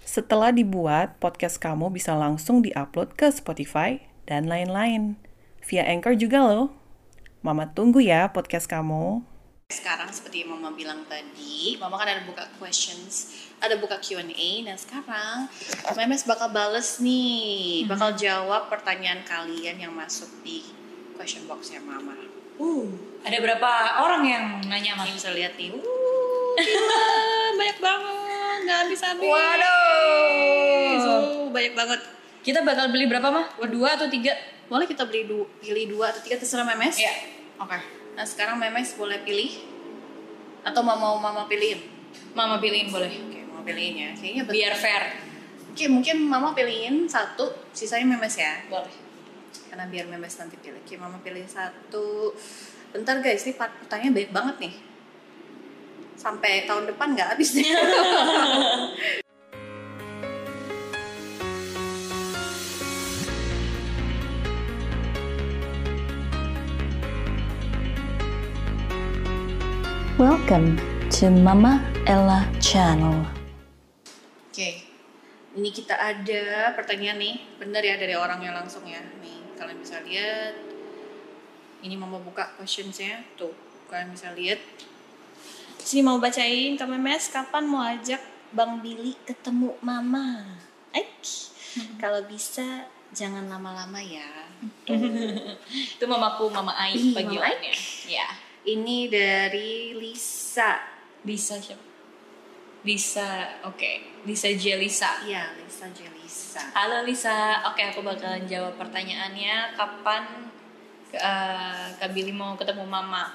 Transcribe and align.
Setelah 0.00 0.48
dibuat, 0.50 1.20
podcast 1.20 1.60
kamu 1.60 1.92
bisa 1.92 2.16
langsung 2.16 2.64
diupload 2.64 3.12
ke 3.14 3.28
Spotify 3.28 4.00
dan 4.24 4.48
lain-lain. 4.48 5.20
Via 5.60 5.84
Anchor 5.84 6.16
juga 6.16 6.40
loh. 6.40 6.72
Mama 7.44 7.68
tunggu 7.72 8.00
ya 8.00 8.28
podcast 8.32 8.64
kamu. 8.68 9.24
Sekarang 9.70 10.10
seperti 10.10 10.42
yang 10.42 10.58
Mama 10.58 10.74
bilang 10.74 11.06
tadi, 11.06 11.78
Mama 11.78 11.94
kan 12.00 12.10
ada 12.10 12.26
buka 12.26 12.42
questions, 12.58 13.38
ada 13.62 13.78
buka 13.78 14.02
Q&A, 14.02 14.66
dan 14.66 14.74
sekarang 14.74 15.46
Memes 15.94 16.26
bakal 16.26 16.50
bales 16.50 16.98
nih, 16.98 17.86
bakal 17.86 18.10
jawab 18.18 18.66
pertanyaan 18.66 19.22
kalian 19.22 19.78
yang 19.78 19.94
masuk 19.94 20.26
di 20.42 20.66
question 21.14 21.46
boxnya 21.46 21.78
Mama. 21.86 22.18
Uh, 22.58 22.90
ada 23.22 23.38
berapa 23.38 23.70
orang 24.04 24.22
yang 24.26 24.44
nanya 24.66 24.98
Ini 24.98 25.00
mas? 25.06 25.16
bisa 25.16 25.30
lihat 25.32 25.54
nih, 25.54 25.70
uh, 25.72 25.80
gila, 26.58 27.04
banyak 27.56 27.78
banget, 27.78 28.29
nggak 28.64 28.78
habis-habis. 28.86 29.28
Waduh. 29.28 30.96
Uh, 31.00 31.48
banyak 31.50 31.74
banget. 31.74 32.00
Kita 32.40 32.64
bakal 32.64 32.88
beli 32.88 33.04
berapa 33.04 33.28
mah? 33.28 33.46
Dua 33.68 33.96
atau 33.96 34.08
tiga? 34.08 34.32
Boleh 34.70 34.86
kita 34.86 35.04
beli 35.04 35.26
du 35.26 35.44
pilih 35.58 35.98
dua 35.98 36.14
atau 36.14 36.22
tiga 36.22 36.38
terserah 36.38 36.64
Memes? 36.64 36.96
Iya. 36.96 37.12
Oke. 37.58 37.76
Nah 38.16 38.24
sekarang 38.24 38.56
Memes 38.56 38.94
boleh 38.94 39.20
pilih 39.26 39.50
atau 40.62 40.80
mau 40.84 40.96
mau 40.96 41.16
Mama 41.18 41.44
pilihin? 41.50 41.82
Mama 42.32 42.62
pilihin 42.62 42.88
boleh. 42.88 43.10
Oke, 43.10 43.40
mau 43.50 43.62
pilihin 43.66 43.94
ya. 43.96 44.10
Kayaknya 44.14 44.42
betul. 44.46 44.54
Biar 44.56 44.74
fair. 44.78 45.04
Oke, 45.70 45.84
mungkin 45.86 46.16
Mama 46.26 46.54
pilihin 46.54 47.06
satu, 47.06 47.50
sisanya 47.74 48.16
Memes 48.16 48.34
ya. 48.38 48.62
Boleh. 48.70 48.92
Karena 49.70 49.86
biar 49.86 50.06
Memes 50.10 50.34
nanti 50.38 50.58
pilih. 50.58 50.82
Oke, 50.82 50.94
Mama 50.98 51.18
pilih 51.22 51.46
satu. 51.46 52.34
Bentar 52.90 53.22
guys, 53.22 53.46
ini 53.46 53.54
part- 53.54 53.74
pertanyaan 53.86 54.14
baik 54.14 54.30
banget 54.34 54.56
nih. 54.58 54.74
Sampai 56.20 56.68
tahun 56.68 56.84
depan 56.84 57.16
nggak 57.16 57.32
habis 57.32 57.56
nih. 57.56 57.64
Welcome 70.20 70.76
to 71.08 71.32
Mama 71.32 71.80
Ella 72.04 72.44
Channel. 72.60 73.24
Oke, 74.52 74.84
ini 75.56 75.72
kita 75.72 75.96
ada 75.96 76.76
pertanyaan 76.76 77.16
nih. 77.16 77.40
Bener 77.56 77.80
ya 77.80 77.96
dari 77.96 78.12
orangnya 78.12 78.52
langsung 78.60 78.84
ya. 78.84 79.00
Nih, 79.24 79.56
kalian 79.56 79.80
bisa 79.80 80.04
lihat. 80.04 80.52
Ini 81.80 81.96
Mama 81.96 82.20
buka 82.20 82.52
questionsnya. 82.60 83.24
Tuh, 83.40 83.56
kalian 83.88 84.12
bisa 84.12 84.36
lihat. 84.36 84.60
Sini 85.80 86.04
mau 86.04 86.20
bacain 86.20 86.76
ke 86.76 86.84
Memes, 86.84 87.32
kapan 87.32 87.64
mau 87.64 87.80
ajak 87.80 88.20
Bang 88.52 88.84
Billy 88.84 89.16
ketemu 89.24 89.72
Mama? 89.80 90.44
Aik, 90.92 91.24
kalau 91.96 92.20
bisa 92.28 92.84
jangan 93.16 93.48
lama-lama 93.48 93.98
ya. 93.98 94.50
Itu 95.96 96.04
mamaku, 96.04 96.52
mama 96.52 96.76
Ai 96.76 96.94
Ih, 96.94 97.16
panggilannya. 97.16 97.74
Ya. 98.06 98.28
Ini 98.66 99.08
dari 99.08 99.96
Lisa. 99.96 100.76
Lisa 101.24 101.56
siapa? 101.56 101.90
Lisa, 102.84 103.60
oke. 103.64 104.24
Lisa 104.24 104.48
Jelisa. 104.52 105.24
Iya, 105.24 105.52
Lisa 105.56 105.88
Jelisa. 105.92 106.64
Halo 106.76 107.04
Lisa, 107.04 107.64
oke 107.68 107.80
aku 107.80 108.00
bakalan 108.00 108.44
jawab 108.48 108.76
pertanyaannya 108.76 109.76
kapan 109.76 110.48
uh, 111.16 111.86
Kak 111.96 112.10
Billy 112.12 112.32
mau 112.32 112.56
ketemu 112.56 112.84
Mama. 112.88 113.32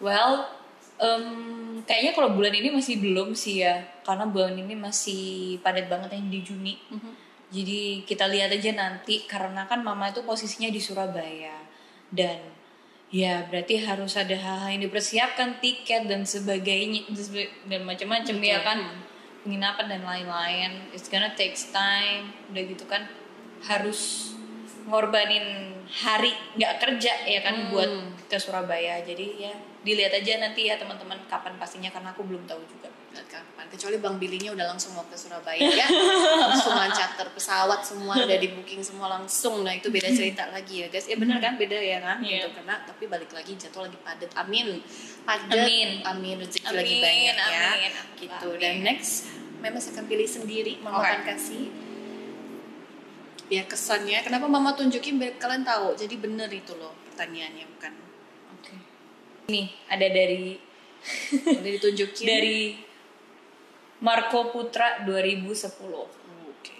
Well, 0.00 0.57
em, 0.98 1.26
kayaknya 1.86 2.12
kalau 2.12 2.34
bulan 2.34 2.54
ini 2.54 2.68
masih 2.74 2.98
belum 3.00 3.32
sih 3.32 3.64
ya, 3.64 3.80
karena 4.04 4.26
bulan 4.28 4.54
ini 4.58 4.74
masih 4.74 5.56
padat 5.62 5.86
banget 5.86 6.14
yang 6.18 6.28
di 6.28 6.40
Juni. 6.44 6.74
Jadi 7.48 8.04
kita 8.04 8.28
lihat 8.28 8.52
aja 8.52 8.76
nanti, 8.76 9.24
karena 9.24 9.64
kan 9.64 9.80
Mama 9.80 10.12
itu 10.12 10.20
posisinya 10.20 10.68
di 10.68 10.76
Surabaya. 10.82 11.56
Dan 12.12 12.36
ya 13.08 13.48
berarti 13.48 13.80
harus 13.80 14.20
ada 14.20 14.36
hal-hal 14.36 14.76
yang 14.76 14.84
dipersiapkan, 14.84 15.56
tiket 15.64 16.04
dan 16.12 16.28
sebagainya 16.28 17.08
dan 17.64 17.88
macam-macam 17.88 18.36
ya 18.36 18.58
kan, 18.60 18.84
penginapan 19.48 19.86
dan 19.96 20.02
lain-lain. 20.04 20.92
It's 20.92 21.08
gonna 21.08 21.32
takes 21.32 21.72
time, 21.72 22.36
udah 22.52 22.62
gitu 22.68 22.84
kan 22.84 23.08
harus 23.64 24.32
ngorbanin 24.88 25.76
hari 25.88 26.32
nggak 26.56 26.74
kerja 26.80 27.12
ya 27.24 27.40
kan 27.44 27.72
buat 27.72 27.88
ke 28.28 28.36
Surabaya. 28.36 29.00
Jadi 29.04 29.40
ya 29.40 29.52
dilihat 29.84 30.12
aja 30.20 30.40
nanti 30.40 30.68
ya 30.68 30.76
teman-teman 30.76 31.16
kapan 31.28 31.56
pastinya 31.56 31.88
karena 31.88 32.12
aku 32.12 32.24
belum 32.24 32.44
tahu 32.44 32.60
juga. 32.68 32.88
Kapan. 33.18 33.66
Kecuali 33.66 33.98
bang 33.98 34.16
Bilinya 34.16 34.50
udah 34.54 34.66
langsung 34.72 34.94
mau 34.94 35.02
ke 35.10 35.18
Surabaya 35.18 35.58
ya. 35.58 35.86
Langsung 36.48 36.76
charter 36.94 37.28
pesawat 37.34 37.82
semua 37.82 38.14
udah 38.14 38.38
di 38.38 38.48
booking 38.54 38.78
semua 38.84 39.10
langsung. 39.18 39.66
Nah 39.66 39.74
itu 39.74 39.90
beda 39.90 40.06
cerita 40.06 40.46
lagi 40.54 40.86
ya 40.86 40.88
guys. 40.88 41.08
Ya 41.10 41.18
benar 41.18 41.42
kan? 41.42 41.58
Beda 41.58 41.74
ya 41.74 41.98
kan? 41.98 42.22
Iya. 42.22 42.46
gitu 42.46 42.62
karena 42.62 42.78
tapi 42.86 43.10
balik 43.10 43.32
lagi 43.34 43.58
jatuh 43.58 43.90
lagi 43.90 43.98
padat. 44.00 44.30
Amin. 44.38 44.80
Padat. 45.26 45.66
Amin. 45.66 45.88
amin. 46.06 46.36
Rezeki 46.46 46.68
Amin, 46.70 46.78
lagi 46.78 46.94
banyak 47.02 47.36
ya. 47.36 47.66
Amin, 47.74 47.92
gitu. 48.22 48.48
Amin. 48.54 48.60
dan 48.62 48.74
next 48.86 49.12
memang 49.58 49.82
akan 49.82 50.04
pilih 50.06 50.28
sendiri 50.28 50.78
mama 50.78 51.02
Oke. 51.02 51.10
akan 51.10 51.22
kasih 51.34 51.87
biar 53.48 53.64
kesannya 53.64 54.20
kenapa 54.20 54.46
mama 54.46 54.76
tunjukin 54.76 55.16
biar 55.16 55.40
kalian 55.40 55.64
tahu? 55.64 55.96
Jadi 55.96 56.14
bener 56.20 56.48
itu 56.52 56.76
loh 56.76 56.92
pertanyaannya 57.10 57.64
bukan? 57.76 57.92
Oke. 58.54 58.74
Ini 59.48 59.62
ada 59.88 60.06
dari 60.06 60.60
udah 61.58 61.70
ditunjukin. 61.80 62.26
Dari 62.28 62.60
Marco 64.04 64.52
Putra 64.52 65.02
2010 65.02 65.74
oke. 65.82 66.78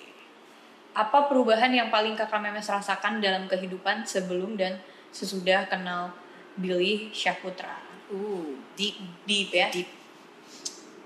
Apa 0.95 1.19
perubahan 1.27 1.73
yang 1.73 1.89
paling 1.89 2.15
kakak 2.15 2.39
Memes 2.39 2.69
rasakan 2.69 3.19
dalam 3.19 3.51
kehidupan 3.51 4.07
sebelum 4.07 4.55
dan 4.55 4.79
sesudah 5.11 5.67
kenal 5.67 6.13
Billy 6.55 7.11
Syahputra 7.11 7.89
uh 8.09 8.49
deep 8.77 8.97
deep 9.29 9.51
ya. 9.53 9.69
deep. 9.73 9.89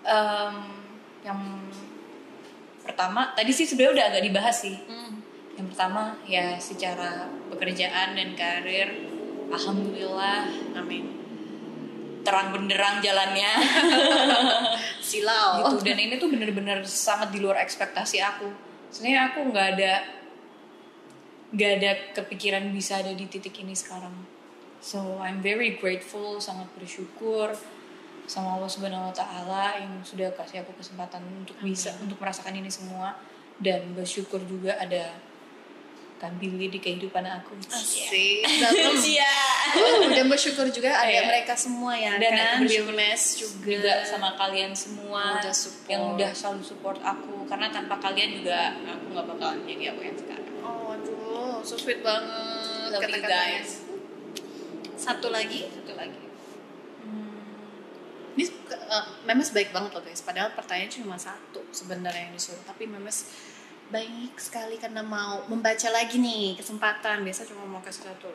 Em, 0.03 0.55
yang 1.23 1.39
pertama 2.83 3.31
tadi 3.39 3.55
sih 3.55 3.67
sebenarnya 3.67 3.94
udah 3.94 4.06
agak 4.11 4.23
dibahas 4.27 4.56
sih 4.59 4.75
yang 5.57 5.69
pertama 5.69 6.17
ya 6.25 6.57
secara 6.57 7.29
pekerjaan 7.53 8.17
dan 8.17 8.33
karir 8.33 8.89
alhamdulillah 9.53 10.49
amin. 10.77 11.21
Terang 12.23 12.55
benderang 12.55 13.03
jalannya. 13.03 13.53
Silau. 15.09 15.75
Gitu 15.75 15.83
dan 15.83 15.99
ini 15.99 16.15
tuh 16.17 16.31
bener-bener 16.31 16.87
sangat 16.87 17.35
di 17.35 17.43
luar 17.43 17.59
ekspektasi 17.61 18.23
aku. 18.23 18.47
Sebenarnya 18.95 19.35
aku 19.35 19.39
nggak 19.51 19.69
ada 19.77 19.93
nggak 21.53 21.73
ada 21.83 21.91
kepikiran 22.17 22.65
bisa 22.73 23.03
ada 23.03 23.12
di 23.12 23.27
titik 23.29 23.53
ini 23.61 23.77
sekarang. 23.77 24.15
So 24.83 25.21
I'm 25.21 25.45
very 25.45 25.77
grateful 25.79 26.41
sangat 26.41 26.71
bersyukur 26.79 27.55
sama 28.25 28.57
Allah 28.57 28.71
Subhanahu 28.71 29.11
Wa 29.12 29.15
Taala 29.15 29.65
yang 29.83 30.01
sudah 30.07 30.33
kasih 30.33 30.62
aku 30.65 30.73
kesempatan 30.79 31.21
untuk 31.43 31.59
bisa 31.61 31.93
untuk 32.01 32.17
merasakan 32.23 32.55
ini 32.57 32.71
semua. 32.71 33.19
Dan 33.62 33.95
bersyukur 33.95 34.43
juga 34.43 34.75
ada 34.81 35.12
Billy 36.33 36.67
di 36.67 36.79
kehidupan 36.79 37.25
aku. 37.25 37.59
Asik, 37.65 38.47
dalam 38.61 38.95
Iya. 38.95 39.35
dan 40.15 40.27
bersyukur 40.27 40.69
juga 40.69 40.95
ada 40.95 41.09
Iya. 41.09 41.23
mereka 41.25 41.53
semua 41.53 41.93
ya 41.93 42.15
Dan 42.15 42.33
kan 42.33 42.63
Bilmes 42.63 43.23
juga, 43.35 43.73
juga 43.73 43.95
sama 44.05 44.37
kalian 44.37 44.71
semua 44.71 45.39
Udah 45.39 45.51
support. 45.51 45.89
yang 45.89 46.03
udah 46.15 46.31
selalu 46.31 46.63
support 46.63 46.99
aku. 46.99 47.43
Karena 47.45 47.67
tanpa 47.69 47.99
kalian 47.99 48.39
juga 48.39 48.59
aku 48.79 49.05
nggak 49.11 49.27
bakalan 49.29 49.59
jadi 49.65 49.85
aku 49.91 50.01
yang 50.03 50.15
sekarang. 50.15 50.55
Oh 50.61 50.93
aduh 50.93 51.59
so 51.61 51.75
sweet 51.75 52.01
banget 52.01 52.93
Love 52.93 53.09
you 53.09 53.23
guys. 53.23 53.83
satu 54.95 55.27
lagi? 55.29 55.67
Satu 55.67 55.93
lagi. 55.93 56.21
Ini 58.33 58.49
uh, 58.89 59.05
Memes 59.23 59.51
baik 59.51 59.71
banget 59.71 59.93
loh 59.93 60.01
guys. 60.01 60.21
Padahal 60.21 60.53
pertanyaan 60.53 60.89
cuma 60.91 61.17
satu 61.17 61.61
sebenarnya 61.71 62.27
yang 62.27 62.35
disuruh. 62.35 62.63
Tapi 62.63 62.87
Memes 62.87 63.29
baik 63.93 64.41
sekali 64.41 64.81
karena 64.81 65.05
mau 65.05 65.44
membaca 65.47 65.89
lagi 65.93 66.17
nih 66.17 66.56
kesempatan. 66.56 67.23
Biasa 67.23 67.44
cuma 67.44 67.69
mau 67.69 67.85
kasih 67.85 68.09
satu. 68.09 68.33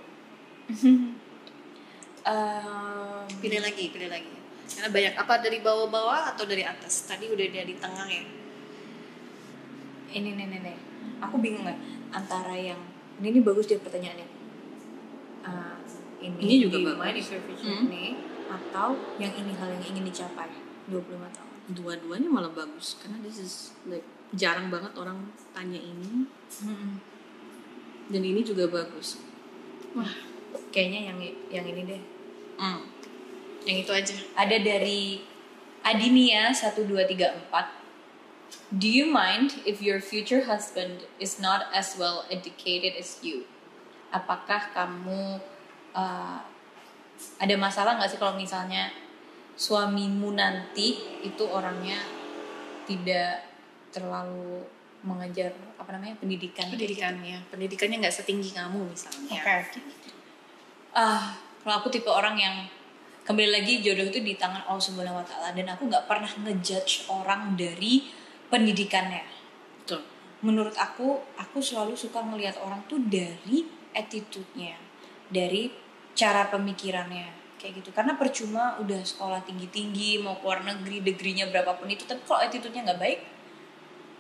Em, 2.28 3.24
pilih 3.40 3.64
lagi 3.64 3.88
pilih 3.88 4.12
lagi. 4.12 4.36
Karena 4.68 4.92
banyak 4.92 5.14
apa 5.16 5.34
dari 5.40 5.64
bawah-bawah 5.64 6.36
atau 6.36 6.44
dari 6.44 6.60
atas? 6.62 7.08
Tadi 7.08 7.32
udah 7.32 7.48
dari 7.50 7.74
tengah 7.80 8.04
ya? 8.04 8.24
Ini 10.12 10.30
nih 10.36 10.46
nih 10.46 10.60
nih 10.60 10.78
aku 11.24 11.40
bingung 11.40 11.64
nggak 11.64 11.80
antara 12.14 12.54
yang 12.56 12.80
ini, 13.18 13.34
ini 13.34 13.40
bagus 13.42 13.66
dia 13.66 13.80
pertanyaannya. 13.82 14.28
Ah, 15.48 15.80
ini, 16.22 16.38
Ini 16.38 16.56
juga 16.68 17.00
bagus. 17.00 17.32
Hmm. 17.64 17.88
ini 17.90 18.20
atau 18.48 18.96
yang 19.18 19.34
ini 19.34 19.56
hal 19.58 19.72
yang 19.74 19.84
ingin 19.96 20.04
dicapai 20.06 20.52
25 20.92 21.32
tahun? 21.32 21.56
Dua-duanya 21.74 22.30
malah 22.30 22.52
bagus. 22.54 23.00
Karena 23.02 23.24
this 23.24 23.40
is 23.40 23.54
like 23.88 24.06
jarang 24.36 24.68
banget 24.68 24.92
orang 25.00 25.32
tanya 25.56 25.80
ini. 25.80 26.28
Dan 28.08 28.22
ini 28.24 28.42
juga 28.44 28.68
bagus. 28.68 29.20
Wah 29.96 30.12
kayaknya 30.72 31.12
yang 31.14 31.20
yang 31.52 31.66
ini 31.68 31.82
deh. 31.86 32.02
Hmm. 32.58 32.82
yang 33.68 33.78
itu 33.84 33.92
aja. 33.92 34.16
Ada 34.34 34.58
dari 34.64 35.22
Adinia 35.84 36.56
1234 36.56 37.78
Do 38.68 38.88
you 38.88 39.08
mind 39.08 39.64
if 39.64 39.80
your 39.80 40.00
future 40.04 40.44
husband 40.48 41.08
is 41.20 41.40
not 41.40 41.72
as 41.72 41.96
well 41.96 42.28
educated 42.28 43.00
as 43.00 43.20
you? 43.24 43.48
Apakah 44.12 44.72
kamu 44.72 45.40
uh, 45.96 46.40
ada 47.40 47.56
masalah 47.56 47.96
nggak 48.00 48.12
sih 48.12 48.20
kalau 48.20 48.36
misalnya 48.36 48.92
suamimu 49.56 50.36
nanti 50.36 51.00
itu 51.24 51.44
orangnya 51.48 52.00
tidak 52.88 53.44
terlalu 53.94 54.66
mengejar 55.06 55.54
apa 55.78 55.94
namanya 55.94 56.18
pendidikan 56.18 56.68
pendidikannya 56.68 57.38
pendidikannya 57.54 57.98
nggak 58.02 58.16
setinggi 58.18 58.52
kamu 58.58 58.92
misalnya 58.92 59.40
Oke. 59.40 59.80
Ah, 60.98 61.38
kalau 61.62 61.84
aku 61.84 61.94
tipe 61.94 62.10
orang 62.10 62.34
yang 62.34 62.66
kembali 63.28 63.60
lagi 63.60 63.84
jodoh 63.84 64.08
itu 64.08 64.24
di 64.24 64.34
tangan 64.40 64.66
Allah 64.66 64.82
Subhanahu 64.82 65.20
wa 65.20 65.26
taala 65.28 65.54
dan 65.54 65.68
aku 65.70 65.86
nggak 65.86 66.08
pernah 66.10 66.32
ngejudge 66.48 67.12
orang 67.12 67.54
dari 67.60 68.08
pendidikannya. 68.48 69.22
Betul. 69.84 70.02
Menurut 70.42 70.74
aku, 70.80 71.22
aku 71.36 71.60
selalu 71.60 71.94
suka 71.94 72.24
ngelihat 72.24 72.58
orang 72.64 72.82
tuh 72.88 73.04
dari 73.04 73.68
attitude-nya, 73.92 74.80
dari 75.28 75.70
cara 76.16 76.48
pemikirannya 76.48 77.60
kayak 77.60 77.84
gitu. 77.84 77.90
Karena 77.92 78.16
percuma 78.16 78.80
udah 78.80 79.04
sekolah 79.04 79.44
tinggi-tinggi, 79.44 80.24
mau 80.24 80.40
keluar 80.40 80.64
negeri, 80.64 81.04
degree-nya 81.04 81.52
berapapun 81.52 81.92
itu, 81.92 82.08
tapi 82.08 82.24
kalau 82.24 82.42
attitude-nya 82.42 82.90
nggak 82.90 83.02
baik, 83.02 83.20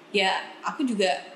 ya 0.09 0.31
aku 0.61 0.83
juga 0.83 1.35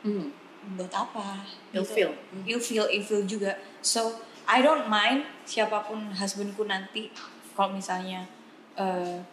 Hmm. 0.00 0.28
buat 0.76 0.92
apa 0.92 1.40
Ilfeel. 1.72 2.12
gitu. 2.12 2.44
ilfeel 2.44 2.86
ilfeel 2.90 3.22
juga 3.24 3.52
so 3.80 4.12
I 4.44 4.60
don't 4.60 4.84
mind 4.86 5.24
siapa 5.42 5.80
pun 5.82 6.12
husbandku 6.12 6.64
nanti 6.64 7.08
kalau 7.52 7.72
misalnya 7.72 8.28
eh, 8.74 9.24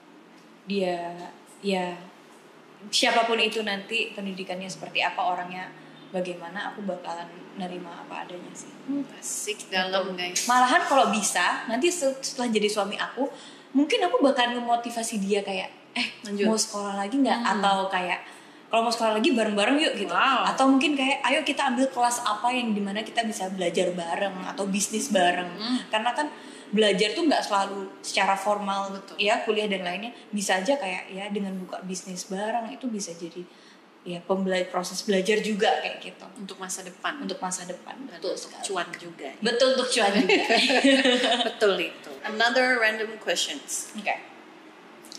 dia 0.64 1.12
ya 1.60 1.92
siapa 2.88 3.24
pun 3.24 3.36
itu 3.36 3.62
nanti 3.62 4.12
pendidikannya 4.12 4.66
seperti 4.66 5.00
apa 5.00 5.20
orangnya 5.22 5.68
bagaimana 6.10 6.72
aku 6.72 6.84
bakalan 6.84 7.28
nerima 7.54 7.92
apa 8.00 8.24
adanya 8.24 8.52
sih 8.52 8.72
asik 9.14 9.68
dalam 9.68 10.12
guys 10.14 10.48
malahan 10.48 10.84
kalau 10.84 11.08
bisa 11.10 11.68
nanti 11.68 11.88
setelah 11.88 12.48
jadi 12.48 12.68
suami 12.68 12.96
aku 12.96 13.28
mungkin 13.72 14.00
aku 14.02 14.20
bakal 14.20 14.50
ngemotivasi 14.50 15.20
dia 15.20 15.40
kayak 15.42 15.68
eh 15.92 16.08
Lanjut. 16.24 16.48
mau 16.48 16.56
sekolah 16.56 16.96
lagi 16.96 17.20
nggak 17.20 17.40
Hmm. 17.42 17.52
atau 17.60 17.88
kayak 17.88 18.20
kalau 18.72 18.88
mau 18.88 18.94
sekolah 18.96 19.20
lagi 19.20 19.36
bareng-bareng 19.36 19.78
yuk 19.84 19.94
gitu. 20.00 20.16
Wow. 20.16 20.48
atau 20.48 20.72
mungkin 20.72 20.96
kayak 20.96 21.20
ayo 21.28 21.44
kita 21.44 21.68
ambil 21.76 21.92
kelas 21.92 22.24
apa 22.24 22.48
yang 22.56 22.72
di 22.72 22.80
mana 22.80 23.04
kita 23.04 23.28
bisa 23.28 23.52
belajar 23.52 23.92
bareng 23.92 24.48
atau 24.48 24.64
bisnis 24.64 25.12
bareng. 25.12 25.52
Hmm. 25.60 25.80
karena 25.92 26.16
kan 26.16 26.32
belajar 26.72 27.12
tuh 27.12 27.28
nggak 27.28 27.44
selalu 27.44 27.92
secara 28.00 28.40
formal 28.40 28.96
Betul. 28.96 29.20
ya 29.20 29.44
kuliah 29.44 29.68
dan 29.68 29.84
lainnya. 29.84 30.16
Bisa 30.32 30.64
aja 30.64 30.80
kayak 30.80 31.12
ya 31.12 31.28
dengan 31.28 31.60
buka 31.60 31.84
bisnis 31.84 32.32
bareng 32.32 32.72
itu 32.72 32.88
bisa 32.88 33.12
jadi 33.12 33.44
ya 34.02 34.18
pembela 34.24 34.58
proses 34.72 35.04
belajar 35.04 35.44
juga 35.44 35.68
kayak 35.84 36.00
gitu. 36.00 36.26
Untuk 36.40 36.56
masa 36.56 36.88
depan. 36.88 37.20
Untuk 37.20 37.44
masa 37.44 37.68
depan 37.68 38.00
betul 38.08 38.34
untuk 38.34 38.40
sekali. 38.40 38.64
cuan 38.72 38.88
juga. 38.96 39.30
Betul 39.44 39.68
untuk 39.76 39.90
cuan 39.92 40.12
juga. 40.16 40.46
Betul 41.52 41.74
itu. 41.92 42.12
Another 42.24 42.80
random 42.80 43.20
questions. 43.20 43.92
Oke 44.00 44.31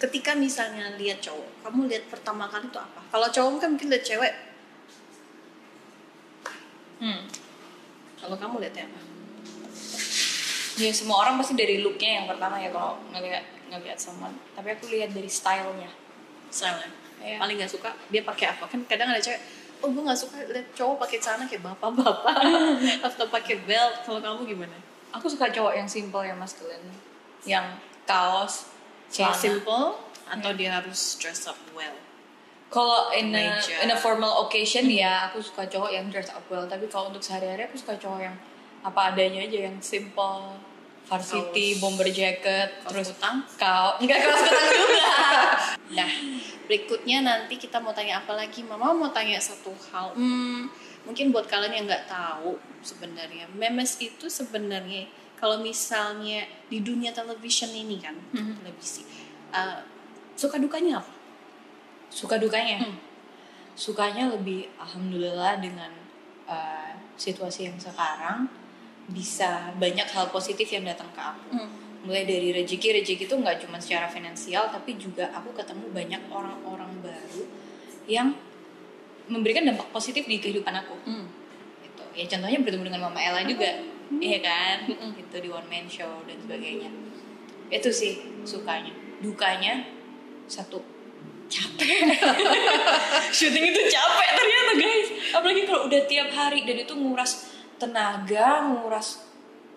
ketika 0.03 0.35
misalnya 0.35 0.99
lihat 0.99 1.23
cowok 1.23 1.63
kamu 1.63 1.87
lihat 1.87 2.05
pertama 2.11 2.51
kali 2.51 2.67
itu 2.67 2.79
apa 2.79 3.01
kalau 3.15 3.29
cowok 3.31 3.63
kan 3.63 3.69
mungkin 3.75 3.89
lihat 3.93 4.05
cewek 4.07 4.35
Hmm. 7.03 7.27
kalau 8.23 8.39
kamu 8.39 8.63
lihatnya 8.63 8.87
apa 8.87 9.01
Ya 10.81 10.89
semua 10.95 11.21
orang 11.21 11.37
pasti 11.37 11.53
dari 11.53 11.85
looknya 11.85 12.23
yang 12.23 12.27
pertama 12.31 12.57
ya 12.57 12.73
kalau 12.73 12.97
ngelihat 13.13 13.45
ngelihat 13.69 13.99
someone. 14.01 14.33
Tapi 14.57 14.73
aku 14.73 14.89
lihat 14.89 15.13
dari 15.13 15.29
stylenya. 15.29 15.93
Silent. 16.49 17.03
Iya. 17.23 17.39
paling 17.39 17.55
nggak 17.55 17.71
suka 17.71 17.95
dia 18.11 18.27
pakai 18.27 18.51
apa 18.51 18.67
kan 18.67 18.83
kadang 18.91 19.15
ada 19.15 19.23
cewek 19.23 19.39
oh 19.79 19.89
gue 19.95 20.03
nggak 20.03 20.19
suka 20.19 20.43
lihat 20.43 20.67
cowok 20.75 21.07
pakai 21.07 21.19
celana 21.23 21.45
kayak 21.47 21.63
bapak-bapak 21.63 22.35
atau 23.07 23.27
pakai 23.31 23.63
belt 23.63 24.03
kalau 24.03 24.19
kamu 24.19 24.43
gimana 24.59 24.77
Aku 25.15 25.31
suka 25.31 25.53
cowok 25.53 25.77
yang 25.77 25.85
simple 25.87 26.25
yang 26.25 26.41
masculine, 26.41 26.89
yang 27.45 27.77
kaos, 28.09 28.72
celana. 29.13 29.37
simple 29.37 29.85
atau 30.25 30.51
dia 30.53 30.71
harus 30.73 31.21
dress 31.21 31.45
up 31.45 31.61
well 31.73 31.93
Kalau 32.67 33.13
in 33.13 33.37
a, 33.37 33.53
in 33.85 33.93
a 33.93 33.99
formal 34.01 34.49
occasion 34.49 34.89
ya 34.89 35.29
aku 35.29 35.45
suka 35.45 35.69
cowok 35.69 35.93
yang 35.93 36.09
dress 36.09 36.33
up 36.33 36.41
well. 36.49 36.65
Tapi 36.65 36.89
kalau 36.89 37.13
untuk 37.13 37.21
sehari-hari 37.21 37.69
aku 37.69 37.77
suka 37.77 38.01
cowok 38.01 38.21
yang 38.23 38.33
apa 38.81 39.13
adanya 39.13 39.45
aja 39.45 39.69
yang 39.69 39.77
simple, 39.79 40.57
varsity, 41.05 41.77
Kaos- 41.77 41.81
bomber 41.85 42.09
jacket, 42.09 42.81
kaos 42.81 42.89
terus 42.89 43.13
kutang? 43.13 43.45
kau 43.61 44.01
enggak 44.01 44.25
kaos 44.25 44.41
kutang 44.41 44.69
juga. 44.73 45.09
Nah, 45.93 46.09
berikutnya 46.65 47.21
nanti 47.21 47.61
kita 47.61 47.77
mau 47.77 47.93
tanya 47.93 48.25
apa 48.25 48.33
lagi? 48.33 48.65
Mama 48.65 48.97
mau 48.97 49.13
tanya 49.13 49.37
satu 49.37 49.77
hal. 49.93 50.17
Hmm, 50.17 50.73
mungkin 51.05 51.29
buat 51.29 51.45
kalian 51.45 51.77
yang 51.77 51.85
nggak 51.85 52.09
tahu 52.09 52.57
sebenarnya, 52.81 53.53
memes 53.53 54.01
itu 54.01 54.33
sebenarnya 54.33 55.05
kalau 55.43 55.59
misalnya 55.59 56.47
di 56.71 56.87
dunia 56.87 57.11
television 57.11 57.75
ini 57.75 57.99
kan, 57.99 58.15
televisi, 58.31 59.03
eh, 59.51 59.83
suka 60.39 60.63
dukanya 60.63 61.03
apa? 61.03 61.13
Suka 62.15 62.39
dukanya. 62.39 62.87
Hmm. 62.87 62.95
Sukanya 63.75 64.31
lebih 64.31 64.71
alhamdulillah 64.77 65.59
dengan 65.59 65.89
uh, 66.45 66.93
situasi 67.17 67.73
yang 67.73 67.81
sekarang 67.81 68.45
bisa 69.09 69.73
banyak 69.81 70.05
hal 70.13 70.29
positif 70.29 70.69
yang 70.69 70.85
datang 70.85 71.09
ke 71.17 71.19
aku. 71.25 71.57
Mulai 72.05 72.29
dari 72.29 72.53
rezeki, 72.53 73.01
rezeki 73.01 73.25
itu 73.27 73.35
nggak 73.35 73.65
cuma 73.65 73.81
secara 73.81 74.13
finansial 74.13 74.69
tapi 74.69 75.01
juga 75.01 75.33
aku 75.33 75.57
ketemu 75.57 75.89
banyak 75.89 76.23
orang-orang 76.29 76.93
baru 77.01 77.43
yang 78.05 78.37
memberikan 79.33 79.65
dampak 79.65 79.89
positif 79.89 80.29
di 80.29 80.37
kehidupan 80.37 80.75
aku. 80.77 80.97
Hmm. 81.09 81.27
Gitu. 81.81 82.05
Ya 82.13 82.25
contohnya 82.29 82.61
bertemu 82.61 82.85
dengan 82.93 83.09
Mama 83.09 83.25
Ella 83.25 83.41
juga, 83.49 83.73
iya 84.19 84.39
kan? 84.43 84.77
Gitu 84.89 85.37
di 85.39 85.49
one 85.49 85.69
man 85.69 85.87
show 85.87 86.23
dan 86.27 86.37
sebagainya. 86.41 86.91
Itu 87.69 87.91
sih 87.93 88.43
sukanya. 88.43 88.93
Dukanya 89.23 89.87
satu 90.51 90.83
capek. 91.53 92.17
Syuting 93.37 93.65
itu 93.71 93.81
capek 93.93 94.29
ternyata 94.35 94.73
guys. 94.77 95.09
Apalagi 95.37 95.63
kalau 95.69 95.89
udah 95.89 96.03
tiap 96.09 96.29
hari 96.33 96.65
dan 96.65 96.77
itu 96.81 96.95
nguras 96.97 97.53
tenaga, 97.77 98.65
nguras 98.69 99.29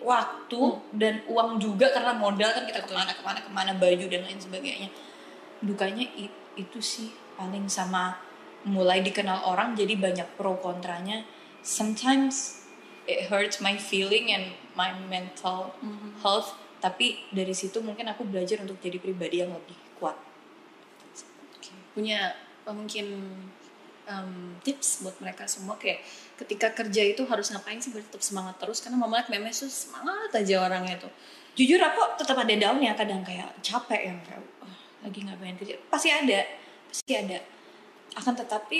waktu 0.05 0.61
dan 0.93 1.25
uang 1.25 1.57
juga 1.57 1.89
karena 1.89 2.13
modal 2.13 2.51
kan 2.53 2.63
kita 2.69 2.85
ke 2.85 2.93
mana 2.93 3.11
ke 3.11 3.23
mana 3.25 3.39
ke 3.41 3.51
mana 3.51 3.71
baju 3.75 4.05
dan 4.07 4.21
lain 4.23 4.39
sebagainya. 4.39 4.89
Dukanya 5.59 6.05
itu 6.55 6.79
sih 6.79 7.09
paling 7.35 7.67
sama 7.67 8.15
mulai 8.65 9.01
dikenal 9.01 9.45
orang 9.45 9.73
jadi 9.77 9.97
banyak 9.97 10.27
pro 10.37 10.57
kontranya. 10.61 11.25
Sometimes 11.65 12.64
it 13.05 13.29
hurts 13.29 13.61
my 13.61 13.77
feeling 13.77 14.33
and 14.33 14.53
my 14.73 14.93
mental 15.09 15.73
health. 16.21 16.57
Tapi 16.83 17.25
dari 17.33 17.53
situ 17.55 17.81
mungkin 17.81 18.05
aku 18.11 18.27
belajar 18.27 18.61
untuk 18.61 18.77
jadi 18.81 19.01
pribadi 19.01 19.41
yang 19.41 19.53
lebih 19.53 19.77
kuat. 19.97 20.17
punya 21.95 22.35
eh, 22.67 22.75
mungkin 22.75 23.07
em, 24.03 24.59
tips 24.59 24.99
buat 24.99 25.15
mereka 25.23 25.47
semua 25.47 25.79
kayak 25.79 26.03
ketika 26.43 26.75
kerja 26.75 27.01
itu 27.15 27.23
harus 27.23 27.49
ngapain 27.55 27.79
sih? 27.79 27.89
Tetap 27.95 28.19
semangat 28.19 28.59
terus. 28.59 28.83
Karena 28.83 28.99
mama 28.99 29.23
liat 29.23 29.31
memes 29.31 29.63
tuh 29.63 29.71
semangat 29.71 30.35
aja 30.35 30.61
orangnya 30.61 31.07
tuh. 31.07 31.13
Jujur 31.55 31.79
aku 31.79 32.19
tetap 32.19 32.35
ada 32.35 32.51
downnya 32.51 32.91
kadang 32.99 33.23
kayak 33.23 33.47
capek 33.63 34.11
yang 34.11 34.19
kayak 34.27 34.43
"Wah, 34.59 34.75
lagi 35.07 35.19
nggak 35.23 35.37
pengen 35.39 35.55
kerja? 35.55 35.75
Pasti 35.87 36.09
ada 36.11 36.41
pasti 36.91 37.13
ada. 37.15 37.39
Akan 38.19 38.35
tetapi 38.35 38.79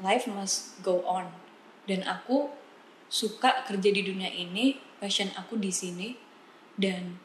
life 0.00 0.24
must 0.28 0.80
go 0.80 1.04
on. 1.04 1.28
Dan 1.84 2.06
aku 2.08 2.61
suka 3.12 3.68
kerja 3.68 3.92
di 3.92 4.00
dunia 4.08 4.32
ini 4.32 4.72
passion 4.96 5.28
aku 5.36 5.60
di 5.60 5.68
sini 5.68 6.16
dan 6.80 7.20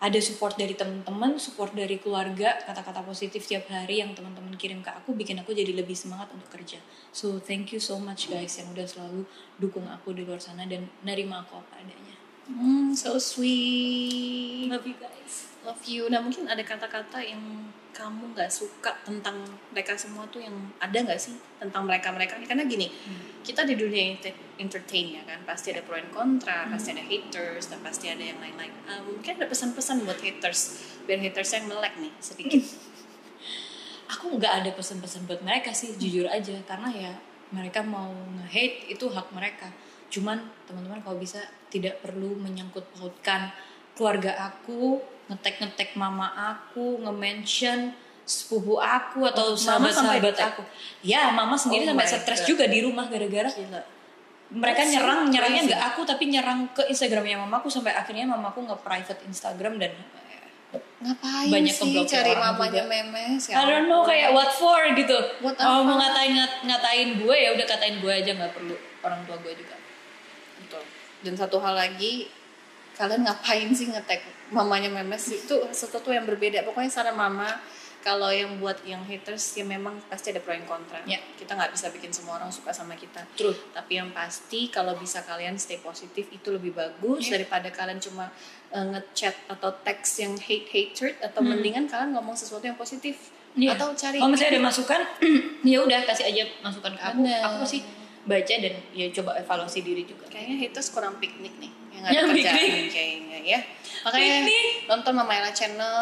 ada 0.00 0.20
support 0.20 0.56
dari 0.56 0.76
teman-teman 0.76 1.40
support 1.40 1.72
dari 1.72 1.96
keluarga 1.96 2.60
kata-kata 2.64 3.04
positif 3.04 3.48
tiap 3.48 3.68
hari 3.72 4.04
yang 4.04 4.12
teman-teman 4.12 4.52
kirim 4.60 4.84
ke 4.84 4.92
aku 4.92 5.16
bikin 5.16 5.40
aku 5.40 5.56
jadi 5.56 5.72
lebih 5.76 5.96
semangat 5.96 6.28
untuk 6.32 6.48
kerja. 6.52 6.80
So 7.12 7.40
thank 7.40 7.72
you 7.72 7.80
so 7.80 8.00
much 8.00 8.28
guys 8.32 8.52
yang 8.60 8.72
udah 8.72 8.84
selalu 8.88 9.28
dukung 9.60 9.88
aku 9.88 10.12
di 10.16 10.24
luar 10.24 10.40
sana 10.40 10.64
dan 10.68 10.88
nerima 11.04 11.44
aku 11.44 11.60
apa 11.60 11.84
adanya. 11.84 12.16
Hmm, 12.48 12.96
so 12.96 13.20
sweet. 13.20 14.72
Love 14.72 14.88
you 14.88 14.96
guys 14.96 15.19
love 15.64 15.82
you. 15.84 16.08
Nah 16.08 16.20
mungkin 16.24 16.48
ada 16.48 16.60
kata-kata 16.64 17.20
yang 17.20 17.40
kamu 17.90 18.32
nggak 18.32 18.48
suka 18.48 18.94
tentang 19.02 19.42
mereka 19.74 19.98
semua 19.98 20.22
tuh 20.30 20.38
yang 20.40 20.54
ada 20.78 20.94
nggak 20.94 21.18
sih 21.18 21.34
tentang 21.58 21.84
mereka 21.84 22.14
mereka 22.14 22.38
ini 22.38 22.46
karena 22.46 22.64
gini 22.64 22.86
kita 23.42 23.66
di 23.66 23.74
dunia 23.74 24.14
ente- 24.14 24.36
entertain 24.56 25.20
ya 25.20 25.22
kan? 25.26 25.42
Pasti 25.42 25.74
ada 25.74 25.82
pro 25.82 25.98
and 25.98 26.08
kontra 26.14 26.70
pasti 26.70 26.94
ada 26.94 27.02
haters 27.04 27.68
dan 27.68 27.82
pasti 27.82 28.06
ada 28.08 28.22
yang 28.22 28.38
lain-lain. 28.38 28.72
Eh, 28.88 29.02
mungkin 29.04 29.32
ada 29.42 29.46
pesan-pesan 29.50 30.06
buat 30.06 30.20
haters 30.22 30.60
biar 31.04 31.18
haters 31.18 31.50
yang 31.56 31.66
melek 31.66 31.94
nih 31.98 32.12
sedikit. 32.22 32.62
Aku 34.16 34.38
nggak 34.38 34.64
ada 34.64 34.70
pesan-pesan 34.74 35.26
buat 35.26 35.42
mereka 35.42 35.74
sih 35.74 35.94
jujur 35.98 36.26
aja. 36.30 36.56
Karena 36.66 36.88
ya 36.90 37.12
mereka 37.50 37.82
mau 37.82 38.10
nge-hate 38.38 38.90
itu 38.90 39.06
hak 39.10 39.34
mereka. 39.34 39.70
Cuman 40.10 40.42
teman-teman 40.66 41.02
kalau 41.02 41.18
bisa 41.18 41.42
tidak 41.70 42.02
perlu 42.02 42.34
menyangkut 42.38 42.82
pautkan 42.94 43.54
keluarga 44.00 44.32
aku 44.48 44.96
ngetek 45.28 45.60
ngetek 45.60 45.90
mama 45.92 46.32
aku 46.32 46.96
nge-mention 46.98 47.92
sepupu 48.24 48.80
aku 48.80 49.26
atau 49.26 49.52
Oh, 49.52 49.52
mama 49.52 49.60
sahabat-sahabat 49.92 50.32
di-tag? 50.32 50.56
aku 50.56 50.62
ya 51.02 51.28
mama 51.30 51.52
sendiri 51.54 51.84
Oh 51.84 51.92
sampai 51.92 52.06
stres 52.08 52.40
God. 52.42 52.48
juga 52.48 52.64
di 52.64 52.80
rumah 52.80 53.04
gara-gara 53.06 53.50
mereka 54.50 54.80
That's 54.80 54.90
so 54.90 54.94
nyerang 54.96 55.20
nyerangnya 55.28 55.62
nggak 55.68 55.82
aku 55.92 56.00
tapi 56.02 56.24
nyerang 56.26 56.72
ke 56.72 56.82
Instagramnya 56.88 57.36
mamaku 57.38 57.68
sampai 57.68 57.92
akhirnya 57.92 58.24
mamaku 58.24 58.64
nge-private 58.64 59.28
Instagram 59.28 59.76
dan 59.76 59.92
ngapain 61.00 61.50
Banyak 61.50 61.74
sih 61.74 61.94
cari 62.06 62.30
mamanya 62.32 62.86
memes 62.86 63.50
ya 63.50 63.58
I 63.58 63.66
don't 63.66 63.86
know 63.86 64.06
kayak 64.06 64.30
what 64.30 64.54
for 64.54 64.78
gitu. 64.92 65.18
Buat 65.42 65.58
oh, 65.58 65.82
mau 65.82 65.98
ngatain 65.98 66.30
ngat- 66.30 66.62
ngatain 66.62 67.08
gue 67.18 67.36
ya 67.36 67.50
udah 67.50 67.66
katain 67.66 67.98
gue 67.98 68.12
aja 68.12 68.30
nggak 68.30 68.52
perlu 68.54 68.74
orang 69.02 69.18
tua 69.26 69.34
gue 69.42 69.50
juga. 69.54 69.74
Betul. 70.62 70.82
Dan 71.20 71.34
satu 71.34 71.58
hal 71.58 71.74
lagi, 71.74 72.30
kalian 73.00 73.24
ngapain 73.24 73.72
sih 73.72 73.88
ngetek 73.88 74.20
mamanya 74.52 74.92
memes 74.92 75.24
itu 75.26 75.56
sesuatu 75.72 76.12
yang 76.12 76.28
berbeda. 76.28 76.60
Pokoknya 76.62 76.92
saran 76.92 77.16
mama, 77.16 77.48
kalau 78.00 78.28
yang 78.28 78.56
buat 78.56 78.80
yang 78.82 79.00
haters 79.02 79.40
ya 79.52 79.64
memang 79.64 79.96
pasti 80.06 80.28
ada 80.28 80.40
pro 80.40 80.52
and 80.52 80.64
kontra. 80.64 81.00
Ya. 81.04 81.16
Kita 81.34 81.52
nggak 81.52 81.72
bisa 81.72 81.88
bikin 81.88 82.10
semua 82.10 82.36
orang 82.36 82.48
suka 82.48 82.68
sama 82.70 82.92
kita. 82.94 83.24
True. 83.34 83.56
Tapi 83.72 83.96
yang 83.96 84.12
pasti 84.12 84.68
kalau 84.68 84.96
bisa 84.96 85.20
kalian 85.22 85.56
stay 85.56 85.78
positif 85.78 86.28
itu 86.28 86.48
lebih 86.50 86.72
bagus 86.72 87.24
Ya. 87.24 87.36
daripada 87.36 87.68
kalian 87.68 87.96
cuma 87.98 88.28
uh, 88.68 88.86
ngechat 88.90 89.32
atau 89.48 89.72
teks 89.80 90.20
yang 90.20 90.36
hate 90.36 90.68
hatred 90.68 91.16
atau 91.18 91.40
Hmm. 91.40 91.56
mendingan 91.56 91.84
kalian 91.86 92.12
ngomong 92.12 92.34
sesuatu 92.34 92.64
yang 92.64 92.76
positif 92.76 93.32
Iya. 93.52 93.74
atau 93.74 93.90
cari 93.92 94.16
Kalau 94.16 94.30
misalnya 94.30 94.52
ada 94.54 94.62
masukan, 94.62 95.00
ya 95.72 95.78
udah 95.82 96.00
kasih 96.04 96.24
aja 96.28 96.42
masukan 96.60 96.92
ke 96.94 97.02
aku. 97.02 97.16
Bener. 97.20 97.40
Aku 97.42 97.64
sih 97.64 97.80
baca 98.20 98.54
dan 98.56 98.74
ya 98.92 99.08
coba 99.10 99.34
evaluasi 99.36 99.80
diri 99.80 100.04
juga. 100.04 100.28
kayaknya 100.28 100.56
haters 100.62 100.92
kurang 100.92 101.16
piknik 101.18 101.56
nih 101.56 101.72
yang 102.02 102.08
ada 102.08 102.14
Yang 102.14 102.26
kerjaan 102.32 102.84
kayaknya 102.88 103.38
ya. 103.42 103.60
Makanya 104.00 104.36
nonton 104.86 105.12
Mama 105.12 105.32
Ella 105.34 105.52
channel 105.52 106.00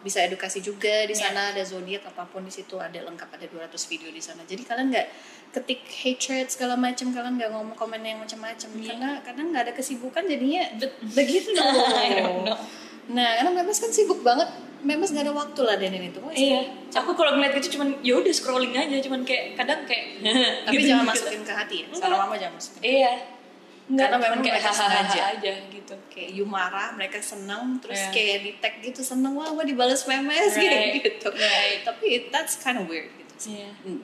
bisa 0.00 0.22
edukasi 0.22 0.60
juga 0.60 1.02
di 1.02 1.10
Iya. 1.10 1.22
sana 1.24 1.50
ada 1.50 1.62
zodiak 1.62 2.06
apa 2.06 2.22
pun 2.24 2.40
di 2.40 2.52
situ 2.52 2.76
ada 2.76 2.94
lengkap 2.96 3.26
ada 3.28 3.46
200 3.46 3.74
video 3.86 4.08
di 4.08 4.20
sana. 4.20 4.42
Jadi 4.42 4.62
kalian 4.62 4.86
nggak 4.88 5.06
ketik 5.50 5.82
hatred 5.82 6.46
segala 6.46 6.74
macam 6.74 7.10
kalian 7.10 7.34
nggak 7.36 7.50
ngomong 7.50 7.74
komen 7.74 8.00
yang 8.00 8.18
macam-macam. 8.18 8.68
Iya. 8.72 8.86
karena 8.88 9.08
karena 9.20 9.42
nggak 9.44 9.62
ada 9.64 9.72
kesibukan 9.72 10.22
jadinya 10.24 10.62
be- 10.76 10.94
begitu. 11.10 11.50
Nah 13.10 13.28
karena 13.34 13.50
Memes 13.52 13.78
kan 13.78 13.90
sibuk 13.90 14.22
banget. 14.22 14.46
Memes 14.80 15.10
nggak 15.10 15.26
ada 15.26 15.34
waktu 15.34 15.60
lah 15.60 15.76
dan 15.76 15.92
itu 15.92 16.16
Iya, 16.32 16.60
aku 16.94 17.12
kalau 17.12 17.36
ngeliat 17.36 17.52
gitu 17.52 17.76
cuman 17.76 18.00
ya 18.00 18.16
udah 18.16 18.32
scrolling 18.32 18.72
aja, 18.72 18.96
cuman 18.96 19.28
kayak 19.28 19.52
kadang 19.52 19.84
kayak 19.84 20.24
tapi 20.64 20.78
gitu, 20.78 20.88
jangan 20.88 21.04
gitu. 21.04 21.12
masukin 21.12 21.42
ke 21.44 21.52
hati 21.52 21.76
ya. 21.76 21.86
Enggak. 21.90 22.16
mama 22.16 22.34
jangan 22.34 22.54
masukin. 22.56 22.80
Iya. 22.80 23.12
Enggak, 23.90 24.06
Karena 24.06 24.18
memang 24.22 24.38
kayak 24.40 24.62
hahaha 24.62 25.02
aja 25.34 25.52
gitu. 25.66 25.94
kayak 26.06 26.30
you 26.30 26.46
marah 26.46 26.94
mereka 26.94 27.18
senang 27.18 27.82
terus 27.82 27.98
Iya. 27.98 28.10
kayak 28.14 28.38
di 28.40 28.52
tag 28.56 28.74
gitu 28.78 29.02
seneng 29.02 29.34
wah 29.34 29.50
gue 29.50 29.64
dibales 29.66 30.06
memes 30.06 30.54
Right. 30.54 30.62
kayak 30.62 30.88
gitu 30.94 31.28
Right. 31.28 31.82
tapi 31.82 32.06
that's 32.30 32.54
kind 32.56 32.78
of 32.78 32.86
weird 32.86 33.10
gitu 33.12 33.34
sih. 33.36 33.52
Iya. 33.58 33.70
Hmm. 33.82 34.00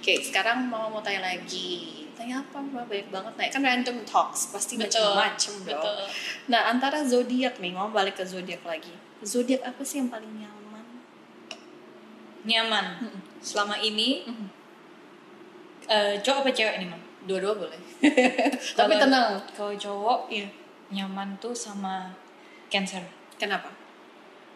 oke 0.00 0.12
sekarang 0.24 0.64
mama 0.64 0.88
mau 0.88 1.02
tanya 1.04 1.28
lagi 1.28 2.08
tanya 2.16 2.40
apa 2.40 2.56
Mama? 2.56 2.82
banyak 2.82 3.12
banget 3.12 3.32
nah 3.36 3.44
kan 3.46 3.62
random 3.62 3.96
talks 4.02 4.48
pasti 4.48 4.74
macam-macam 4.74 5.52
dong 5.60 5.76
Betul. 5.76 5.98
nah 6.48 6.66
antara 6.66 7.04
zodiak 7.04 7.60
nih 7.60 7.70
mau 7.70 7.92
balik 7.92 8.16
ke 8.16 8.24
zodiak 8.24 8.64
lagi 8.64 8.90
zodiak 9.20 9.60
apa 9.60 9.84
sih 9.84 10.00
yang 10.00 10.08
paling 10.08 10.32
nyaman 10.32 10.56
Nyaman. 12.40 12.86
Selama 13.38 13.76
ini 13.76 14.24
eh, 15.86 16.14
cowok 16.18 16.38
apa 16.38 16.50
cewek 16.50 16.74
nih, 16.80 16.88
Mam? 16.88 17.02
Dua-dua 17.28 17.54
boleh 17.54 17.80
tapi 18.78 18.92
tenang 18.96 19.36
Kalau 19.52 19.76
cowok 19.76 20.32
iya 20.32 20.48
nyaman 20.88 21.36
tuh 21.36 21.52
sama 21.52 22.16
Cancer. 22.72 23.04
kenapa 23.36 23.68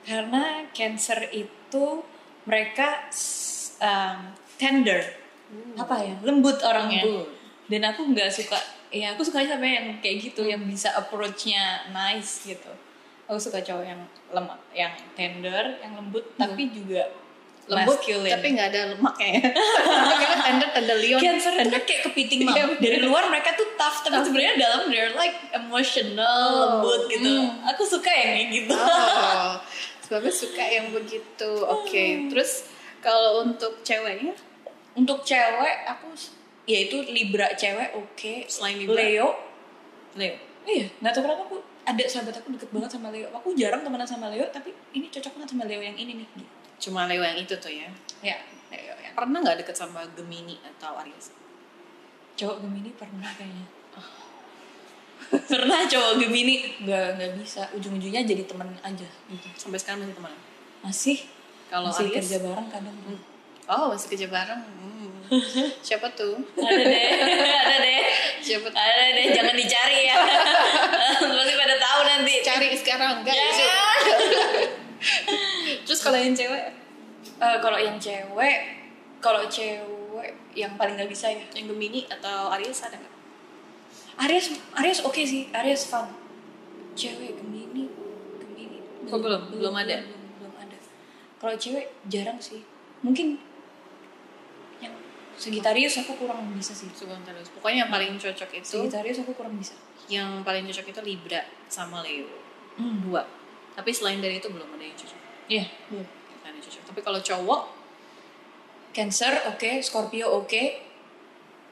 Karena 0.02 0.67
Cancer 0.75 1.31
itu 1.31 2.02
mereka 2.43 3.07
um, 3.79 4.19
tender. 4.59 5.02
Apa 5.79 5.95
ya? 6.02 6.14
Lembut 6.26 6.59
orangnya. 6.62 7.07
Lembut. 7.07 7.29
Dan 7.71 7.83
aku 7.87 8.11
nggak 8.11 8.29
suka 8.29 8.59
ya 8.93 9.17
aku 9.17 9.25
suka 9.25 9.41
sama 9.49 9.64
yang 9.64 9.97
kayak 10.05 10.21
gitu 10.21 10.45
yang 10.45 10.61
bisa 10.67 10.93
approach-nya 10.99 11.88
nice 11.95 12.45
gitu. 12.45 12.73
Aku 13.31 13.38
suka 13.38 13.62
cowok 13.62 13.87
yang 13.87 14.02
lemah, 14.35 14.59
yang 14.75 14.93
tender, 15.14 15.79
yang 15.81 15.97
lembut 15.97 16.26
tapi 16.37 16.69
juga 16.69 17.07
lembut 17.64 17.95
masculine. 17.95 18.33
tapi 18.33 18.47
nggak 18.52 18.69
ada 18.69 18.81
lemaknya 18.90 19.28
ya 19.33 19.42
Karena 20.19 20.37
tender 20.42 20.69
tender 20.71 20.97
lion 20.99 21.19
Cancer 21.19 21.52
kan 21.54 21.66
kayak 21.71 22.02
kepiting 22.04 22.40
mah. 22.42 22.54
Iya, 22.54 22.64
Dari 22.75 22.99
luar 23.00 23.28
mereka 23.28 23.54
tuh 23.54 23.71
tough, 23.75 24.02
tapi 24.02 24.19
sebenarnya 24.21 24.54
dalam 24.59 24.81
they're 24.87 25.14
like 25.14 25.38
emotional, 25.52 26.50
lembut 26.76 27.07
gitu. 27.09 27.23
hmm. 27.25 27.62
Aku 27.69 27.83
suka 27.85 28.11
yang 28.11 28.31
kayak 28.35 28.49
gitu. 28.52 28.75
Oh, 28.75 29.52
sebabnya 30.00 30.33
suka 30.33 30.64
yang 30.64 30.87
begitu. 30.90 31.50
Oke, 31.62 32.04
Hmm. 32.12 32.28
terus 32.28 32.66
kalau 32.99 33.42
untuk 33.42 33.83
ceweknya 33.83 34.35
Untuk 34.92 35.23
cewek 35.23 35.87
aku 35.87 36.12
s- 36.12 36.35
ya 36.62 36.83
itu 36.83 37.00
Libra 37.07 37.49
cewek 37.54 37.95
oke. 37.95 38.45
Selain 38.45 38.76
Libra? 38.76 38.99
Leo. 38.99 39.28
Leo. 40.12 40.37
Iya, 40.62 40.87
nggak 40.99 41.12
tahu 41.12 41.23
kenapa 41.25 41.42
aku 41.45 41.57
ada 41.83 42.04
sahabat 42.04 42.35
aku 42.37 42.52
deket 42.52 42.69
banget 42.71 42.90
sama 42.90 43.09
Leo. 43.09 43.26
Aku 43.33 43.54
jarang 43.54 43.81
temenan 43.81 44.04
sama 44.04 44.28
Leo, 44.28 44.45
tapi 44.49 44.71
ini 44.92 45.09
cocok 45.09 45.33
banget 45.33 45.49
sama 45.50 45.64
Leo 45.64 45.81
yang 45.81 45.95
ini 45.95 46.12
nih. 46.19 46.28
Cuma 46.83 47.07
Leo 47.07 47.23
yang 47.23 47.39
itu 47.39 47.55
tuh 47.62 47.71
ya. 47.71 47.87
Ya, 48.27 48.43
Leo 48.75 48.99
yang 48.99 49.15
Pernah 49.15 49.39
nggak 49.39 49.62
deket 49.62 49.79
sama 49.79 50.03
Gemini 50.19 50.59
atau 50.67 50.99
Aries? 50.99 51.31
cowok 52.33 52.65
Gemini 52.65 52.91
pernah 52.97 53.31
kayaknya. 53.39 53.67
pernah 55.53 55.87
cowok 55.87 56.12
Gemini 56.19 56.75
nggak 56.83 57.07
nggak 57.21 57.31
bisa 57.39 57.62
ujung-ujungnya 57.77 58.27
jadi 58.27 58.43
temen 58.49 58.67
aja 58.83 59.07
gitu. 59.31 59.47
Sampai 59.55 59.79
sekarang 59.79 60.03
masih 60.03 60.17
teman. 60.19 60.33
Masih 60.83 61.19
Kalau 61.71 61.87
masih 61.87 62.11
Aries? 62.11 62.17
kerja 62.19 62.37
bareng 62.43 62.69
kadang. 62.73 62.97
Oh, 63.71 63.95
masih 63.95 64.09
kerja 64.11 64.27
bareng. 64.27 64.59
Hmm. 64.59 64.93
Siapa 65.87 66.11
tuh? 66.19 66.35
ada 66.59 66.83
deh, 66.83 67.09
ada 67.62 67.77
deh. 67.79 68.05
Siapa 68.43 68.67
tuh? 68.69 68.77
Ada 68.77 69.05
deh, 69.17 69.27
jangan 69.33 69.55
dicari 69.55 69.99
ya. 70.11 70.17
Pasti 71.39 71.55
pada 71.57 71.77
tahu 71.79 72.01
nanti. 72.05 72.35
Cari 72.43 72.69
sekarang, 72.75 73.23
enggak? 73.23 73.33
Jangan. 73.33 73.97
Terus 75.93 76.09
kalau 76.09 76.17
yang 76.17 76.33
cewek, 76.33 76.73
Eh, 77.37 77.59
kalau 77.61 77.77
yang 77.77 78.01
cewek, 78.01 78.59
kalau 79.21 79.45
cewek 79.45 80.33
yang 80.57 80.73
paling 80.81 80.97
nggak 80.97 81.13
bisa 81.13 81.29
ya. 81.29 81.45
yang 81.53 81.69
Gemini 81.69 82.09
atau 82.09 82.49
Aries 82.57 82.81
ada 82.81 82.97
nggak? 82.97 83.15
Aries, 84.25 84.57
Aries 84.81 85.05
oke 85.05 85.21
sih, 85.21 85.53
Aries 85.53 85.85
fun. 85.93 86.09
Cewek 86.97 87.37
Gemini, 87.37 87.93
Gemini. 88.41 88.81
Oh, 89.05 89.21
belum? 89.21 89.53
Belum 89.53 89.75
ada? 89.77 90.01
Belum, 90.01 90.23
belum 90.41 90.55
ada. 90.57 90.81
Kalau 91.37 91.55
cewek 91.61 91.93
jarang 92.09 92.41
sih. 92.41 92.65
Mungkin 93.05 93.37
yang 94.81 94.97
Sagittarius 95.37 96.01
aku 96.01 96.17
kurang 96.17 96.57
bisa 96.57 96.73
sih. 96.73 96.89
Terus. 96.89 97.53
Pokoknya 97.53 97.85
yang 97.85 97.93
paling 97.93 98.17
cocok 98.17 98.51
itu, 98.57 98.81
Sagittarius 98.81 99.21
aku 99.21 99.37
kurang 99.37 99.61
bisa. 99.61 99.77
yang 100.09 100.41
paling 100.41 100.65
cocok 100.65 100.89
itu 100.89 101.01
Libra 101.05 101.45
sama 101.69 102.01
Leo. 102.01 102.33
Hmm. 102.81 103.05
Dua. 103.05 103.29
Tapi 103.77 103.93
selain 103.93 104.25
dari 104.25 104.41
itu 104.41 104.49
belum 104.49 104.73
ada 104.73 104.85
yang 104.89 104.97
cocok. 104.97 105.32
Iya, 105.51 105.65
ada 105.67 106.53
yang 106.53 106.63
cocok. 106.63 106.83
Tapi 106.93 107.01
kalau 107.03 107.21
cowok, 107.23 107.63
Cancer 108.93 109.33
oke, 109.49 109.81
Scorpio 109.81 110.29
oke, 110.31 110.63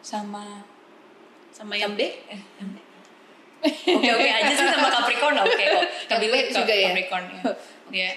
sama 0.01 0.65
sama 1.51 1.77
yang 1.77 1.93
B, 1.93 2.01
eh, 2.01 2.41
oke 3.93 4.09
oke 4.17 4.29
aja 4.33 4.53
sih 4.55 4.67
sama 4.73 4.89
Capricorn 4.89 5.37
oke 5.45 5.65
kok. 5.65 5.85
Yang 6.09 6.19
B 6.21 6.35
juga 6.55 6.75
ya? 6.75 6.91
Capricorn 6.95 7.25
ya. 7.29 7.43
Dia 7.93 8.11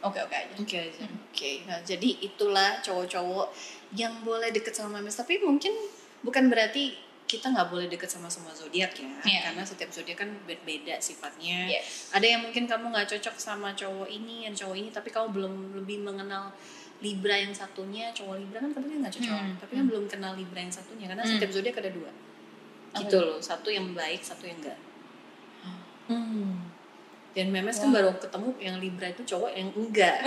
oke 0.00 0.18
oke 0.24 0.34
aja. 0.34 0.54
Oke 0.56 0.76
aja. 0.88 1.04
Oke. 1.04 1.50
Nah, 1.68 1.78
jadi 1.84 2.08
itulah 2.24 2.80
cowok-cowok 2.80 3.52
yang 3.92 4.24
boleh 4.24 4.48
deket 4.48 4.72
sama 4.72 4.96
Memes. 4.98 5.12
Tapi 5.12 5.36
mungkin 5.44 5.76
bukan 6.24 6.48
berarti 6.48 6.96
kita 7.26 7.50
nggak 7.50 7.68
boleh 7.68 7.86
deket 7.90 8.06
sama 8.06 8.30
semua 8.30 8.54
zodiak 8.54 8.94
ya. 8.94 9.10
Iya. 9.26 9.40
Karena 9.50 9.62
setiap 9.66 9.90
zodiak 9.90 10.22
kan 10.22 10.30
berbeda 10.46 11.02
sifatnya. 11.02 11.66
Yes. 11.66 12.14
Ada 12.14 12.26
yang 12.38 12.40
mungkin 12.46 12.70
kamu 12.70 12.94
nggak 12.94 13.10
cocok 13.18 13.36
sama 13.36 13.74
cowok 13.74 14.06
ini 14.06 14.46
dan 14.46 14.54
cowok 14.54 14.76
ini, 14.78 14.88
tapi 14.94 15.10
kamu 15.10 15.34
belum 15.34 15.52
lebih 15.82 16.06
mengenal 16.06 16.54
Libra 17.02 17.36
yang 17.36 17.52
satunya. 17.52 18.14
Cowok 18.14 18.40
Libra 18.40 18.58
kan 18.62 18.70
katanya 18.72 18.96
nggak 19.04 19.14
cocok, 19.20 19.36
Hmm. 19.36 19.56
tapi 19.58 19.72
kan 19.76 19.84
belum 19.90 20.04
kenal 20.08 20.32
Libra 20.38 20.60
yang 20.62 20.72
satunya. 20.72 21.06
Karena 21.10 21.24
Hmm. 21.26 21.32
setiap 21.34 21.50
zodiak 21.52 21.76
ada 21.82 21.90
dua. 21.92 22.10
Gitu 22.96 23.12
itu? 23.12 23.18
loh. 23.20 23.38
Satu 23.42 23.68
yang 23.68 23.92
baik, 23.92 24.22
satu 24.24 24.46
yang 24.48 24.56
enggak. 24.62 24.78
Hmm. 26.06 26.75
Dan 27.36 27.52
memes 27.52 27.76
kan 27.76 27.92
baru 27.92 28.16
ketemu 28.16 28.48
yang 28.56 28.80
libra 28.80 29.12
itu 29.12 29.20
cowok 29.22 29.52
yang 29.52 29.68
enggak. 29.76 30.24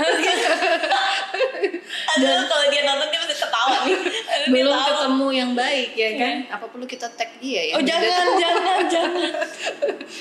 Aduh, 2.09 2.45
kalau 2.45 2.65
dia 2.69 2.85
nonton 2.85 3.09
dia 3.09 3.19
pasti 3.19 3.35
ketawa 3.35 3.77
nih. 3.81 3.97
Aduh, 3.97 4.47
belum 4.47 4.69
tahu. 4.71 4.85
ketemu 4.87 5.27
yang 5.33 5.51
baik 5.53 5.89
ya 5.93 6.09
kan? 6.15 6.35
Apa 6.51 6.65
perlu 6.69 6.85
kita 6.85 7.09
tag 7.09 7.33
dia 7.37 7.61
ya? 7.65 7.73
Oh 7.73 7.83
jangan, 7.83 8.25
jangan, 8.45 8.81
jangan. 8.85 9.31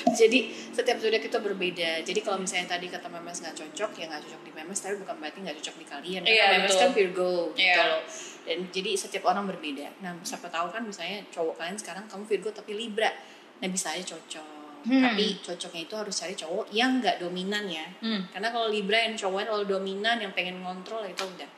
jadi 0.09 0.39
setiap 0.73 0.97
zodiak 0.97 1.21
itu 1.23 1.39
berbeda. 1.39 1.91
Jadi 2.01 2.21
kalau 2.21 2.41
misalnya 2.41 2.73
tadi 2.73 2.89
kata 2.89 3.05
memes 3.07 3.37
nggak 3.39 3.53
cocok 3.55 3.91
ya 3.95 4.05
nggak 4.09 4.23
cocok 4.25 4.41
di 4.43 4.53
memes 4.55 4.79
tapi 4.79 4.95
bukan 4.97 5.17
berarti 5.19 5.39
nggak 5.45 5.57
cocok 5.61 5.77
di 5.77 5.87
kalian. 5.87 6.21
Karena 6.25 6.33
Iya, 6.35 6.45
memes 6.57 6.71
betul. 6.71 6.81
kan 6.81 6.91
Virgo 6.95 7.33
gitu 7.53 7.61
Iya. 7.63 7.85
loh. 7.85 8.01
Dan 8.49 8.59
jadi 8.73 8.91
setiap 8.97 9.25
orang 9.29 9.45
berbeda. 9.47 9.87
Nah 10.01 10.17
siapa 10.25 10.49
tahu 10.49 10.73
kan 10.73 10.81
misalnya 10.81 11.21
cowok 11.29 11.61
kalian 11.61 11.77
sekarang 11.77 12.09
kamu 12.09 12.25
Virgo 12.25 12.49
tapi 12.49 12.73
Libra. 12.73 13.13
Nah 13.61 13.69
bisa 13.69 13.93
aja 13.93 14.09
cocok 14.09 14.57
Hmm. 14.89 15.05
tapi 15.05 15.37
cocoknya 15.39 15.81
itu 15.83 15.95
harus 15.95 16.15
cari 16.15 16.35
cowok 16.35 16.67
yang 16.71 16.97
nggak 16.97 17.17
dominan 17.19 17.65
ya 17.65 17.85
Hmm. 18.01 18.25
karena 18.27 18.49
kalau 18.49 18.67
Libra 18.67 18.99
yang 18.99 19.15
cowoknya 19.15 19.47
kalau 19.47 19.65
dominan 19.69 20.17
yang 20.17 20.33
pengen 20.33 20.59
ngontrol 20.59 21.05
itu 21.05 21.21
udah 21.21 21.51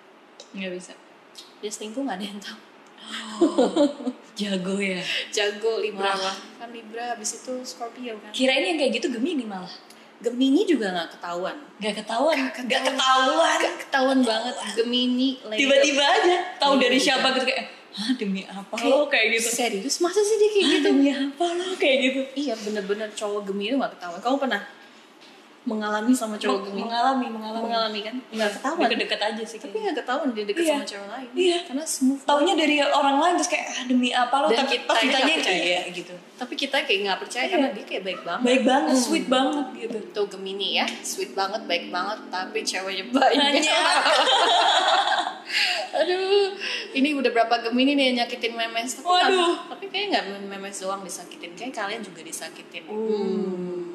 Nggak 0.50 0.70
bisa. 0.72 0.92
dia 1.56 1.70
selingkuh 1.70 2.02
nggak 2.02 2.16
ada 2.16 2.26
yang 2.26 2.40
tahu 2.40 2.58
Jago 4.32 4.76
ya. 4.76 5.00
jago 5.34 5.78
Libra 5.78 6.12
Wah. 6.12 6.36
kan 6.56 6.68
Libra 6.70 7.14
habis 7.14 7.36
itu 7.36 7.52
Scorpio 7.62 8.16
kan 8.18 8.30
Kirain 8.30 8.62
yang 8.64 8.76
kayak 8.76 8.92
gitu 8.94 9.08
Gemini 9.10 9.44
malah. 9.44 9.70
Gemini 10.18 10.62
juga 10.64 10.90
nggak 10.90 11.16
ketahuan 11.16 11.56
Gak 11.78 11.94
ketahuan. 11.96 12.36
Nggak 12.36 12.52
Gak 12.60 12.82
ketahuan. 12.84 12.92
ketahuan. 12.92 13.58
Gak 13.58 13.76
ketahuan 13.80 14.18
banget 14.20 14.54
Gemini. 14.74 15.28
Tiba-tiba 15.40 16.04
aja 16.04 16.36
tahu 16.56 16.76
dari 16.76 16.98
siapa 16.98 17.32
gitu 17.32 17.46
kayak, 17.46 17.64
Hah 17.90 18.10
demi 18.14 18.42
apa 18.44 18.70
Kayak- 18.72 18.86
lo? 18.88 19.06
Kayak 19.06 19.26
gitu. 19.34 19.48
serius? 19.50 19.94
Masa 19.98 20.20
sih 20.20 20.36
dia 20.36 20.48
kayak 20.48 20.62
Hah, 20.62 20.72
gitu? 20.72 20.86
demi 20.88 21.08
apa 21.10 21.44
lo? 21.50 21.66
Kayak 21.74 21.96
gitu. 22.00 22.20
iya 22.36 22.54
bener-bener 22.54 23.08
cowok 23.10 23.40
Gemini 23.44 23.68
itu 23.68 23.76
nggak 23.76 23.92
ketahuan. 23.94 24.20
Kamu 24.20 24.36
pernah 24.38 24.60
mengalami 25.60 26.08
sama 26.10 26.34
cowok 26.34 26.66
Gemini 26.66 26.82
mengalami, 26.82 27.26
mengalami. 27.28 27.62
mengalami 27.62 28.00
kan 28.00 28.16
nggak 28.30 28.50
ketahuan 28.56 28.88
Deket-deket 28.88 29.20
aja 29.22 29.42
sih 29.44 29.58
tapi 29.60 29.76
nggak 29.78 29.96
ketahuan 30.00 30.28
dia 30.30 30.44
deket 30.44 30.62
Iya. 30.62 30.72
sama 30.72 30.84
cewek 30.86 31.08
lain 31.10 31.28
Iya. 31.30 31.58
karena 31.62 31.84
smooth 31.84 32.22
Taunya 32.24 32.54
dari 32.54 32.76
orang 32.80 33.16
lain 33.18 33.34
terus 33.36 33.50
kayak 33.50 33.66
ah, 33.68 33.84
demi 33.84 34.08
apa 34.10 34.34
lo 34.34 34.46
tapi 34.48 34.66
kita 34.72 34.88
pas 34.88 34.98
ditanya 34.98 35.34
percaya. 35.36 35.60
iya 35.60 35.80
gitu. 35.86 36.14
tapi 36.34 36.54
kita 36.56 36.76
kayak 36.80 37.00
nggak 37.02 37.18
percaya 37.20 37.44
Iya. 37.44 37.52
karena 37.52 37.68
dia 37.70 37.84
kayak 37.84 38.02
baik 38.02 38.20
banget 38.22 38.42
Baik 38.42 38.62
banget, 38.64 38.88
Hmm. 38.90 39.04
sweet 39.04 39.26
banget 39.28 39.66
gitu. 39.76 39.98
tuh 40.10 40.26
Gemini 40.28 40.68
ya 40.74 40.86
sweet 41.02 41.32
banget 41.34 41.62
baik 41.66 41.84
banget 41.88 42.18
tapi 42.30 42.58
ceweknya 42.62 43.04
banyak 43.10 43.52
Banyak. 43.52 43.64
aduh 45.92 46.54
ini 46.92 47.12
udah 47.12 47.30
berapa 47.30 47.54
Gemini 47.60 47.92
nih 47.92 48.04
yang 48.06 48.24
nyakitin 48.24 48.54
memes 48.54 48.96
tapi 48.96 49.06
Waduh. 49.06 49.54
tapi 49.68 49.84
kayaknya 49.90 50.22
nggak 50.22 50.46
memes 50.48 50.78
doang 50.78 51.02
disakitin 51.02 51.52
kayak 51.52 51.74
kalian 51.74 52.00
juga 52.00 52.22
disakitin 52.22 52.86
Hmm. 52.86 53.89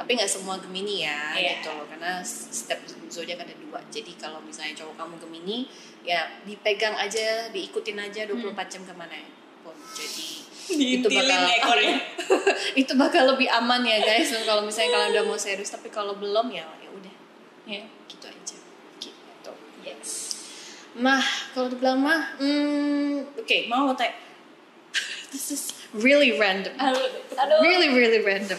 Tapi 0.00 0.16
nggak 0.16 0.32
semua 0.32 0.56
Gemini 0.56 1.04
ya 1.04 1.36
Iya. 1.36 1.60
gitu 1.60 1.76
loh. 1.76 1.84
Karena 1.84 2.24
setiap 2.24 2.80
zodiak 3.12 3.44
ada 3.44 3.52
dua. 3.60 3.84
Jadi 3.92 4.16
kalau 4.16 4.40
misalnya 4.40 4.72
cowok 4.80 4.96
kamu 4.96 5.14
Gemini 5.20 5.68
ya 6.00 6.40
dipegang 6.48 6.96
aja 6.96 7.52
diikutin 7.52 8.00
aja 8.00 8.24
24 8.24 8.72
jam 8.72 8.82
ke 8.88 8.94
mana 8.96 9.20
pun. 9.60 9.76
Jadi 9.92 10.48
itu 10.96 11.04
bakal 11.04 11.40
ekornya. 11.52 11.96
itu 12.80 12.92
bakal 12.96 13.36
lebih 13.36 13.52
aman 13.52 13.84
ya 13.84 14.00
guys. 14.00 14.32
Kalau 14.48 14.64
misalnya 14.64 14.96
kalian 14.96 15.10
udah 15.20 15.24
mau 15.28 15.36
serius. 15.36 15.68
Tapi 15.68 15.92
kalau 15.92 16.16
belum 16.16 16.48
ya 16.48 16.64
ya 16.80 16.88
udah. 16.88 17.14
Iya. 17.68 17.84
gitu 18.08 18.24
aja. 18.24 18.56
Gitu. 18.96 19.52
Yes. 19.84 20.40
nah 20.90 21.22
kalau 21.52 21.68
dibilang 21.68 22.00
mah 22.00 22.40
hmm, 22.40 23.36
oke. 23.36 23.56
Mau 23.68 23.92
teh? 23.92 24.08
This 25.28 25.52
is 25.52 25.62
really 25.92 26.40
random. 26.40 26.72
Aduh, 26.80 27.04
aduh. 27.36 27.60
really 27.60 27.92
really 27.92 28.24
random 28.24 28.58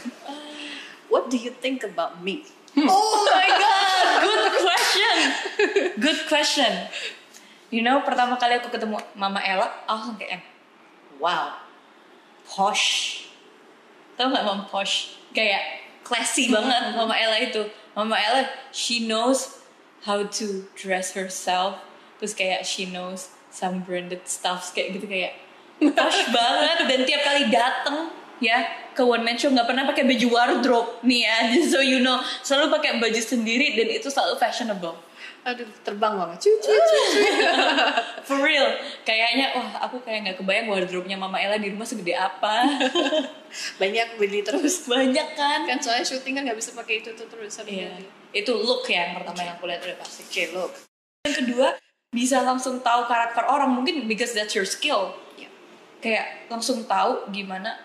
what 1.12 1.28
do 1.28 1.36
you 1.36 1.52
think 1.52 1.84
about 1.84 2.24
me 2.24 2.48
Oh 2.78 3.28
my 3.28 3.48
god, 3.52 4.08
good 4.28 4.46
question. 4.64 5.16
Good 6.00 6.20
question. 6.28 6.72
You 7.72 7.84
know, 7.84 8.04
pertama 8.04 8.40
kali 8.40 8.60
aku 8.60 8.72
ketemu 8.72 9.00
Mama 9.16 9.44
Ella, 9.44 9.68
aku 9.88 9.92
langsung 9.92 10.16
kayak, 10.20 10.44
wow, 11.20 11.60
posh. 12.48 13.28
Tahu 14.16 14.32
nggak 14.32 14.46
Mama 14.48 14.64
posh? 14.72 15.20
Kayak 15.36 15.84
classy 16.08 16.48
banget 16.48 16.96
Mama 16.96 17.16
Ella 17.16 17.44
itu. 17.44 17.68
Mama 17.92 18.16
Ella, 18.16 18.48
she 18.72 19.04
knows 19.04 19.60
how 20.08 20.24
to 20.24 20.68
dress 20.80 21.12
herself. 21.12 21.80
Terus 22.24 22.32
kayak 22.32 22.64
she 22.64 22.88
knows 22.88 23.36
some 23.52 23.84
branded 23.84 24.24
stuff 24.32 24.72
kayak 24.72 24.96
gitu 24.96 25.12
kayak 25.12 25.36
posh 25.92 26.24
banget. 26.32 26.88
Dan 26.88 27.00
tiap 27.04 27.22
kali 27.28 27.52
dateng 27.52 28.16
ya 28.42 28.58
ke 28.92 29.00
One 29.00 29.22
Man 29.22 29.38
Show 29.38 29.48
nggak 29.48 29.64
pernah 29.64 29.86
pakai 29.86 30.04
baju 30.04 30.28
wardrobe 30.28 31.00
nih 31.02 31.22
ya, 31.24 31.36
just 31.54 31.70
so 31.70 31.80
you 31.80 32.02
know. 32.02 32.18
Selalu 32.42 32.74
pakai 32.74 32.98
baju 32.98 33.22
sendiri 33.22 33.74
dan 33.74 33.88
itu 33.88 34.10
selalu 34.10 34.36
fashionable. 34.36 34.98
aduh 35.42 35.66
terbang 35.82 36.14
banget 36.14 36.38
cuy, 36.40 36.54
cuy. 36.54 36.78
For 38.30 38.38
real, 38.38 38.78
kayaknya 39.02 39.50
wah 39.52 39.74
aku 39.82 39.98
kayak 40.00 40.22
nggak 40.22 40.38
kebayang 40.38 40.70
wardrobe-nya 40.70 41.18
Mama 41.18 41.38
Ella 41.38 41.58
di 41.58 41.70
rumah 41.70 41.82
segede 41.82 42.14
apa. 42.14 42.62
banyak 43.82 44.08
beli 44.16 44.42
terus 44.42 44.86
Banyak 44.86 45.34
kan? 45.34 45.66
kan 45.66 45.78
soalnya 45.78 46.06
syuting 46.06 46.38
kan 46.38 46.46
nggak 46.46 46.56
bisa 46.56 46.72
pakai 46.72 47.02
itu 47.02 47.10
tuh 47.14 47.26
terus 47.26 47.58
Iya. 47.62 47.90
ganti. 47.90 48.06
Itu 48.32 48.54
look 48.54 48.86
ya 48.86 49.10
yang 49.10 49.18
pertama 49.18 49.42
yang 49.42 49.58
aku 49.58 49.66
lihat 49.66 49.82
udah 49.82 49.98
pasti. 49.98 50.22
oke 50.24 50.44
look 50.54 50.72
Yang 51.26 51.36
kedua, 51.42 51.68
bisa 52.12 52.38
langsung 52.42 52.78
tahu 52.80 53.06
karakter 53.06 53.42
orang 53.44 53.74
mungkin 53.74 54.06
because 54.06 54.32
that's 54.32 54.54
your 54.54 54.66
skill. 54.66 55.18
Iya. 55.36 55.50
Kayak 56.00 56.26
langsung 56.50 56.86
tahu 56.86 57.30
gimana 57.30 57.82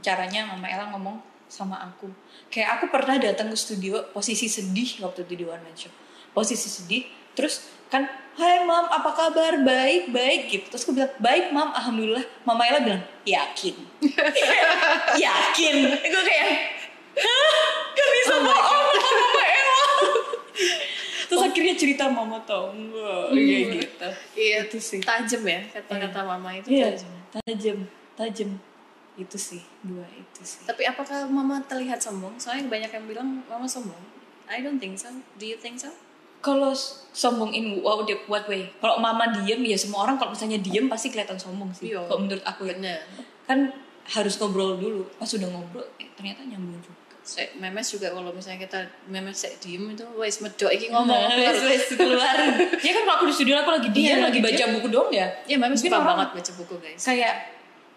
caranya 0.00 0.46
Mama 0.46 0.66
Ella 0.66 0.90
ngomong 0.90 1.18
sama 1.48 1.80
aku. 1.80 2.08
Kayak 2.48 2.78
aku 2.80 2.92
pernah 2.92 3.16
datang 3.16 3.48
ke 3.48 3.56
studio 3.56 4.00
posisi 4.12 4.46
sedih 4.46 5.00
waktu 5.00 5.24
itu 5.24 5.34
di 5.34 5.44
One 5.44 5.60
Man 5.60 5.76
Show. 5.76 5.92
Posisi 6.32 6.68
sedih, 6.68 7.04
terus 7.32 7.64
kan, 7.88 8.04
Hai 8.38 8.62
mam, 8.62 8.86
apa 8.86 9.10
kabar? 9.18 9.66
Baik, 9.66 10.14
baik 10.14 10.40
gitu. 10.46 10.64
Terus 10.70 10.86
aku 10.86 10.94
bilang, 10.94 11.10
baik 11.18 11.50
mam, 11.50 11.74
alhamdulillah. 11.74 12.22
Mama 12.46 12.62
Ella 12.62 12.78
bilang, 12.86 13.02
yakin. 13.26 13.74
yakin. 15.26 15.76
Gue 15.90 16.22
kayak, 16.22 16.46
hah? 17.18 17.54
Gak 17.90 18.08
bisa 18.14 18.34
Oh 18.38 18.40
bohong 18.46 18.86
sama 18.94 19.10
Mama 19.18 19.42
Ella. 19.42 19.82
Terus 21.28 21.42
akhirnya 21.44 21.74
cerita 21.76 22.04
mama 22.08 22.38
tau 22.46 22.72
enggak 22.72 23.36
kayak 23.36 23.62
gitu. 23.84 24.08
iya 24.32 24.58
Itu 24.64 24.78
sih. 24.80 25.00
tajam 25.04 25.42
ya 25.44 25.60
kata-kata 25.76 26.24
mama 26.24 26.56
itu 26.56 26.72
Iya, 26.72 26.88
tajam 26.96 27.12
tajam, 27.44 27.78
tajam. 28.16 28.50
Itu 29.18 29.34
sih, 29.34 29.60
dua 29.82 30.06
itu 30.14 30.40
sih. 30.46 30.62
Tapi 30.62 30.86
apakah 30.86 31.26
mama 31.26 31.58
terlihat 31.66 31.98
sombong? 31.98 32.38
Soalnya 32.38 32.70
banyak 32.70 32.90
yang 32.94 33.04
bilang 33.10 33.28
mama 33.50 33.66
sombong. 33.66 33.98
I 34.46 34.62
don't 34.62 34.78
think 34.78 34.94
so. 34.94 35.10
Do 35.36 35.44
you 35.44 35.58
think 35.58 35.82
so? 35.82 35.90
Kalau 36.38 36.70
sombong 37.10 37.50
in 37.50 37.82
what, 37.82 38.06
what 38.30 38.46
way? 38.46 38.70
Kalau 38.78 39.02
mama 39.02 39.26
diem 39.34 39.58
ya 39.66 39.74
semua 39.74 40.06
orang 40.06 40.22
kalau 40.22 40.30
misalnya 40.32 40.62
diem 40.62 40.86
pasti 40.86 41.10
kelihatan 41.10 41.34
sombong 41.34 41.74
sih. 41.74 41.90
Iya. 41.90 42.06
Kalau 42.06 42.22
menurut 42.22 42.46
aku 42.46 42.70
ya. 42.70 42.78
Bener. 42.78 43.02
Kan 43.42 43.74
harus 44.06 44.38
ngobrol 44.38 44.78
dulu. 44.78 45.02
Pas 45.18 45.26
udah 45.28 45.48
ngobrol, 45.50 45.84
eh, 45.98 46.08
ternyata 46.14 46.46
nyambung 46.46 46.78
juga. 46.78 46.96
Saya, 47.28 47.52
memes 47.60 47.84
juga 47.92 48.08
kalau 48.08 48.32
misalnya 48.32 48.64
kita 48.64 48.80
memes 49.12 49.36
saya 49.36 49.52
diem 49.60 49.84
itu, 49.92 50.06
wes 50.16 50.40
medok 50.40 50.72
iki 50.72 50.88
ngomong. 50.88 51.12
Nah, 51.28 51.36
wes, 51.36 51.60
wes, 51.60 51.84
keluar. 51.92 52.32
ya 52.86 52.90
kan 52.96 53.02
kalau 53.04 53.16
aku 53.20 53.24
di 53.28 53.34
studio 53.36 53.60
aku 53.60 53.68
lagi 53.76 53.92
diem, 53.92 54.16
Iya, 54.16 54.32
lagi 54.32 54.40
lagi 54.40 54.46
baca 54.48 54.64
diem. 54.64 54.70
buku 54.80 54.88
doang 54.88 55.10
ya. 55.12 55.26
Ya 55.44 55.56
memes 55.60 55.76
suka 55.76 56.00
banget 56.00 56.28
baca 56.38 56.52
buku 56.56 56.74
guys. 56.80 57.02
Kayak, 57.04 57.34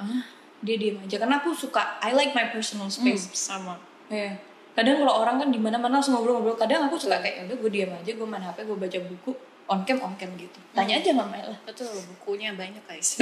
ah 0.03 0.40
dia 0.62 0.76
diem 0.78 0.97
aja. 0.97 1.17
Karena 1.17 1.38
aku 1.38 1.52
suka, 1.52 1.97
I 2.00 2.13
like 2.13 2.32
my 2.32 2.50
personal 2.50 2.88
space. 2.88 3.28
Hmm, 3.28 3.36
sama. 3.36 3.76
Iya. 4.08 4.38
Kadang 4.71 5.04
kalau 5.04 5.19
orang 5.19 5.36
kan 5.38 5.50
di 5.50 5.60
mana-mana 5.60 6.00
langsung 6.00 6.15
ngobrol-ngobrol. 6.15 6.56
Kadang 6.56 6.88
aku 6.88 6.95
suka 6.95 7.19
kayak 7.19 7.45
udah 7.45 7.58
gue 7.58 7.69
diam 7.69 7.91
aja, 7.91 8.08
gue 8.08 8.24
main 8.24 8.39
HP, 8.39 8.63
gue 8.63 8.78
baca 8.78 8.97
buku, 9.04 9.32
on 9.67 9.84
cam 9.84 10.00
on 10.00 10.13
cam 10.15 10.32
gitu. 10.36 10.60
Tanya 10.71 10.95
aja 10.95 11.12
sama 11.12 11.36
Ella. 11.36 11.58
Betul, 11.67 11.91
bukunya 12.15 12.56
banyak 12.56 12.80
guys. 12.86 13.19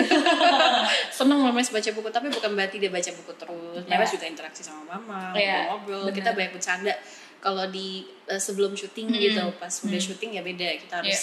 Seneng 1.17 1.41
memes 1.41 1.69
baca 1.69 1.89
buku, 1.89 2.09
tapi 2.09 2.27
bukan 2.29 2.51
berarti 2.53 2.77
dia 2.77 2.91
baca 2.91 3.09
buku 3.13 3.31
terus. 3.33 3.81
Iya. 3.81 3.97
Memes 3.97 4.09
juga 4.13 4.25
interaksi 4.27 4.61
sama 4.61 4.83
mama, 4.87 5.33
Iya, 5.33 5.73
ngobrol-ngobrol. 5.73 6.01
benar. 6.05 6.15
Kita 6.15 6.29
banyak 6.37 6.51
bercanda. 6.53 6.93
Kalau 7.39 7.65
di 7.71 8.03
eh, 8.27 8.35
sebelum 8.37 8.75
syuting 8.75 9.07
gitu, 9.09 9.43
pas 9.57 9.71
udah 9.71 9.99
syuting 9.99 10.37
ya 10.37 10.43
beda. 10.43 10.67
Kita 10.77 10.93
harus 11.01 11.09
Iya. 11.09 11.19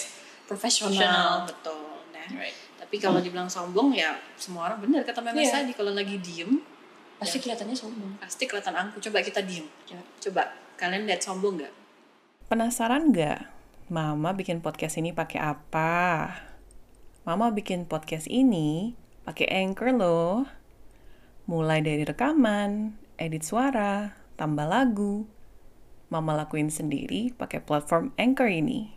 profesional, 0.49 1.45
betul. 1.45 2.03
Nah, 2.11 2.27
tapi 2.87 3.03
kalau 3.03 3.19
dibilang 3.19 3.51
sombong 3.51 3.91
ya 3.93 4.15
semua 4.39 4.71
orang 4.71 4.79
benar 4.79 5.03
kata 5.03 5.19
memes 5.19 5.51
Iya. 5.51 5.61
tadi. 5.61 5.75
Kalau 5.75 5.91
lagi 5.91 6.23
diem, 6.23 6.63
Pasti 7.19 7.43
kelihatannya 7.43 7.75
sombong. 7.75 8.13
pasti 8.23 8.47
kelihatan 8.47 8.79
angku. 8.79 9.03
Coba 9.03 9.21
kita 9.21 9.43
diem. 9.43 9.67
Coba 10.23 10.47
kalian 10.77 11.03
lihat 11.03 11.19
sombong 11.19 11.59
nggak? 11.59 11.75
Penasaran 12.47 13.11
nggak? 13.11 13.51
Mama 13.91 14.31
bikin 14.33 14.63
podcast 14.63 14.99
ini 14.99 15.11
pakai 15.11 15.43
apa? 15.43 16.31
Mama 17.27 17.51
bikin 17.51 17.91
podcast 17.91 18.31
ini 18.31 18.95
pakai 19.27 19.51
Anchor 19.51 19.91
loh. 19.91 20.47
Mulai 21.47 21.83
dari 21.83 22.07
rekaman, 22.07 22.95
edit 23.19 23.43
suara, 23.43 24.15
tambah 24.39 24.63
lagu. 24.63 25.27
Mama 26.07 26.39
lakuin 26.39 26.71
sendiri 26.71 27.35
pakai 27.35 27.59
platform 27.59 28.15
Anchor 28.15 28.47
ini. 28.47 28.95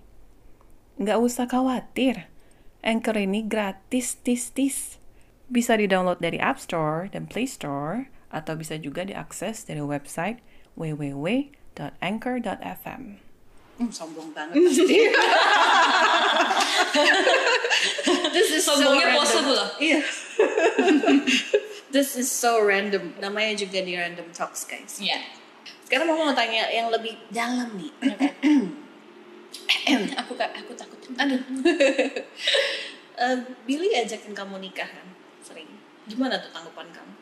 Nggak 1.02 1.18
usah 1.18 1.50
khawatir. 1.50 2.30
Anchor 2.80 3.20
ini 3.20 3.44
gratis, 3.44 4.16
tis, 4.24 4.56
tis. 4.56 4.96
Bisa 5.50 5.74
di-download 5.76 6.22
dari 6.22 6.38
App 6.40 6.62
Store 6.62 7.10
dan 7.10 7.26
Play 7.28 7.50
Store, 7.50 8.08
atau 8.30 8.54
bisa 8.54 8.78
juga 8.78 9.02
diakses 9.04 9.66
dari 9.66 9.82
website 9.82 10.38
www.anchor.fm. 10.78 13.02
Hmm, 13.80 13.88
sombong 13.96 14.36
banget. 14.36 14.60
This 18.36 18.52
is 18.52 18.68
so 18.68 18.76
Sombongnya 18.76 19.08
random. 19.08 19.24
possible 19.24 19.56
loh. 19.56 19.72
Iya. 19.80 20.04
This 21.96 22.14
is 22.14 22.30
so 22.30 22.62
random. 22.62 23.18
Namanya 23.18 23.58
juga 23.58 23.82
di 23.82 23.98
Random 23.98 24.30
Talks, 24.30 24.70
guys. 24.70 25.02
Iya. 25.02 25.18
Sekarang 25.90 26.06
mau 26.06 26.22
mau 26.22 26.30
tanya 26.38 26.70
yang 26.70 26.94
lebih 26.94 27.18
dalam 27.34 27.74
nih. 27.80 27.90
aku 30.22 30.34
aku 30.38 30.72
takut. 30.76 31.00
Aduh. 31.18 31.42
Eh, 33.20 33.36
Billy 33.68 33.92
ajakin 34.00 34.32
kamu 34.32 34.64
nikah 34.64 34.88
kan? 34.88 35.04
Sering. 35.44 35.68
Gimana 36.08 36.40
tuh 36.40 36.56
tanggapan 36.56 36.88
kamu? 36.88 37.14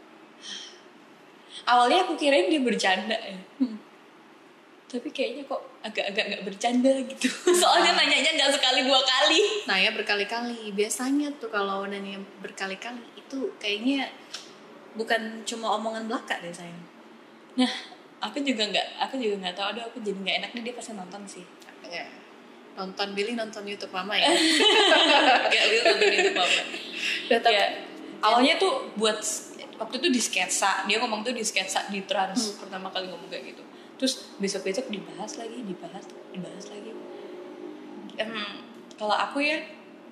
Awalnya 1.66 2.06
aku 2.06 2.14
kirain 2.14 2.54
dia 2.54 2.62
bercanda 2.62 3.18
ya. 3.18 3.34
Tapi 4.88 5.10
kayaknya 5.10 5.50
kok 5.50 5.58
agak-agak 5.82 6.26
nggak 6.30 6.44
bercanda 6.46 6.94
gitu. 7.02 7.28
Soalnya 7.66 7.98
nanyanya 7.98 8.30
nggak 8.38 8.52
sekali 8.62 8.86
dua 8.86 9.02
kali. 9.02 9.42
Nah 9.66 9.78
ya 9.82 9.90
berkali-kali. 9.90 10.70
Biasanya 10.78 11.34
tuh 11.42 11.50
kalau 11.50 11.90
nanya 11.90 12.22
berkali-kali 12.46 13.02
itu 13.18 13.52
kayaknya 13.58 14.08
bukan 14.94 15.42
cuma 15.50 15.82
omongan 15.82 16.06
belaka 16.06 16.38
deh 16.46 16.54
sayang. 16.54 16.86
Nah, 17.58 17.74
aku 18.22 18.38
juga 18.46 18.70
nggak, 18.70 18.88
aku 19.02 19.18
juga 19.18 19.50
nggak 19.50 19.56
tahu. 19.58 19.66
Aduh, 19.74 19.84
aku 19.90 19.98
jadi 20.06 20.14
nggak 20.14 20.38
enak 20.46 20.52
nih 20.54 20.64
dia 20.70 20.74
pasti 20.78 20.94
nonton 20.94 21.26
sih. 21.26 21.46
Ya. 21.88 22.06
Nonton 22.78 23.18
Billy 23.18 23.34
nonton 23.34 23.66
YouTube 23.66 23.90
mama 23.90 24.14
ya. 24.14 24.30
Gak 25.54 25.66
bisa 25.74 25.84
nonton 25.98 26.14
itu 26.14 26.32
apa. 26.38 26.62
Udah 27.28 27.40
tapi 27.42 27.56
Ya, 27.58 27.66
awalnya 28.22 28.58
tuh 28.58 28.94
buat 28.98 29.18
waktu 29.78 29.96
itu 30.02 30.08
di 30.10 30.22
sketsa 30.22 30.90
dia 30.90 30.98
ngomong 30.98 31.22
tuh 31.22 31.34
di 31.34 31.46
sketsa 31.46 31.86
di 31.94 32.02
trans 32.10 32.58
pertama 32.58 32.90
kali 32.90 33.06
ngomong 33.14 33.30
kayak 33.30 33.54
gitu 33.54 33.64
terus 33.98 34.34
besok 34.42 34.66
besok 34.66 34.90
dibahas 34.90 35.38
lagi 35.38 35.62
dibahas 35.62 36.06
dibahas 36.34 36.66
lagi 36.74 36.92
Em, 38.18 38.34
kalau 38.98 39.14
aku 39.14 39.46
ya 39.46 39.62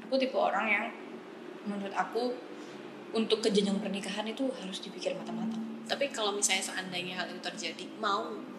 aku 0.05 0.13
tipe 0.21 0.37
orang 0.37 0.65
yang 0.69 0.85
menurut 1.65 1.89
aku 1.97 2.37
untuk 3.17 3.41
ke 3.41 3.49
jenjang 3.49 3.81
pernikahan 3.81 4.29
itu 4.29 4.45
harus 4.61 4.77
dipikir 4.77 5.17
matang-matang 5.17 5.65
tapi 5.89 6.13
kalau 6.13 6.29
misalnya 6.29 6.69
seandainya 6.69 7.17
hal 7.17 7.25
itu 7.33 7.41
terjadi 7.41 7.85
mau 7.97 8.29
nggak? 8.29 8.54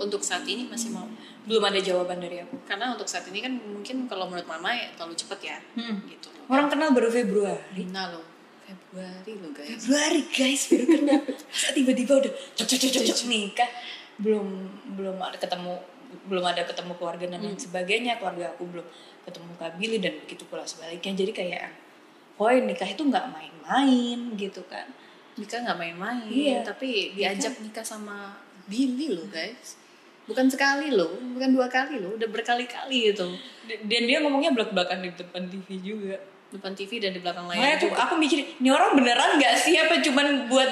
Untuk 0.00 0.20
saat 0.22 0.42
ini 0.46 0.66
masih 0.66 0.90
mau. 0.94 1.06
belum 1.44 1.60
ada 1.60 1.76
jawaban 1.76 2.24
dari 2.24 2.40
aku 2.40 2.56
Karena 2.64 2.96
untuk 2.96 3.04
saat 3.04 3.28
ini 3.28 3.44
kan 3.44 3.52
mungkin 3.52 4.08
kalau 4.08 4.24
menurut 4.24 4.48
mama 4.48 4.72
ya 4.72 4.88
terlalu 4.96 5.12
cepet 5.12 5.40
ya. 5.44 5.58
Hmm. 5.76 6.00
Gitu. 6.08 6.28
orang 6.48 6.72
kenal 6.72 6.92
baru 6.96 7.12
Februari 7.12 7.84
Nah 7.92 8.16
loh. 8.16 8.24
Februari 8.64 9.32
loh 9.36 9.52
guys. 9.52 9.84
Februari 9.84 10.22
guys 10.32 10.62
baru 10.72 10.84
kenal 10.88 11.20
tiba-tiba 11.76 12.12
udah 12.24 12.32
cocok 12.56 12.78
cocok 12.80 13.02
cocok 13.12 13.28
nikah 13.28 13.70
belum 14.16 14.46
belum 14.96 15.16
ada 15.20 15.36
ketemu 15.36 15.74
belum 16.30 16.44
ada 16.46 16.62
ketemu 16.64 16.92
keluarga 16.96 17.26
dan 17.26 17.40
lain 17.42 17.58
sebagainya 17.58 18.22
keluarga 18.22 18.54
aku 18.54 18.64
belum 18.70 18.86
ketemu 19.26 19.50
Kak 19.58 19.72
Billy 19.76 19.98
dan 19.98 20.14
begitu 20.22 20.46
pula 20.46 20.62
sebaliknya 20.62 21.12
jadi 21.12 21.32
kayak 21.34 21.62
oh 22.38 22.48
nikah 22.48 22.86
itu 22.86 23.02
nggak 23.02 23.26
main-main 23.34 24.18
gitu 24.38 24.62
kan 24.70 24.86
Nikah 25.34 25.58
nggak 25.66 25.78
main-main. 25.78 26.30
Iya. 26.30 26.62
Tapi 26.62 27.14
diajak 27.18 27.58
nikah 27.58 27.82
sama 27.82 28.38
Billy 28.70 29.18
loh 29.18 29.26
guys. 29.28 29.78
Bukan 30.24 30.48
sekali 30.48 30.88
loh, 30.88 31.12
bukan 31.36 31.52
dua 31.52 31.68
kali 31.68 32.00
loh, 32.00 32.16
udah 32.16 32.28
berkali-kali 32.28 33.12
itu. 33.12 33.28
dan 33.64 34.02
dia 34.04 34.18
ngomongnya 34.20 34.52
belak-belakan 34.52 35.00
di 35.00 35.10
depan 35.10 35.48
TV 35.48 35.68
juga 35.80 36.16
Depan 36.48 36.70
TV 36.70 37.02
dan 37.02 37.10
di 37.10 37.18
belakang 37.18 37.48
layar. 37.48 37.58
Makanya 37.58 37.76
tuh 37.78 37.90
aku 37.90 38.14
mikir 38.14 38.38
ini 38.54 38.68
orang 38.68 38.94
beneran 38.94 39.36
nggak 39.36 39.54
sih 39.58 39.74
apa 39.74 39.98
cuman 39.98 40.46
buat 40.46 40.70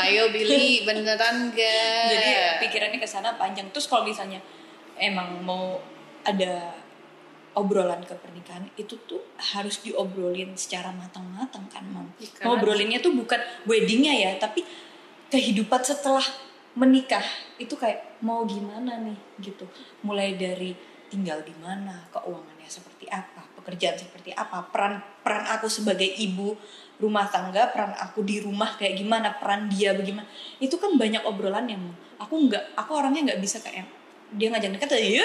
Ayo 0.00 0.32
Billy, 0.32 0.80
beneran 0.82 1.52
gak? 1.52 2.08
jadi 2.08 2.30
pikirannya 2.58 2.96
ke 2.96 3.04
sana 3.04 3.36
panjang 3.36 3.68
terus 3.68 3.84
kalau 3.84 4.02
misalnya 4.02 4.40
emang 4.96 5.44
mau 5.44 5.76
ada 6.24 6.72
obrolan 7.52 8.00
ke 8.02 8.16
pernikahan 8.16 8.64
itu 8.74 8.96
tuh 9.04 9.20
harus 9.36 9.80
diobrolin 9.80 10.56
secara 10.56 10.88
matang-matang 10.90 11.68
kan 11.68 11.84
mam 11.84 12.08
Ya, 12.16 12.28
karena- 12.28 12.46
ngobrolinnya 12.48 12.98
tuh 12.98 13.12
bukan 13.12 13.36
weddingnya 13.64 14.12
ya 14.14 14.30
tapi 14.36 14.64
kehidupan 15.28 15.80
setelah 15.80 16.24
menikah 16.76 17.24
itu 17.56 17.72
kayak 17.74 18.20
mau 18.20 18.44
gimana 18.44 19.00
nih 19.00 19.16
gitu. 19.40 19.64
Mulai 20.04 20.36
dari 20.36 20.76
tinggal 21.08 21.40
di 21.42 21.54
mana 21.62 22.04
keuangannya 22.12 22.66
seperti 22.68 23.06
apa 23.08 23.46
pekerjaan 23.56 23.94
seperti 23.94 24.34
apa 24.34 24.62
peran 24.74 24.98
peran 25.22 25.46
aku 25.54 25.70
sebagai 25.70 26.06
ibu 26.06 26.54
rumah 26.98 27.30
tangga 27.30 27.70
peran 27.70 27.94
aku 27.94 28.26
di 28.26 28.42
rumah 28.42 28.74
kayak 28.76 28.98
gimana 29.00 29.34
peran 29.40 29.72
dia 29.72 29.96
bagaimana. 29.96 30.28
Itu 30.60 30.76
kan 30.76 30.94
banyak 31.00 31.24
obrolan 31.24 31.66
yang 31.66 31.82
aku 32.20 32.46
nggak 32.46 32.76
aku 32.76 32.90
orangnya 32.94 33.32
nggak 33.32 33.40
bisa 33.42 33.58
kayak 33.64 33.88
dia 34.36 34.50
ngajak 34.50 34.74
dekat 34.74 34.90
ya 35.00 35.22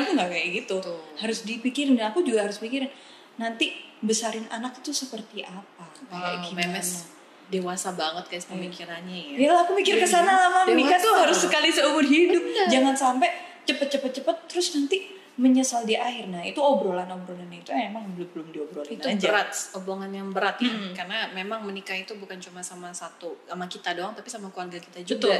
aku 0.00 0.10
nggak 0.16 0.30
kayak 0.32 0.48
gitu. 0.64 0.74
Tuh. 0.80 1.02
harus 1.20 1.44
dipikirin 1.44 1.98
dan 1.98 2.14
aku 2.14 2.24
juga 2.24 2.46
harus 2.48 2.56
pikirin 2.62 2.88
nanti 3.36 3.74
besarin 4.00 4.48
anak 4.48 4.80
itu 4.80 4.96
seperti 4.96 5.44
apa 5.44 5.84
kayak 6.08 6.40
Wow, 6.40 6.44
gimana. 6.48 6.80
memes 6.80 7.19
dewasa 7.50 7.92
banget 7.92 8.24
guys 8.30 8.46
pemikirannya 8.46 9.34
ya. 9.34 9.36
Ya 9.36 9.48
lah, 9.52 9.66
aku 9.66 9.74
mikir 9.74 9.98
ke 9.98 10.06
sana 10.06 10.30
lah, 10.30 10.48
Mam. 10.64 10.72
Nikah 10.72 10.98
tuh 11.02 11.12
harus 11.18 11.38
sekali 11.42 11.68
seumur 11.68 12.06
hidup. 12.06 12.40
Jangan 12.70 12.94
sampai 12.94 13.28
cepet-cepet-cepet 13.66 14.36
terus 14.48 14.72
nanti 14.78 15.19
menyesal 15.40 15.88
di 15.88 15.96
akhir. 15.96 16.28
Nah, 16.28 16.44
itu 16.44 16.60
obrolan-obrolan 16.60 17.48
itu 17.48 17.72
emang 17.72 18.04
belum 18.12 18.28
belum 18.28 18.48
diobrolin 18.52 18.92
itu 18.92 19.08
aja. 19.08 19.24
berat 19.32 19.50
omongan 19.72 20.10
yang 20.12 20.28
berat 20.28 20.60
ya 20.60 20.68
karena 20.92 21.32
memang 21.32 21.64
menikah 21.64 21.96
itu 21.96 22.12
bukan 22.14 22.36
cuma 22.36 22.60
sama 22.60 22.92
satu 22.92 23.40
sama 23.48 23.64
kita 23.64 23.96
doang 23.96 24.12
tapi 24.12 24.28
sama 24.28 24.52
keluarga 24.52 24.76
kita 24.76 25.00
juga 25.00 25.32
Betul. 25.32 25.38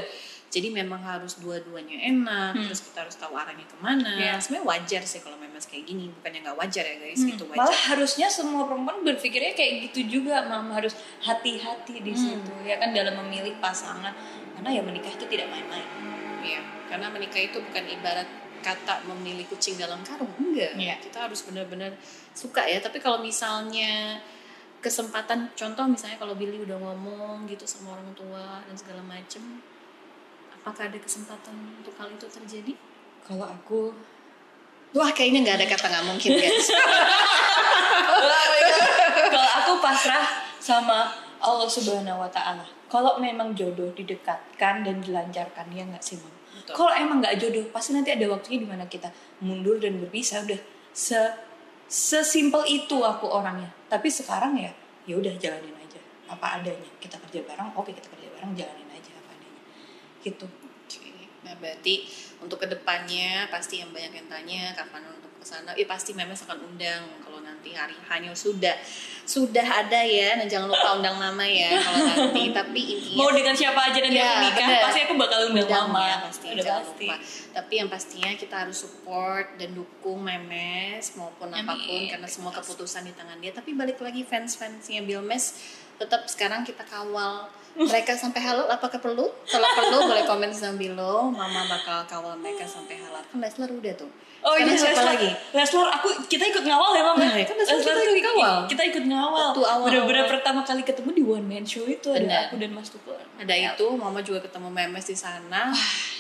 jadi 0.48 0.68
memang 0.72 1.04
harus 1.04 1.36
dua-duanya 1.36 2.00
enak 2.08 2.64
terus 2.64 2.80
kita 2.80 3.04
harus 3.04 3.16
tahu 3.20 3.36
arahnya 3.36 3.68
ke 3.68 3.76
mana 3.76 4.10
Iya. 4.16 4.40
sebenarnya 4.40 4.66
wajar 4.66 5.02
sih 5.04 5.20
kalau 5.20 5.36
memang 5.36 5.60
kayak 5.60 5.84
gini 5.84 6.08
bukannya 6.08 6.40
nggak 6.40 6.56
wajar 6.56 6.84
ya 6.88 6.96
guys 6.96 7.20
itu 7.20 7.44
wajar 7.44 7.60
Malah 7.60 7.80
harusnya 7.92 8.26
semua 8.26 8.64
perempuan 8.64 9.04
berpikirnya 9.04 9.52
kayak 9.52 9.92
gitu 9.92 10.00
juga, 10.18 10.40
Mam. 10.48 10.72
Harus 10.72 10.96
hati-hati 11.20 12.00
di 12.00 12.16
situ. 12.16 12.48
Ya 12.64 12.80
kan 12.80 12.96
dalam 12.96 13.12
memilih 13.20 13.60
pasangan. 13.60 14.16
Karena 14.56 14.70
ya 14.72 14.80
menikah 14.80 15.12
itu 15.12 15.28
tidak 15.28 15.52
main-main. 15.52 15.84
Iya, 16.40 16.64
karena 16.88 17.12
menikah 17.12 17.44
itu 17.44 17.60
bukan 17.60 17.84
ibarat 17.84 18.24
kata 18.60 19.04
memilih 19.08 19.48
kucing 19.48 19.80
dalam 19.80 20.00
karung, 20.04 20.30
enggak. 20.38 20.76
Iya. 20.76 20.96
Kita 21.00 21.28
harus 21.28 21.44
benar-benar 21.44 21.92
suka 22.32 22.64
ya. 22.64 22.80
Tapi 22.80 23.00
kalau 23.00 23.20
misalnya 23.20 24.20
kesempatan, 24.80 25.52
contoh 25.52 25.84
misalnya 25.88 26.16
kalau 26.16 26.36
Billy 26.36 26.60
udah 26.64 26.78
ngomong 26.80 27.44
gitu 27.48 27.68
sama 27.68 27.96
orang 27.96 28.12
tua 28.16 28.64
dan 28.64 28.76
segala 28.76 29.04
macem, 29.04 29.60
apakah 30.54 30.88
ada 30.88 30.98
kesempatan 31.00 31.80
untuk 31.80 31.92
hal 32.00 32.08
itu 32.12 32.26
terjadi? 32.28 32.72
Kalau 33.24 33.48
aku 33.48 33.92
Wah, 34.90 35.06
kayaknya 35.14 35.46
nggak 35.46 35.58
ada 35.62 35.66
kata 35.70 35.86
nggak 35.86 36.06
mungkin 36.10 36.30
guys. 36.34 36.66
kalau 39.30 39.50
aku 39.62 39.72
pasrah 39.78 40.26
sama 40.58 41.14
Allah 41.38 41.70
Subhanahu 41.70 42.18
wa 42.18 42.26
taala. 42.26 42.66
Kalau 42.90 43.22
memang 43.22 43.54
jodoh 43.54 43.94
didekatkan 43.94 44.82
dan 44.82 44.98
dilancarkan 44.98 45.70
ya 45.70 45.86
nggak 45.86 46.02
sih, 46.02 46.18
Mam? 46.18 46.39
Betul. 46.70 46.76
Kalau 46.78 46.92
emang 46.94 47.18
nggak 47.18 47.36
jodoh, 47.42 47.66
pasti 47.74 47.90
nanti 47.92 48.14
ada 48.14 48.26
waktunya 48.30 48.62
di 48.62 48.68
mana 48.70 48.86
kita 48.86 49.10
mundur 49.42 49.82
dan 49.82 49.98
berpisah 49.98 50.46
udah 50.46 50.60
se 50.94 51.18
sesimpel 51.90 52.62
itu 52.70 53.02
aku 53.02 53.26
orangnya. 53.26 53.70
Tapi 53.90 54.06
sekarang 54.06 54.54
ya 54.54 54.70
ya 55.10 55.18
udah 55.18 55.34
jalanin 55.34 55.74
aja 55.74 55.98
apa 56.30 56.62
adanya. 56.62 56.90
Kita 57.02 57.18
kerja 57.26 57.42
bareng, 57.42 57.74
oke 57.74 57.90
kita 57.90 58.06
kerja 58.06 58.28
bareng 58.38 58.54
jalanin 58.54 58.88
aja 58.94 59.10
apa 59.18 59.30
adanya. 59.34 59.62
Gitu. 60.22 60.46
Nah, 61.40 61.56
berarti 61.56 62.06
untuk 62.38 62.60
ke 62.62 62.68
depannya 62.68 63.48
pasti 63.50 63.80
yang 63.82 63.90
banyak 63.90 64.12
yang 64.12 64.28
tanya 64.30 64.70
kapan 64.76 65.02
untuk 65.08 65.32
ke 65.40 65.44
sana. 65.44 65.74
Ya 65.74 65.88
pasti 65.88 66.14
memang 66.14 66.36
akan 66.36 66.58
undang 66.62 67.02
nanti 67.60 67.76
hari 67.76 67.92
hanya 68.08 68.32
sudah 68.32 68.72
sudah 69.28 69.60
ada 69.62 70.00
ya. 70.00 70.32
Nah, 70.34 70.48
jangan 70.48 70.66
lupa 70.66 70.96
undang 70.96 71.12
mama 71.14 71.44
ya 71.44 71.76
kalau 71.76 72.00
nanti. 72.08 72.48
Tapi 72.50 72.80
intinya 72.88 73.20
Mau 73.20 73.28
dengan 73.30 73.52
siapa 73.52 73.80
aja 73.84 73.98
nanti 74.00 74.16
Ya, 74.16 74.32
aku 74.32 74.40
nikah, 74.42 74.64
bener. 74.66 74.80
pasti 74.80 75.00
aku 75.04 75.14
bakal 75.14 75.38
undang 75.46 75.68
Undang 75.68 75.86
mama. 75.86 76.00
ya, 76.02 76.16
pasti 76.24 76.46
Udah 76.48 76.64
jangan 76.64 76.80
pasti. 76.82 77.04
lupa. 77.04 77.14
Tapi 77.52 77.72
yang 77.76 77.88
pastinya 77.88 78.30
kita 78.32 78.54
harus 78.56 78.76
support 78.80 79.46
dan 79.54 79.70
dukung 79.70 80.24
Memes 80.24 81.04
maupun 81.14 81.52
Amin. 81.52 81.62
apa 81.62 81.74
pun 81.76 82.00
karena 82.08 82.26
semua 82.26 82.50
keputusan 82.50 83.04
di 83.04 83.12
tangan 83.12 83.36
dia. 83.38 83.52
Tapi 83.52 83.70
balik 83.76 84.00
lagi 84.00 84.24
fans-fansnya 84.24 85.04
Bill 85.04 85.20
Mes 85.20 85.52
tetap 86.00 86.24
sekarang 86.24 86.64
kita 86.64 86.80
kawal 86.82 87.44
mereka 87.76 88.16
sampai 88.16 88.40
halal 88.40 88.66
apakah 88.66 88.96
perlu? 88.98 89.28
Kalau 89.44 89.68
perlu 89.70 90.08
boleh 90.08 90.24
komen 90.24 90.48
sama 90.50 90.74
Bilo. 90.74 91.28
Mama 91.28 91.68
bakal 91.68 92.08
kawal 92.08 92.34
mereka 92.34 92.64
sampai 92.64 92.96
halal. 92.96 93.20
Kan 93.22 93.38
Leslar 93.38 93.68
udah 93.68 93.94
tuh. 93.94 94.08
Oh 94.40 94.56
iya, 94.56 94.72
Sekarang 94.72 94.96
siapa 94.96 95.02
lagi? 95.04 95.30
Leslar, 95.52 95.88
aku 96.00 96.08
kita 96.24 96.44
ikut 96.48 96.64
ngawal 96.64 96.96
ya, 96.96 97.02
Mam. 97.04 97.16
Nah, 97.20 97.36
ya 97.36 97.44
kan 97.44 97.56
Leslar 97.60 97.76
kita 97.76 97.92
ikut 98.00 98.24
ngawal. 98.24 98.56
Kita 98.72 98.82
ikut 98.88 99.04
ngawal. 99.04 99.46
Waktu 99.52 99.62
awal-awal. 99.62 99.86
Bener-bener 99.92 100.24
pertama 100.32 100.60
kali 100.64 100.80
ketemu 100.80 101.10
di 101.12 101.22
one 101.24 101.44
man 101.44 101.64
show 101.68 101.84
itu 101.84 102.08
Bener. 102.08 102.24
ada 102.24 102.36
aku 102.48 102.54
dan 102.56 102.70
Mas 102.72 102.88
Tukul. 102.88 103.20
Ada 103.36 103.54
itu, 103.76 103.86
Mama 104.00 104.24
juga 104.24 104.40
ketemu 104.40 104.68
Memes 104.72 105.04
di 105.04 105.16
sana. 105.16 105.68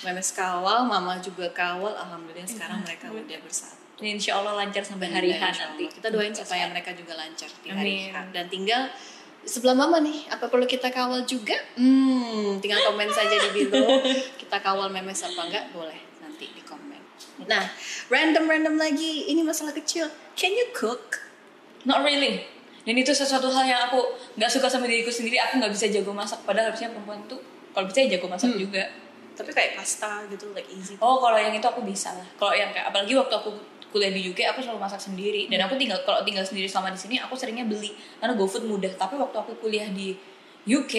Memes 0.04 0.28
kawal, 0.36 0.84
Mama 0.84 1.16
juga 1.24 1.48
kawal. 1.56 1.96
Alhamdulillah 1.96 2.44
sekarang 2.44 2.84
mereka 2.84 3.08
udah 3.08 3.40
bersatu. 3.40 3.80
Dan 3.96 4.16
insya 4.16 4.36
Allah 4.36 4.56
lancar 4.56 4.84
sampai 4.84 5.08
hari 5.12 5.32
H 5.32 5.44
nanti. 5.56 5.88
Kita 5.88 6.08
doain 6.12 6.32
supaya 6.32 6.68
mereka 6.68 6.92
juga 6.92 7.16
lancar 7.16 7.48
di 7.64 7.68
hari. 7.72 8.12
H. 8.12 8.32
Dan 8.36 8.48
tinggal 8.52 8.88
sebelah 9.44 9.72
mama 9.72 10.04
nih 10.04 10.28
apa 10.28 10.52
perlu 10.52 10.68
kita 10.68 10.92
kawal 10.92 11.24
juga 11.24 11.56
hmm 11.72 12.60
tinggal 12.60 12.76
komen 12.92 13.08
saja 13.08 13.40
di 13.40 13.48
video 13.56 13.88
kita 14.40 14.60
kawal 14.60 14.92
memes 14.92 15.24
apa 15.24 15.48
enggak 15.48 15.64
boleh 15.72 16.09
nah 17.44 17.64
random 18.08 18.44
random 18.44 18.74
lagi 18.76 19.28
ini 19.28 19.40
masalah 19.40 19.72
kecil 19.72 20.08
can 20.34 20.52
you 20.52 20.68
cook 20.72 21.20
Not 21.80 22.04
really. 22.04 22.44
Dan 22.84 22.92
itu 22.92 23.08
sesuatu 23.08 23.48
hal 23.48 23.64
yang 23.64 23.88
aku 23.88 24.04
nggak 24.36 24.52
suka 24.52 24.68
sama 24.68 24.84
diriku 24.84 25.08
sendiri. 25.08 25.40
Aku 25.40 25.56
nggak 25.56 25.72
bisa 25.72 25.88
jago 25.88 26.12
masak. 26.12 26.44
Padahal 26.44 26.68
harusnya 26.68 26.92
perempuan 26.92 27.24
tuh 27.24 27.40
kalau 27.72 27.88
bisa 27.88 28.04
ya 28.04 28.20
jago 28.20 28.28
masak 28.28 28.52
Hmm. 28.52 28.60
juga. 28.60 28.84
tapi 29.30 29.56
kayak 29.56 29.72
pasta 29.72 30.20
gitu 30.28 30.52
like 30.52 30.68
easy 30.68 31.00
Oh 31.00 31.16
kalau 31.16 31.40
yang 31.40 31.56
itu 31.56 31.64
aku 31.64 31.80
bisa 31.80 32.12
lah. 32.12 32.28
Kalau 32.36 32.52
yang 32.52 32.68
kayak 32.76 32.92
apalagi 32.92 33.16
waktu 33.16 33.32
aku 33.32 33.48
kuliah 33.88 34.12
di 34.12 34.28
UK 34.28 34.44
aku 34.52 34.60
selalu 34.60 34.76
masak 34.76 35.00
sendiri. 35.00 35.48
Dan 35.48 35.64
aku 35.64 35.80
tinggal 35.80 35.96
kalau 36.04 36.20
tinggal 36.20 36.44
sendiri 36.44 36.68
selama 36.68 36.92
di 36.92 37.00
sini 37.00 37.16
aku 37.16 37.32
seringnya 37.32 37.64
beli 37.64 37.96
karena 38.20 38.36
GoFood 38.36 38.68
mudah. 38.68 38.92
Tapi 39.00 39.16
waktu 39.16 39.40
aku 39.40 39.56
kuliah 39.56 39.88
di 39.88 40.12
UK, 40.70 40.94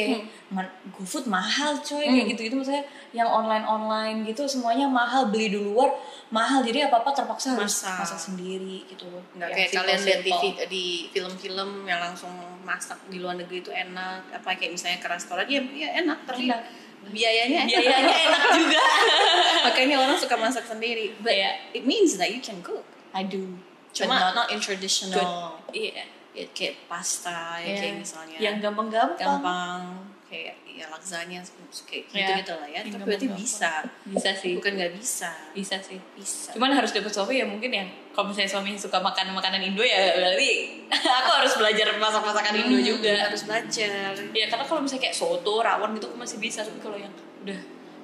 man- 0.50 0.68
GoFood 0.92 1.26
mahal 1.26 1.80
coy 1.80 2.04
kayak 2.04 2.28
gitu 2.30 2.42
gitu 2.44 2.56
maksudnya 2.56 2.84
yang 3.12 3.26
online 3.26 3.64
online 3.64 4.18
gitu 4.24 4.44
semuanya 4.44 4.84
mahal 4.86 5.28
beli 5.28 5.48
di 5.48 5.58
luar 5.58 5.96
mahal. 6.28 6.60
Jadi 6.60 6.84
apa 6.84 7.00
apa 7.00 7.12
terpaksa 7.12 7.56
harus 7.56 7.80
Masak. 7.80 7.98
masak 8.00 8.20
sendiri 8.22 8.84
gitu. 8.86 9.08
Nggak 9.32 9.48
Yang 9.48 9.58
kayak 9.58 9.70
kalian 9.74 10.00
lihat 10.02 10.22
di, 10.22 10.34
di 10.68 10.84
film-film 11.10 11.70
yang 11.86 12.00
langsung 12.02 12.32
masak 12.62 13.00
di 13.08 13.18
luar 13.18 13.36
negeri 13.36 13.60
itu 13.60 13.70
enak. 13.70 14.28
Apa 14.34 14.54
kayak 14.54 14.72
misalnya 14.72 14.98
ke 14.98 15.08
restoran 15.08 15.46
ya, 15.46 15.64
ya 15.64 15.90
enak 15.98 16.20
tapi 16.24 16.46
Enak. 16.46 16.62
biayanya 17.08 17.60
enak. 17.64 17.80
biayanya 17.82 18.16
enak 18.28 18.42
juga. 18.54 18.82
Makanya 19.66 19.96
orang 20.00 20.18
suka 20.18 20.36
masak 20.36 20.66
sendiri. 20.66 21.16
But 21.18 21.34
Iya. 21.34 21.52
it 21.72 21.84
means 21.84 22.16
that 22.16 22.28
you 22.28 22.40
can 22.40 22.60
cook. 22.62 22.84
I 23.12 23.24
do 23.24 23.56
cuma 23.92 24.16
But 24.16 24.36
not, 24.36 24.48
in 24.50 24.60
traditional. 24.60 25.60
Iya. 25.70 26.08
Ya, 26.32 26.46
kayak 26.52 26.76
pasta 26.86 27.58
ya 27.58 27.68
Iya. 27.68 27.76
kayak 27.78 27.96
misalnya 28.00 28.38
yang 28.38 28.56
gampang-gampang. 28.58 29.20
gampang 29.20 29.82
kayak 30.26 30.56
ya 30.64 30.88
lasagna 30.88 31.44
kayak 31.84 32.04
gitu 32.08 32.16
Iya. 32.16 32.40
gitu 32.40 32.54
lah 32.56 32.66
ya. 32.66 32.80
Yang 32.82 32.96
tapi 32.96 33.04
berarti 33.06 33.28
bisa. 33.36 33.72
Bisa 34.08 34.30
sih. 34.32 34.56
Bukan 34.56 34.72
nggak 34.74 34.94
bisa. 34.96 35.30
Bisa 35.52 35.76
sih. 35.78 36.00
Bisa. 36.16 36.56
Cuman 36.56 36.72
harus 36.72 36.90
dapet 36.90 37.12
suami 37.12 37.36
ya 37.36 37.46
mungkin 37.46 37.68
yang 37.68 37.88
kalau 38.12 38.32
misalnya 38.32 38.48
suami 38.50 38.74
suka 38.76 38.98
makan 38.98 39.36
makanan 39.36 39.60
Indo 39.62 39.84
ya 39.84 40.16
berarti 40.16 40.50
aku 41.20 41.30
harus 41.36 41.54
belajar 41.56 41.88
masak 42.00 42.24
masakan 42.24 42.54
Indo 42.58 42.80
Hmm, 42.80 42.88
juga. 42.88 43.14
harus 43.22 43.44
belajar. 43.44 44.16
Ya 44.32 44.46
karena 44.48 44.64
kalau 44.64 44.80
misalnya 44.82 45.04
kayak 45.04 45.18
soto 45.20 45.54
rawon 45.60 46.00
gitu 46.00 46.08
aku 46.08 46.18
masih 46.18 46.40
bisa. 46.40 46.64
Tapi 46.64 46.80
kalau 46.80 46.96
yang 46.96 47.12
udah 47.44 47.60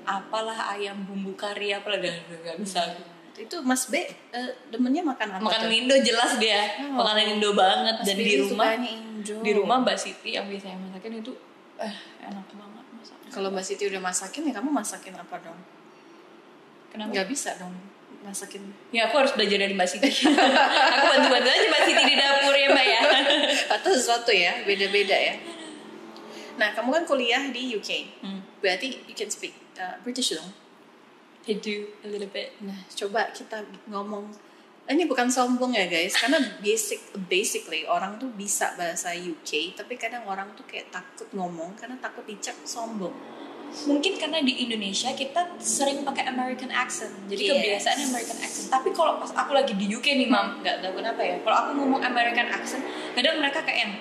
apalah 0.06 0.76
ayam 0.76 1.08
bumbu 1.08 1.32
kari 1.34 1.72
apalah. 1.72 1.96
Udah 1.96 2.12
udah 2.28 2.38
nggak 2.44 2.58
bisa 2.60 2.80
aku. 2.84 3.02
Itu 3.38 3.56
Mas 3.62 3.86
B 3.86 4.02
eh, 4.02 4.10
demennya 4.68 5.02
makan 5.02 5.28
apa 5.32 5.42
makanan 5.42 5.68
tuh? 5.68 5.78
Indo 5.78 5.96
jelas 6.00 6.32
dia 6.36 6.58
Oh. 6.84 6.98
makanan 6.98 7.38
Indo 7.38 7.54
banget 7.54 7.96
Mas 7.96 8.06
dan 8.06 8.16
B 8.16 8.22
di 8.24 8.36
rumah 8.40 8.68
Indo. 8.74 9.36
di 9.40 9.52
rumah 9.54 9.78
Mbak 9.80 9.96
Siti 9.96 10.30
yang 10.34 10.46
biasanya 10.46 10.78
masakin 10.80 11.14
itu 11.16 11.32
eh 11.78 11.96
enak 12.20 12.48
banget 12.50 12.86
masak 12.92 13.18
kalau 13.30 13.50
Mbak 13.50 13.64
Siti 13.64 13.84
udah 13.86 14.02
masakin 14.02 14.42
ya 14.44 14.54
kamu 14.54 14.70
masakin 14.72 15.14
apa 15.14 15.36
dong 15.40 15.60
kenapa 16.90 17.10
nggak 17.12 17.28
bisa 17.28 17.54
dong 17.56 17.74
masakin 18.20 18.62
Ya 18.90 19.08
aku 19.08 19.16
harus 19.18 19.32
belajar 19.32 19.58
dari 19.58 19.72
Mbak 19.72 19.88
Siti. 19.88 20.10
aku 20.94 21.06
bantu-bantu 21.08 21.48
aja 21.48 21.66
Mbak 21.68 21.82
Siti 21.84 22.02
di 22.04 22.16
dapur 22.16 22.54
ya 22.54 22.68
Mbak 22.68 22.86
ya. 22.86 23.00
atau 23.78 23.90
sesuatu 23.90 24.32
ya 24.32 24.64
beda-beda 24.64 25.14
ya 25.14 25.36
nah 26.58 26.74
kamu 26.74 26.90
kan 26.92 27.04
kuliah 27.06 27.44
di 27.48 27.72
UK 27.72 27.92
Hmm. 28.20 28.42
berarti 28.58 29.06
you 29.06 29.14
can 29.14 29.30
speak 29.30 29.54
uh, 29.78 29.94
British 30.02 30.34
dong 30.34 30.50
I 31.48 31.56
do 31.58 31.88
a 32.04 32.08
little 32.12 32.30
bit. 32.30 32.52
nah 32.60 32.76
coba 32.92 33.32
kita 33.32 33.64
ngomong 33.88 34.28
ini 34.88 35.04
bukan 35.04 35.28
sombong 35.28 35.76
ya 35.76 35.88
guys 35.88 36.16
karena 36.16 36.40
basic 36.64 37.00
basically 37.28 37.84
orang 37.84 38.16
tuh 38.16 38.32
bisa 38.32 38.72
bahasa 38.80 39.12
UK 39.12 39.76
tapi 39.76 40.00
kadang 40.00 40.24
orang 40.28 40.48
tuh 40.56 40.64
kayak 40.64 40.88
takut 40.92 41.28
ngomong 41.36 41.76
karena 41.76 42.00
takut 42.00 42.24
dicap 42.24 42.56
sombong 42.64 43.12
Mungkin 43.68 44.16
karena 44.16 44.40
di 44.40 44.64
Indonesia 44.64 45.12
kita 45.12 45.60
sering 45.60 46.08
pakai 46.08 46.32
American 46.32 46.72
accent. 46.72 47.12
Jadi 47.28 47.52
Yes. 47.52 47.52
kebiasaan 47.84 48.00
American 48.00 48.38
accent. 48.40 48.68
Tapi 48.72 48.90
kalau 48.96 49.20
pas 49.20 49.28
aku 49.36 49.52
lagi 49.52 49.76
di 49.76 49.92
UK 49.92 50.24
nih 50.24 50.32
Mam, 50.32 50.64
nggak 50.64 50.80
tahu 50.80 51.04
kenapa 51.04 51.20
ya. 51.20 51.36
Kalau 51.44 51.58
aku 51.68 51.72
ngomong 51.76 52.00
American 52.00 52.48
accent, 52.48 52.80
kadang 53.12 53.44
mereka 53.44 53.60
kayak 53.68 53.80
yang 53.84 53.94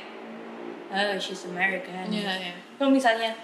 oh 0.95 1.19
she's 1.19 1.51
American. 1.51 2.15
ya 2.15 2.55
Kalau 2.79 2.95
misalnya 2.95 3.35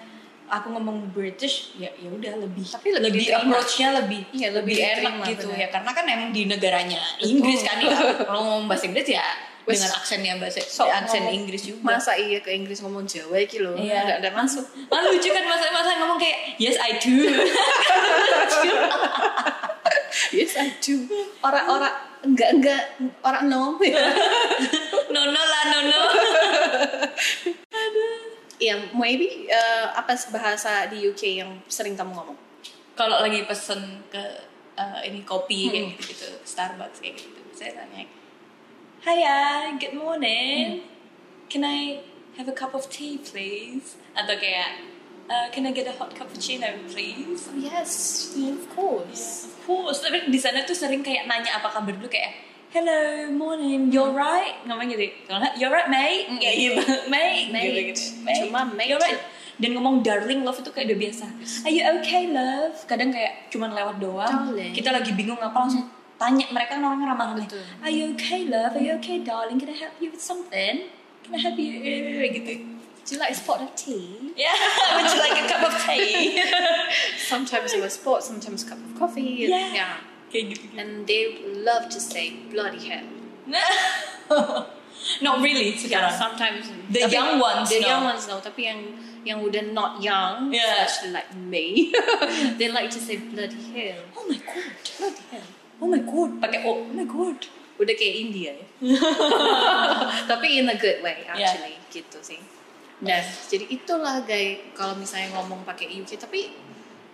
aku 0.53 0.69
ngomong 0.69 1.09
British 1.11 1.73
ya 1.75 1.89
ya 1.97 2.13
udah 2.13 2.45
lebih 2.45 2.69
Tapi 2.69 2.93
lebih 2.93 3.09
lebih 3.09 3.27
approach-nya 3.33 3.89
lebih 4.05 4.21
Iya, 4.37 4.49
lebih 4.53 4.75
enak 4.77 4.93
diterima, 5.01 5.25
gitu 5.33 5.49
ya. 5.49 5.67
Karena 5.73 5.91
kan 5.91 6.05
emang 6.05 6.29
di 6.29 6.45
negaranya 6.45 7.01
Inggris 7.19 7.65
kan 7.65 7.81
ya. 7.81 7.97
Kalau 8.29 8.41
ngomong 8.45 8.69
bahasa 8.69 8.85
Inggris 8.85 9.09
ya 9.09 9.25
Wes, 9.63 9.79
dengan 9.79 9.95
aksennya 9.95 10.35
bahasa 10.43 10.59
aksen 10.61 11.23
ngomong. 11.23 11.39
Inggris 11.39 11.63
juga. 11.65 11.95
masa 11.95 12.19
iya 12.19 12.43
ke 12.43 12.51
Inggris 12.51 12.83
ngomong 12.83 13.07
Jawa 13.07 13.39
iki 13.39 13.63
loh 13.63 13.79
Iya. 13.79 14.03
nggak 14.05 14.19
ada 14.21 14.31
masuk. 14.35 14.67
Malah 14.91 15.09
lucu 15.09 15.29
kan 15.31 15.45
masa 15.47 15.71
masa 15.73 15.91
ngomong 16.03 16.19
kayak 16.21 16.59
yes 16.61 16.77
I 16.77 16.99
do. 17.01 17.15
Yes 20.33 20.57
I 20.57 20.69
do. 20.81 21.09
Orang-orang 21.41 21.93
enggak 22.23 22.51
enggak 22.53 22.83
orang 23.21 23.49
no. 23.49 23.77
No 25.09 25.21
no 25.29 25.43
lah 25.43 25.63
no 25.69 25.79
no 25.89 26.01
ya 28.63 28.75
maybe 28.95 29.51
uh, 29.51 29.91
apa 29.93 30.15
bahasa 30.31 30.87
di 30.87 31.03
UK 31.03 31.43
yang 31.43 31.51
sering 31.67 31.99
kamu 31.99 32.15
ngomong 32.15 32.39
kalau 32.95 33.19
lagi 33.19 33.43
pesen 33.43 33.81
ke 34.07 34.23
uh, 34.75 35.03
ini 35.03 35.27
kopi 35.27 35.67
kayak 35.67 35.83
Hmm. 35.83 35.99
gitu 35.99 36.15
gitu 36.15 36.29
Starbucks 36.43 36.99
kayak 36.99 37.19
gitu 37.19 37.43
saya 37.53 37.75
tanya 37.75 38.07
Hiya, 39.03 39.39
good 39.83 39.99
morning. 39.99 40.87
Can 41.51 41.67
I 41.67 42.07
have 42.39 42.47
a 42.47 42.55
cup 42.55 42.71
of 42.71 42.87
tea, 42.87 43.19
please? 43.19 43.99
Atau 44.15 44.39
kayak, 44.39 44.79
uh, 45.27 45.51
can 45.51 45.67
I 45.67 45.75
get 45.75 45.91
a 45.91 45.95
hot 45.99 46.15
cappuccino, 46.15 46.71
please? 46.87 47.51
oh, 47.51 47.59
yes 47.59 47.91
of 48.39 48.63
course 48.71 49.51
Of 49.51 49.67
course, 49.67 50.07
tapi 50.07 50.31
di 50.31 50.39
sana 50.39 50.63
tuh 50.63 50.79
sering 50.79 51.03
kayak 51.03 51.27
nanya 51.27 51.59
apa 51.59 51.75
kabar 51.75 51.91
dulu 51.91 52.07
kayak 52.07 52.52
Hello, 52.73 53.29
morning, 53.29 53.93
you're 53.93 54.17
right 54.17 54.57
Ngomong 54.65 54.89
gitu, 54.89 55.13
kalau 55.29 55.45
nggak, 55.45 55.61
you're 55.61 55.69
right 55.69 55.93
mate 55.93 56.25
Kayak 56.41 56.57
gitu, 56.57 56.81
mate, 57.13 57.53
Mate. 57.53 57.69
gitu, 57.69 57.81
gitu. 57.93 58.03
Cuma 58.49 58.65
mate 58.65 58.89
you're 58.89 58.97
right 59.03 59.21
Dan 59.61 59.77
ngomong 59.77 60.01
darling 60.01 60.41
love 60.41 60.57
itu 60.57 60.73
kayak 60.73 60.89
udah 60.89 60.99
biasa 61.05 61.27
Are 61.69 61.73
you 61.77 61.85
okay 62.01 62.33
love? 62.33 62.73
Kadang 62.89 63.13
kayak 63.13 63.53
cuman 63.53 63.77
lewat 63.77 64.01
doang 64.01 64.57
Darling. 64.57 64.73
Kita 64.73 64.89
lagi 64.89 65.13
bingung 65.13 65.37
apa 65.37 65.53
langsung 65.53 65.85
tanya 66.17 66.49
Mereka 66.49 66.81
kan 66.81 66.81
orangnya 66.81 67.13
ramah-ramah 67.13 67.45
Betul. 67.45 67.61
Are 67.85 67.93
you 67.93 68.17
okay 68.17 68.49
love? 68.49 68.73
Are 68.73 68.81
you 68.81 68.97
okay 68.97 69.21
darling? 69.21 69.61
Can 69.61 69.69
I 69.69 69.77
help 69.77 69.93
you 70.01 70.09
with 70.09 70.25
something? 70.25 70.89
Can 71.29 71.33
I 71.37 71.41
help 71.45 71.61
you? 71.61 71.77
Gitu 72.33 72.73
do 73.03 73.19
you 73.19 73.21
like 73.21 73.35
a 73.35 73.35
spot 73.35 73.59
of 73.59 73.75
tea 73.75 74.31
Yeah, 74.39 74.55
would 74.95 75.11
you 75.11 75.19
like 75.19 75.35
a 75.35 75.45
cup 75.51 75.67
of 75.67 75.75
tea? 75.83 76.39
sometimes 77.19 77.75
it 77.75 77.83
was 77.83 77.99
sport 77.99 78.23
sometimes 78.23 78.63
a 78.63 78.69
cup 78.71 78.79
of 78.79 78.95
coffee 78.95 79.51
Yeah. 79.51 79.75
yeah 79.75 79.95
kayak 80.33 80.57
gitu 80.57 80.65
and 80.75 81.05
they 81.05 81.23
love 81.61 81.87
to 81.87 82.01
say 82.01 82.33
bloody 82.49 82.81
hell. 82.89 83.05
Not 85.19 85.43
really 85.43 85.75
Yeah, 85.75 85.83
sekarang. 85.83 86.15
sometimes. 86.15 86.65
The 86.89 87.11
young 87.11 87.37
ones 87.37 87.69
the 87.69 87.83
young 87.83 88.07
ones 88.07 88.25
know 88.25 88.39
tapi 88.39 88.65
yang 88.65 88.81
yang 89.23 89.39
udah 89.43 89.71
not 89.71 89.99
young 89.99 90.51
Yeah. 90.51 90.83
especially 90.87 91.11
like 91.13 91.31
me 91.35 91.91
they 92.59 92.71
like 92.71 92.87
to 92.91 92.99
say 92.99 93.19
bloody 93.19 93.59
hell. 93.75 93.99
Oh 94.15 94.25
my 94.25 94.39
god. 94.39 94.73
bloody 94.97 95.25
hell. 95.31 95.49
Oh 95.83 95.89
my 95.91 95.99
god. 96.01 96.31
Pakai 96.39 96.63
oh, 96.63 96.87
oh 96.87 96.95
my 96.95 97.03
god. 97.05 97.39
udah 97.77 97.95
kayak 97.99 98.15
India 98.15 98.55
ya. 98.55 98.67
Tapi 100.31 100.63
in 100.63 100.71
a 100.71 100.77
good 100.79 101.03
way 101.03 101.27
actually 101.27 101.75
gitu 101.91 102.23
sih. 102.23 102.39
Dan 103.03 103.27
jadi 103.51 103.67
itulah 103.67 104.23
guys 104.23 104.71
kalau 104.79 104.95
misalnya 104.95 105.35
ngomong 105.35 105.67
pakai 105.67 105.91
UK 105.91 106.15
tapi 106.15 106.55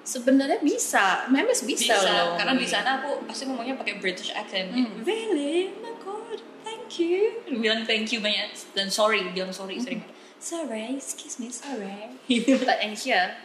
sebenarnya 0.09 0.65
bisa 0.65 1.29
memes 1.29 1.61
bisa, 1.69 1.93
Bisa, 1.93 2.09
loh 2.09 2.29
karena 2.41 2.57
di 2.57 2.65
sana 2.65 3.05
aku 3.05 3.29
pasti 3.29 3.45
ngomongnya 3.45 3.77
pakai 3.77 4.01
British 4.01 4.33
accent. 4.33 4.73
Hmm. 4.73 5.05
Really? 5.05 5.69
Oh 5.69 5.85
my 5.85 5.95
god. 6.01 6.41
Thank 6.65 6.97
you. 6.97 7.45
Bilang 7.61 7.85
thank 7.85 8.09
you 8.09 8.25
banyak 8.25 8.57
dan 8.73 8.89
sorry, 8.89 9.21
bilang 9.37 9.53
sorry 9.53 9.77
Hmm. 9.77 9.85
sering. 9.85 10.03
Sorry, 10.41 10.97
excuse 10.97 11.37
me, 11.37 11.53
sorry. 11.53 12.17
but 12.65 12.81
in 12.81 12.97
here 12.97 13.37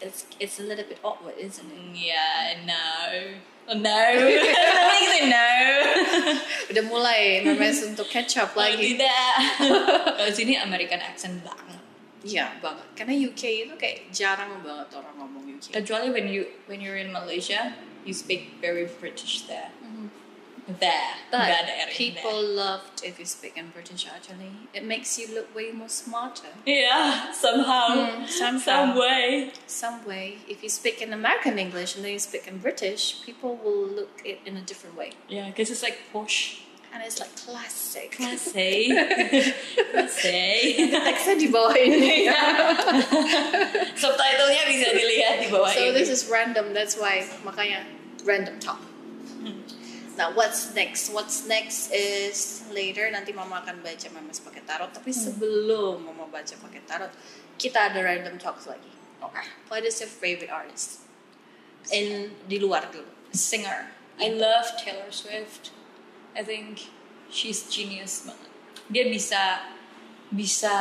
it's 0.00 0.24
it's 0.40 0.56
a 0.58 0.64
little 0.64 0.86
bit 0.88 0.98
awkward 1.04 1.36
isn't 1.36 1.68
it 1.68 1.84
yeah, 1.92 2.56
no. 2.64 3.36
Oh, 3.70 3.78
no. 3.78 4.02
Gitu 5.02 5.18
no. 5.30 5.50
udah 6.72 6.84
mulai 6.88 7.46
memes 7.46 7.84
untuk 7.86 8.08
catch 8.10 8.40
up 8.40 8.56
Oh, 8.56 8.64
lagi 8.64 8.96
tidak. 8.98 9.34
Kalau 10.18 10.32
sini 10.34 10.58
American 10.58 10.98
accent 10.98 11.38
banget. 11.46 11.78
Iya 12.22 12.54
banget 12.62 12.86
karena 12.94 13.14
UK 13.18 13.66
itu 13.66 13.74
kayak 13.74 14.06
jarang 14.14 14.62
banget 14.62 14.94
orang 14.94 15.14
ngomong 15.18 15.41
Kecuali 15.70 16.10
when 16.12 16.26
you 16.28 16.46
when 16.66 16.80
you're 16.80 16.96
in 16.98 17.12
Malaysia, 17.12 17.74
you 18.04 18.12
speak 18.14 18.58
very 18.60 18.86
British 18.98 19.42
there. 19.46 19.70
There, 20.78 21.14
But 21.32 21.42
R 21.42 21.90
people 21.90 22.38
loved 22.40 23.02
if 23.02 23.18
you 23.18 23.26
speak 23.26 23.58
in 23.58 23.70
British 23.74 24.06
actually. 24.06 24.70
It 24.72 24.84
makes 24.86 25.18
you 25.18 25.26
look 25.34 25.50
way 25.54 25.72
more 25.72 25.88
smarter. 25.90 26.54
Yeah, 26.64 27.32
somehow, 27.32 27.88
Hmm, 28.22 28.26
somehow. 28.26 28.62
some 28.62 28.94
way. 28.94 29.50
Some 29.66 30.06
way, 30.06 30.38
if 30.46 30.62
you 30.62 30.70
speak 30.70 31.02
in 31.02 31.12
American 31.12 31.58
English 31.58 31.96
and 31.96 32.04
then 32.04 32.12
you 32.12 32.20
speak 32.22 32.46
in 32.46 32.58
British, 32.58 33.26
people 33.26 33.58
will 33.58 33.86
look 33.90 34.22
it 34.24 34.38
in 34.46 34.56
a 34.56 34.62
different 34.62 34.94
way. 34.96 35.10
Yeah, 35.28 35.48
because 35.50 35.68
it's 35.68 35.82
like 35.82 35.98
posh. 36.12 36.62
And 36.92 37.02
it's 37.02 37.18
like 37.18 37.34
classic. 37.36 38.12
Classy. 38.12 38.92
Classy. 39.92 40.92
Teksnya 40.92 41.34
di 41.40 41.48
bawah 41.48 41.72
ini. 41.72 42.28
Subtitlenya 44.02 44.62
bisa 44.68 44.88
dilihat 44.92 45.34
di 45.40 45.48
bawah 45.48 45.72
so 45.72 45.88
ini. 45.88 45.96
this 45.96 46.12
is 46.12 46.28
random. 46.28 46.76
That's 46.76 47.00
why 47.00 47.24
makanya 47.42 47.88
random 48.28 48.60
talk. 48.60 48.80
Now 50.20 50.36
what's 50.36 50.76
next? 50.76 51.08
What's 51.08 51.48
next 51.48 51.88
is 51.88 52.68
later 52.68 53.08
nanti 53.08 53.32
mama 53.32 53.64
akan 53.64 53.80
baca 53.80 54.12
memes 54.12 54.44
pakai 54.44 54.60
tarot. 54.68 54.92
Tapi 54.92 55.08
sebelum 55.08 56.04
mama 56.04 56.28
baca 56.28 56.52
pakai 56.52 56.84
tarot, 56.84 57.12
kita 57.56 57.88
ada 57.88 58.04
random 58.04 58.36
talks 58.36 58.68
lagi. 58.68 58.92
Oke. 59.24 59.40
What 59.72 59.88
is 59.88 59.96
your 60.04 60.12
favorite 60.12 60.52
artist? 60.52 61.08
In 61.88 62.36
di 62.44 62.60
luar 62.60 62.92
dulu. 62.92 63.08
Singer. 63.32 63.88
I 64.20 64.36
love 64.36 64.68
Taylor 64.76 65.08
Swift. 65.08 65.72
I 66.32 66.42
think 66.44 66.88
she's 67.28 67.64
genius 67.68 68.24
banget. 68.24 68.50
Dia 68.92 69.04
bisa 69.08 69.42
bisa 70.32 70.76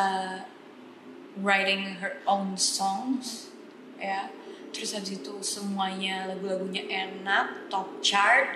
writing 1.39 1.99
her 1.99 2.19
own 2.27 2.55
songs 2.55 3.51
ya. 3.99 4.31
Terus 4.71 4.95
habis 4.95 5.19
itu 5.19 5.35
semuanya 5.43 6.31
lagu-lagunya 6.31 6.87
enak, 6.87 7.67
top 7.67 7.99
chart. 7.99 8.55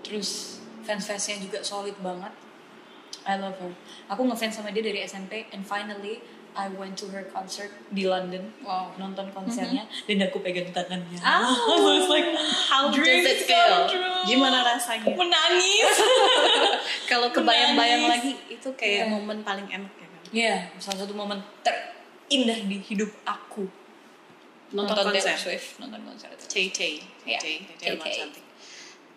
Terus 0.00 0.60
fans-fansnya 0.84 1.40
juga 1.40 1.60
solid 1.60 1.96
banget. 2.00 2.32
I 3.24 3.40
love 3.40 3.56
her. 3.60 3.72
Aku 4.12 4.24
ngefans 4.28 4.60
sama 4.60 4.72
dia 4.72 4.84
dari 4.84 5.00
SMP 5.04 5.48
and 5.52 5.64
finally 5.64 6.20
I 6.54 6.70
went 6.70 6.94
to 7.02 7.10
her 7.10 7.26
concert 7.26 7.66
di 7.90 8.06
London. 8.06 8.54
Wow. 8.62 8.94
Nonton 8.94 9.26
konsernya 9.30 9.84
dan 10.06 10.22
aku 10.22 10.38
pegang 10.38 10.70
tangannya. 10.70 11.18
Oh. 11.18 11.50
I 11.74 11.98
was 11.98 12.06
like, 12.06 12.30
How 12.70 12.88
does 12.88 12.94
dreams 12.94 13.26
it 13.26 13.42
feel? 13.42 13.90
Gimana 14.22 14.62
rasanya? 14.62 15.10
Menangis. 15.18 15.94
Kalau 17.10 17.28
kebayang-bayang 17.28 18.06
lagi 18.06 18.38
itu 18.46 18.70
kayak 18.72 19.06
Iya. 19.06 19.12
momen 19.12 19.42
paling 19.42 19.66
enak 19.66 19.92
ya 19.92 20.06
kan? 20.06 20.22
Iya, 20.30 20.54
salah 20.78 20.98
satu 21.02 21.12
momen 21.12 21.42
terindah 21.60 22.58
di 22.64 22.78
hidup 22.80 23.10
aku. 23.22 23.66
Nonton 24.70 24.94
Taylor 24.94 25.10
konser. 25.12 25.34
Swift, 25.34 25.78
nonton 25.78 26.02
konser. 26.02 26.30
Tay 26.46 26.70
Tay. 26.70 27.02
Iya, 27.22 27.38
Tay 27.38 27.56
Tay. 27.68 27.76
Tay 27.78 27.86
emang 27.90 28.06
Tay-Tay. 28.06 28.14
cantik. 28.22 28.44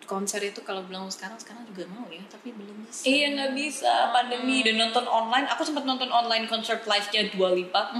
Konser 0.08 0.40
itu 0.40 0.64
kalau 0.64 0.80
bilang 0.88 1.04
sekarang 1.12 1.36
sekarang 1.36 1.68
juga 1.68 1.84
mau 1.92 2.08
ya, 2.08 2.24
tapi 2.32 2.56
belum 2.56 2.88
bisa. 2.88 3.04
Iya 3.04 3.36
nggak 3.36 3.52
bisa 3.52 4.08
pandemi 4.08 4.64
dan 4.64 4.80
nonton 4.80 5.04
online. 5.04 5.44
Aku 5.52 5.68
sempat 5.68 5.84
nonton 5.84 6.08
online 6.08 6.48
konser 6.48 6.80
live-nya 6.80 7.28
Dua 7.28 7.52
Lipa. 7.52 7.92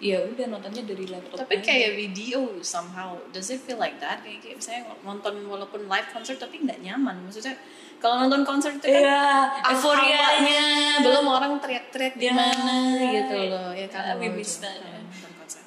Ya 0.00 0.16
udah 0.24 0.46
nontonnya 0.48 0.80
dari 0.86 1.04
laptop. 1.10 1.44
Tapi 1.44 1.60
aja. 1.60 1.66
kayak 1.74 1.90
video 1.92 2.56
somehow, 2.64 3.18
does 3.34 3.52
it 3.52 3.60
feel 3.60 3.76
like 3.76 4.00
that? 4.00 4.24
Kayak, 4.24 4.40
kayak 4.40 4.56
misalnya 4.56 4.96
nonton 5.04 5.34
walaupun 5.44 5.84
live 5.84 6.08
konser 6.08 6.40
tapi 6.40 6.62
nggak 6.64 6.80
nyaman. 6.80 7.20
Maksudnya 7.28 7.52
kalau 8.00 8.16
nonton 8.24 8.46
konser 8.48 8.80
itu 8.80 8.86
kan 8.86 8.96
Iya, 8.96 9.20
ah, 9.60 9.74
euforianya. 9.76 10.62
belum 11.04 11.26
orang 11.28 11.60
teriak-teriak 11.60 12.16
di 12.16 12.30
Ya, 12.30 12.32
mana 12.32 12.96
gitu 12.96 13.36
loh. 13.52 13.68
Ya 13.76 13.90
kan. 13.92 14.16
I 14.16 14.30
mau 14.30 14.38
miss 14.40 14.56
juga 14.56 14.72
that. 14.72 14.86
kan 14.88 15.02
nonton 15.04 15.32
konser. 15.36 15.60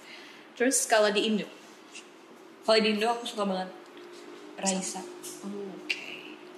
Terus 0.57 0.77
kalau 0.89 1.13
di 1.13 1.21
Indo, 1.29 1.45
Kalau 2.65 2.79
di 2.81 2.89
Indo 2.89 3.05
aku 3.11 3.27
suka 3.29 3.43
banget 3.45 3.69
Raisa. 4.57 5.12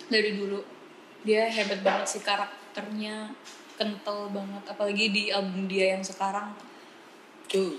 Dari 0.05 0.31
dulu 0.33 0.59
dia 1.25 1.49
hebat 1.49 1.81
banget 1.81 2.05
sih 2.07 2.21
karakternya 2.21 3.33
kental 3.75 4.29
banget 4.29 4.63
apalagi 4.65 5.09
di 5.09 5.23
album 5.29 5.65
dia 5.65 5.97
yang 5.97 6.05
sekarang 6.05 6.53
Tuh, 7.45 7.77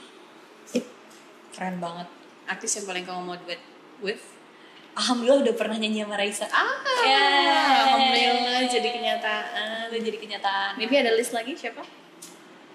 keren 1.51 1.79
banget. 1.79 2.07
artis 2.47 2.79
yang 2.79 2.87
paling 2.87 3.03
kamu 3.03 3.21
mau 3.23 3.35
duet 3.37 3.59
with? 3.99 4.23
Alhamdulillah 4.95 5.43
udah 5.43 5.55
pernah 5.55 5.77
nyanyi 5.77 6.03
sama 6.03 6.15
Raisa. 6.15 6.47
Ah, 6.49 6.79
Ya. 7.03 7.27
alhamdulillah 7.85 8.65
jadi 8.65 8.89
kenyataan. 8.89 9.91
udah 9.91 10.01
jadi 10.01 10.17
kenyataan. 10.17 10.73
Maybe 10.79 10.95
ada 10.97 11.13
list 11.13 11.35
lagi 11.35 11.53
siapa? 11.53 11.83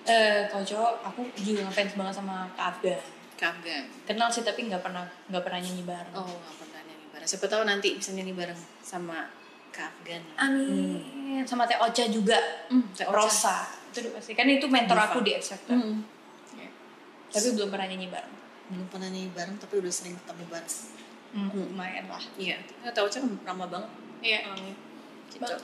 Eh, 0.04 0.44
kalau 0.48 0.62
cowok 0.62 0.94
aku 1.08 1.22
juga 1.40 1.66
ngefans 1.66 1.96
banget 1.96 2.14
sama 2.14 2.52
Kak 2.54 2.78
Afgan. 2.78 3.02
Kafgan. 3.38 3.84
Kenal 4.06 4.30
sih 4.30 4.44
tapi 4.44 4.68
nggak 4.68 4.84
pernah 4.84 5.08
nggak 5.32 5.42
pernah 5.42 5.58
nyanyi 5.58 5.82
bareng. 5.82 6.14
Oh, 6.14 6.28
nggak 6.28 6.56
pernah 6.60 6.82
nyanyi 6.84 7.06
bareng. 7.10 7.28
Siapa 7.32 7.46
tahu 7.48 7.62
nanti 7.66 7.88
bisa 7.96 8.12
nyanyi 8.12 8.34
bareng 8.36 8.60
sama 8.84 9.26
Kafgan. 9.72 10.24
Amin. 10.38 11.44
Sama 11.48 11.66
Teh 11.66 11.80
Ocha 11.80 12.06
juga. 12.12 12.38
Hmm, 12.68 12.86
Teh 12.92 13.08
Ocha. 13.08 13.16
Rosa. 13.16 13.58
Itu 13.92 14.12
pasti. 14.12 14.36
Kan 14.36 14.48
itu 14.48 14.68
mentor 14.68 14.96
Diva. 15.00 15.08
aku 15.10 15.20
di 15.24 15.32
X 15.36 15.56
Factor. 15.56 15.76
Hmm. 15.76 16.04
Tapi 17.32 17.48
belum 17.56 17.72
pernah 17.72 17.88
nyanyi 17.88 18.08
bareng. 18.12 18.36
Belum 18.72 18.88
pernah 18.92 19.08
nyanyi 19.08 19.32
bareng 19.32 19.56
tapi 19.56 19.74
udah 19.80 19.92
sering 19.92 20.16
ketemu 20.20 20.44
bareng. 20.52 20.76
Hmm, 21.32 21.48
lumayan 21.56 22.06
lah. 22.12 22.24
Iya, 22.36 22.60
tahu 22.92 23.08
kan 23.08 23.24
ramah 23.48 23.68
banget. 23.72 23.92
Iya. 24.20 24.40
Gitu. 25.32 25.40
Banget. 25.40 25.64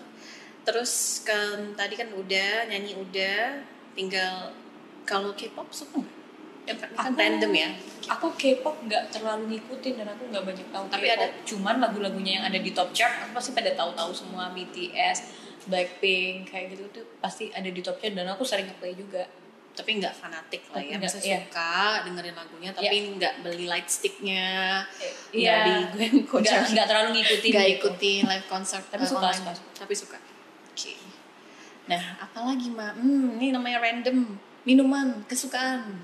Terus 0.64 1.24
kan 1.28 1.76
tadi 1.76 2.00
kan 2.00 2.08
udah 2.12 2.72
nyanyi 2.72 2.96
udah, 2.96 3.64
tinggal 3.96 4.56
kalau 5.08 5.32
K-pop 5.36 5.72
suka 5.72 6.04
nggak? 6.04 6.17
Ya, 6.68 6.76
kan 6.76 6.90
Aku- 6.94 7.16
random 7.16 7.52
ya. 7.54 7.70
Aku 8.10 8.28
K-pop 8.34 8.76
nggak 8.84 9.04
terlalu 9.10 9.44
ngikutin 9.50 9.94
dan 9.96 10.08
aku 10.10 10.24
nggak 10.28 10.44
banyak 10.44 10.68
tahu. 10.68 10.84
Tapi 10.88 11.06
K-pop. 11.06 11.16
ada- 11.18 11.34
cuman 11.42 11.76
lagu-lagunya 11.80 12.32
yang 12.38 12.46
ada 12.46 12.56
di 12.58 12.72
top 12.72 12.92
chart 12.92 13.16
aku 13.18 13.32
pasti 13.34 13.52
pada 13.52 13.72
tahu-tahu 13.72 14.12
semua 14.12 14.52
BTS, 14.52 15.18
Blackpink 15.66 16.48
kayak 16.48 16.72
gitu 16.72 16.84
tuh 16.94 17.06
pasti 17.18 17.48
ada 17.50 17.66
di 17.66 17.80
top 17.80 17.98
chart 17.98 18.12
dan 18.12 18.28
aku 18.28 18.44
sering 18.44 18.68
play 18.76 18.92
juga. 18.94 19.24
Tapi 19.74 19.94
nggak 19.96 20.10
fanatik 20.12 20.66
lah 20.68 20.82
ya. 20.82 20.98
Nggak, 20.98 21.06
Bisa 21.08 21.20
iya. 21.22 21.38
suka 21.40 21.74
dengerin 22.02 22.34
lagunya, 22.34 22.70
tapi 22.72 22.96
nggak 23.14 23.34
beli 23.42 23.66
light 23.66 23.86
sticknya, 23.88 24.82
Iya. 25.30 25.54
nggak 25.54 25.60
di 25.62 25.74
gue 26.18 26.40
Nggak 26.42 26.62
nggak 26.68 26.86
terlalu 26.86 27.10
ngikutin. 27.14 27.52
nggak 27.54 27.68
gitu. 27.70 27.78
ikutin 27.86 28.22
live 28.26 28.48
concert 28.48 28.84
Tapi 28.86 29.00
eh, 29.00 29.08
suka, 29.08 29.22
online. 29.24 29.38
suka. 29.54 29.54
tapi 29.78 29.94
suka 29.94 30.18
oke 30.68 30.94
nah 31.88 32.04
apalagi 32.20 32.68
ma 32.70 32.92
hmm 32.92 33.38
ini 33.38 33.48
namanya 33.50 33.80
random 33.80 34.36
minuman 34.64 35.24
kesukaan 35.24 36.04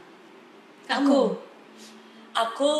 Aku, 0.90 1.40
aku 2.36 2.72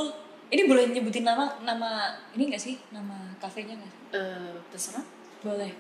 ini 0.54 0.68
boleh 0.70 0.92
nyebutin 0.92 1.26
nama 1.26 1.50
nama 1.64 2.14
ini 2.36 2.54
gak 2.54 2.62
sih 2.62 2.76
nama 2.94 3.34
kafenya 3.42 3.74
nggak? 3.80 3.94
Eh, 4.14 4.56
terserah 4.70 5.06
Boleh. 5.44 5.72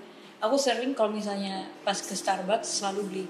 Aku 0.43 0.59
sering 0.59 0.91
kalau 0.91 1.15
misalnya 1.15 1.63
pas 1.87 1.95
ke 1.95 2.11
Starbucks 2.11 2.83
selalu 2.83 3.01
beli 3.07 3.25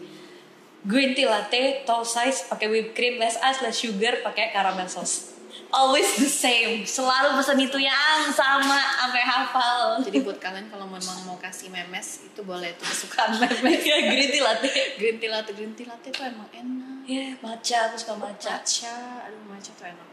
green 0.83 1.13
tea 1.13 1.29
latte, 1.29 1.85
tall 1.85 2.03
size, 2.03 2.49
pakai 2.49 2.67
whipped 2.67 2.97
cream, 2.97 3.21
less 3.21 3.37
ice, 3.39 3.61
less 3.61 3.77
sugar, 3.77 4.19
pakai 4.25 4.49
caramel 4.51 4.89
sauce. 4.89 5.31
Always 5.69 6.17
the 6.17 6.29
same. 6.29 6.81
Selalu 6.81 7.37
pesan 7.37 7.57
itu 7.61 7.77
yang 7.77 8.29
sama 8.33 8.81
sampai 8.97 9.21
hafal. 9.21 10.01
jadi 10.01 10.25
buat 10.25 10.41
kalian 10.41 10.69
kalau 10.73 10.89
memang 10.89 11.17
mau 11.29 11.37
kasih 11.37 11.69
memes 11.69 12.25
itu 12.25 12.41
boleh 12.41 12.73
itu 12.73 12.83
kesukaan 12.85 13.37
memes 13.41 13.81
ya 13.85 13.97
green 14.09 14.29
tea 14.33 14.41
latte. 14.41 14.69
green 14.97 15.17
tea 15.21 15.29
latte 15.29 15.51
green 15.53 15.73
tea 15.77 15.85
latte 15.85 16.09
tuh 16.09 16.25
emang 16.25 16.49
enak 16.49 16.92
Ya, 17.03 17.35
matcha, 17.43 17.91
aku 17.91 17.95
suka 17.99 18.15
matcha. 18.15 18.63
matcha 18.63 18.95
aduh 19.27 19.43
matcha 19.51 19.71
tuh 19.75 19.91
enak 19.91 20.07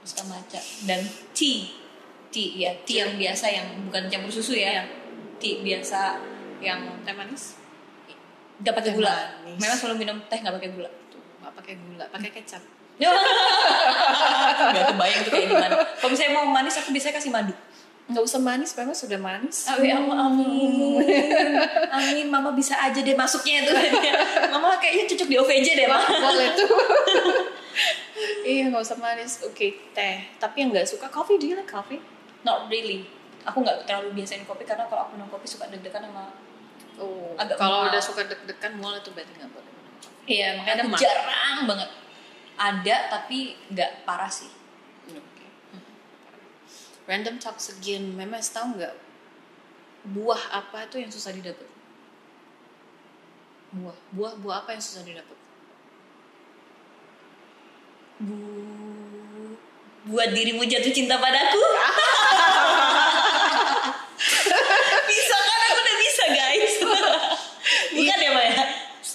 Aku 0.00 0.04
suka 0.04 0.24
matcha. 0.28 0.60
Dan 0.84 1.00
tea. 1.32 1.72
Tea, 2.28 2.50
ya, 2.60 2.70
tea 2.84 3.06
yang 3.06 3.16
biasa 3.16 3.46
yang 3.48 3.66
bukan 3.88 4.12
campur 4.12 4.28
susu 4.28 4.52
ya. 4.52 4.84
Tea 5.40 5.64
biasa 5.64 6.20
yang 6.60 6.80
teh 7.04 7.12
manis 7.16 7.56
Teh 8.64 8.92
gula. 8.92 9.12
manis. 9.44 9.60
Memang 9.60 9.78
selalu 9.78 9.96
minum 10.04 10.16
teh 10.28 10.38
nggak 10.40 10.54
pakai 10.56 10.70
gula. 10.72 10.90
tuh 11.12 11.20
nggak 11.42 11.54
pakai 11.60 11.74
gula 11.76 12.04
pakai 12.08 12.30
kecap 12.32 12.62
Gak 14.74 14.86
kebayang 14.94 15.20
tuh 15.26 15.32
kayak 15.34 15.50
gimana. 15.50 15.74
Kalau 15.98 16.10
misalnya 16.14 16.32
mau 16.38 16.46
manis 16.46 16.78
aku 16.78 16.94
biasanya 16.94 17.18
kasih 17.18 17.34
madu. 17.34 17.50
Nggak 18.04 18.20
usah 18.20 18.36
manis 18.36 18.76
memang 18.76 18.92
sudah 18.92 19.16
manis 19.16 19.64
Amin, 19.72 19.96
amin. 19.96 21.00
Amin, 21.88 22.26
mama 22.28 22.52
bisa 22.52 22.76
aja 22.76 23.00
deh 23.00 23.16
masuknya 23.16 23.64
itu. 23.64 23.72
mama 24.52 24.76
kayaknya 24.76 25.08
cocok 25.08 25.28
di 25.32 25.36
OVJ 25.40 25.68
deh, 25.72 25.86
Mak. 25.88 26.02
boleh 26.12 26.48
tuh 26.52 26.68
iya 28.52 28.68
nggak 28.68 28.84
usah 28.84 29.00
manis 29.00 29.40
oke 29.40 29.68
teh 29.96 30.16
tapi 30.36 30.56
yang 30.60 30.68
nggak 30.68 30.84
suka 30.84 31.08
coffee 31.08 31.40
do 31.40 31.48
you 31.48 31.56
like 31.56 31.64
coffee 31.64 31.98
Not 32.44 32.68
really. 32.68 33.08
Aku 33.48 33.64
nggak 33.64 33.88
terlalu 33.88 34.20
biasain 34.20 34.44
kopi 34.44 34.68
karena 34.68 34.84
kalau 34.84 35.08
aku 35.08 35.16
minum 35.16 35.28
kopi 35.32 35.48
suka 35.48 35.68
deg-degan 35.72 36.04
sama 36.04 36.28
oh 37.00 37.32
Agak 37.40 37.56
kalau 37.56 37.88
udah 37.88 38.00
suka 38.00 38.24
deg-degan 38.28 38.76
mual 38.78 39.00
itu 39.00 39.10
berarti 39.16 39.32
nggak 39.32 39.50
boleh. 39.50 39.72
Iya, 40.28 40.60
makanya 40.60 40.84
Aku 40.88 40.96
jarang 41.00 41.64
banget. 41.64 41.88
Ada 42.60 42.96
tapi 43.10 43.56
nggak 43.72 44.04
parah 44.04 44.28
sih. 44.28 44.48
Random 47.04 47.36
talks 47.36 47.68
again. 47.68 48.16
Memes 48.16 48.48
tahu 48.48 48.80
nggak 48.80 48.94
buah 50.04 50.42
apa 50.52 50.88
itu 50.88 51.00
yang 51.00 51.12
susah 51.12 51.32
didapat? 51.32 51.68
Buah, 53.74 53.96
buah, 54.14 54.32
buah 54.40 54.56
apa 54.64 54.76
yang 54.76 54.82
susah 54.84 55.02
didapat? 55.04 55.38
Bu 58.22 58.36
buat 60.04 60.36
dirimu 60.36 60.68
jatuh 60.68 60.92
cinta 60.92 61.16
padaku. 61.16 61.56
bisa 65.08 65.36
kan 65.36 65.60
aku 65.64 65.78
udah 65.80 65.96
bisa 65.96 66.24
guys. 66.28 66.74
Bukan 67.96 68.18
ya, 68.20 68.30
Mbak 68.36 68.44
ya? 68.44 68.64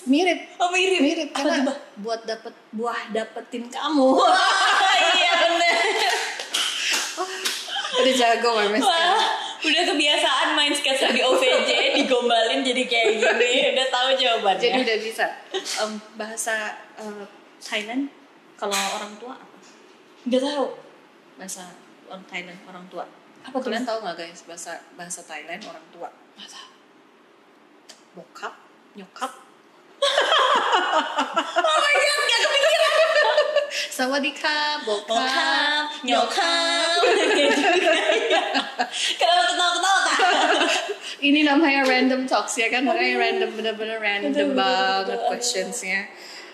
Mirip, 0.10 0.40
Oh 0.58 0.74
mirip. 0.74 1.02
mirip 1.02 1.30
Apa 1.30 1.38
tuh, 1.38 1.50
karena 1.54 1.74
buat 2.02 2.22
dapet 2.26 2.54
buah 2.74 3.14
dapetin 3.14 3.70
kamu. 3.70 4.18
iya 5.22 5.32
bener. 5.38 6.19
Udah 7.90 8.14
jago 8.14 8.50
memes. 8.62 8.86
Wah, 8.86 9.18
udah 9.60 9.84
kebiasaan 9.90 10.54
main 10.54 10.72
sketsa 10.72 11.10
di 11.10 11.20
OVJ 11.26 11.98
digombalin 11.98 12.62
jadi 12.62 12.84
kayak 12.86 13.08
gini 13.18 13.74
udah 13.76 13.88
tahu 13.90 14.10
jawabannya 14.16 14.62
Jadi 14.62 14.80
udah 14.86 14.98
bisa. 15.02 15.26
Em, 15.56 15.92
bahasa 16.16 16.78
eh, 17.02 17.26
Thailand 17.60 18.08
kalau 18.56 18.76
orang 18.76 19.14
tua 19.18 19.34
apa? 19.36 19.58
udah 20.28 20.40
tahu 20.40 20.66
Bahasa 21.40 21.64
orang 22.12 22.24
Thailand 22.28 22.60
orang 22.68 22.86
tua. 22.92 23.06
Apa? 23.44 23.58
Kalian 23.64 23.88
tahu 23.88 24.04
nggak 24.04 24.16
guys 24.20 24.44
bahasa 24.44 24.80
bahasa 25.00 25.24
Thailand 25.24 25.64
orang 25.66 25.86
tua? 25.92 26.10
Masa? 26.36 26.62
Bokap, 28.16 28.54
nyokap. 28.96 29.32
oh 31.60 31.78
my 31.84 31.96
god 32.00 32.20
gak 32.24 32.40
kepikiran 32.48 32.94
Sawadika, 34.00 34.80
bokap, 34.88 35.92
nyokap 36.08 37.04
kenapa 39.20 39.92
kak 40.08 40.24
Ini 41.20 41.44
namanya 41.44 41.84
random 41.84 42.24
talks 42.24 42.56
ya 42.56 42.72
kan? 42.72 42.88
Makanya 42.88 43.20
random 43.20 43.50
bener-bener 43.60 44.00
random 44.00 44.56
banget 44.56 45.20
questionsnya. 45.28 46.08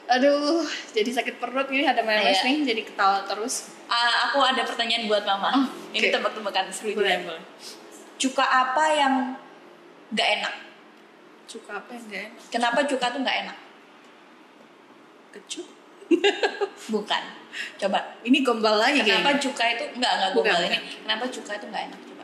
Aduh, 0.09 0.65
jadi 0.89 1.05
sakit 1.13 1.37
perut 1.37 1.69
ini 1.69 1.85
ada 1.85 2.01
memes 2.01 2.33
Iya. 2.33 2.49
nih, 2.49 2.57
jadi 2.73 2.81
ketawa 2.81 3.29
terus. 3.29 3.69
Ah, 3.93 4.29
aku 4.29 4.41
ada 4.41 4.65
pertanyaan 4.65 5.05
buat 5.05 5.21
mama 5.21 5.53
Oh, 5.53 5.65
ini 5.93 6.09
oke. 6.09 6.17
tebak-tebakan 6.17 6.73
seru 6.73 6.97
juga 6.97 7.21
cuka 8.17 8.41
apa 8.41 8.85
yang 8.89 9.13
gak 10.17 10.29
enak 10.41 10.55
Cuka 11.45 11.77
apa 11.77 11.93
yang 11.93 12.03
gak 12.09 12.21
enak? 12.25 12.33
kenapa 12.49 12.79
cuka 12.89 13.05
tuh 13.13 13.21
gak 13.21 13.37
enak 13.45 13.57
Kecut? 15.29 15.84
bukan 16.93 17.23
coba 17.75 17.99
Ini 18.21 18.37
gombal 18.41 18.75
lagi 18.77 18.99
kenapa 18.99 19.31
kayaknya. 19.31 19.43
cuka 19.43 19.63
itu 19.69 19.83
enggak 19.93 20.11
enggak 20.13 20.31
Bukan, 20.31 20.43
gombal 20.45 20.59
bukan. 20.61 20.71
ini 20.75 20.89
kenapa 20.99 21.23
cuka 21.29 21.51
itu 21.53 21.65
gak 21.67 21.83
enak 21.85 21.99
coba 22.03 22.23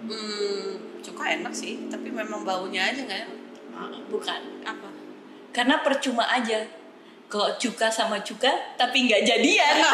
Hmm, 0.00 0.68
cuka 0.98 1.22
enak 1.32 1.52
sih, 1.52 1.86
tapi 1.86 2.10
memang 2.10 2.42
baunya 2.42 2.82
aja 2.84 3.00
gak 3.00 3.20
enak. 3.22 3.38
bukan 4.06 4.40
Apa? 4.62 4.88
karena 5.50 5.78
percuma 5.80 6.26
aja 6.26 6.66
kalau 7.26 7.54
cuka 7.56 7.86
sama 7.88 8.18
cuka 8.20 8.50
tapi 8.74 9.06
nggak 9.06 9.22
jadian 9.24 9.76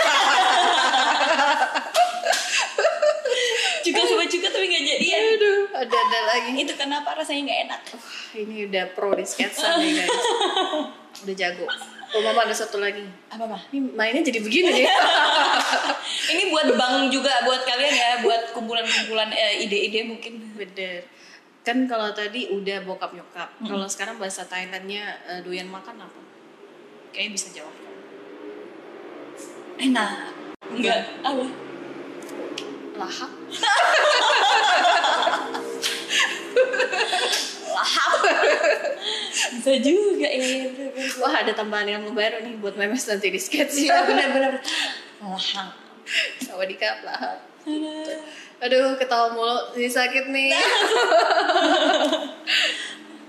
cuka 3.83 4.01
sama 4.03 4.25
cuka 4.27 4.49
tapi 4.49 4.67
nggak 4.67 4.85
jadian 4.87 5.23
Aduh, 5.33 5.61
ada-ada 5.77 6.21
lagi. 6.27 6.51
itu 6.57 6.73
kenapa 6.75 7.13
rasanya 7.13 7.43
nggak 7.45 7.61
enak 7.67 7.81
Ini 8.35 8.57
udah 8.67 8.85
pro 8.91 9.13
di 9.13 9.23
sketsa 9.23 9.77
nih 9.79 9.97
guys. 9.97 10.13
Udah 11.25 11.33
jago. 11.35 11.65
Oh 12.17 12.25
mama 12.25 12.49
ada 12.49 12.57
satu 12.57 12.81
lagi. 12.81 13.05
apa 13.29 13.45
mah 13.45 13.61
Ini 13.69 13.93
mainnya 13.93 14.25
jadi 14.25 14.41
begini 14.41 14.89
ini 16.33 16.49
buat 16.49 16.73
bank 16.73 17.13
juga 17.13 17.45
buat 17.45 17.61
kalian 17.69 17.93
ya 17.93 18.11
buat 18.25 18.57
kumpulan-kumpulan 18.57 19.29
eh, 19.37 19.69
ide-ide 19.69 20.09
mungkin 20.09 20.57
Bener. 20.57 21.05
Kan 21.61 21.85
kalau 21.85 22.09
tadi 22.17 22.49
udah 22.49 22.89
bokap 22.89 23.13
nyokap. 23.13 23.53
Kalau 23.69 23.85
sekarang 23.85 24.17
bahasa 24.17 24.49
Thailandnya 24.49 25.13
eh, 25.29 25.45
doyan 25.45 25.69
makan 25.69 26.09
apa? 26.09 26.21
Kayaknya 27.13 27.33
bisa 27.37 27.49
jawab. 27.53 27.77
enak 29.77 30.33
enggak 30.73 31.05
apa 31.21 31.45
Lahap. 32.97 33.29
lahap 37.77 38.13
bisa 39.61 39.73
juga 39.85 40.25
ya 40.25 40.45
ya. 40.65 40.69
Wah 41.21 41.45
ada 41.45 41.53
tambahan 41.53 41.87
yang 41.87 42.03
baru 42.17 42.41
nih 42.41 42.57
buat 42.57 42.81
memes 42.81 43.05
nanti 43.05 43.29
di 43.29 43.37
sketch. 43.37 43.77
Iya, 43.85 44.09
bener 44.09 44.29
bener 44.33 44.53
lahap 45.21 45.77
Sawadika 46.41 47.05
lahap. 47.05 47.39
Aduh 48.65 48.97
ketawa 48.97 49.37
mulu, 49.37 49.77
jadi 49.77 49.91
sakit 49.93 50.33
nih. 50.33 50.57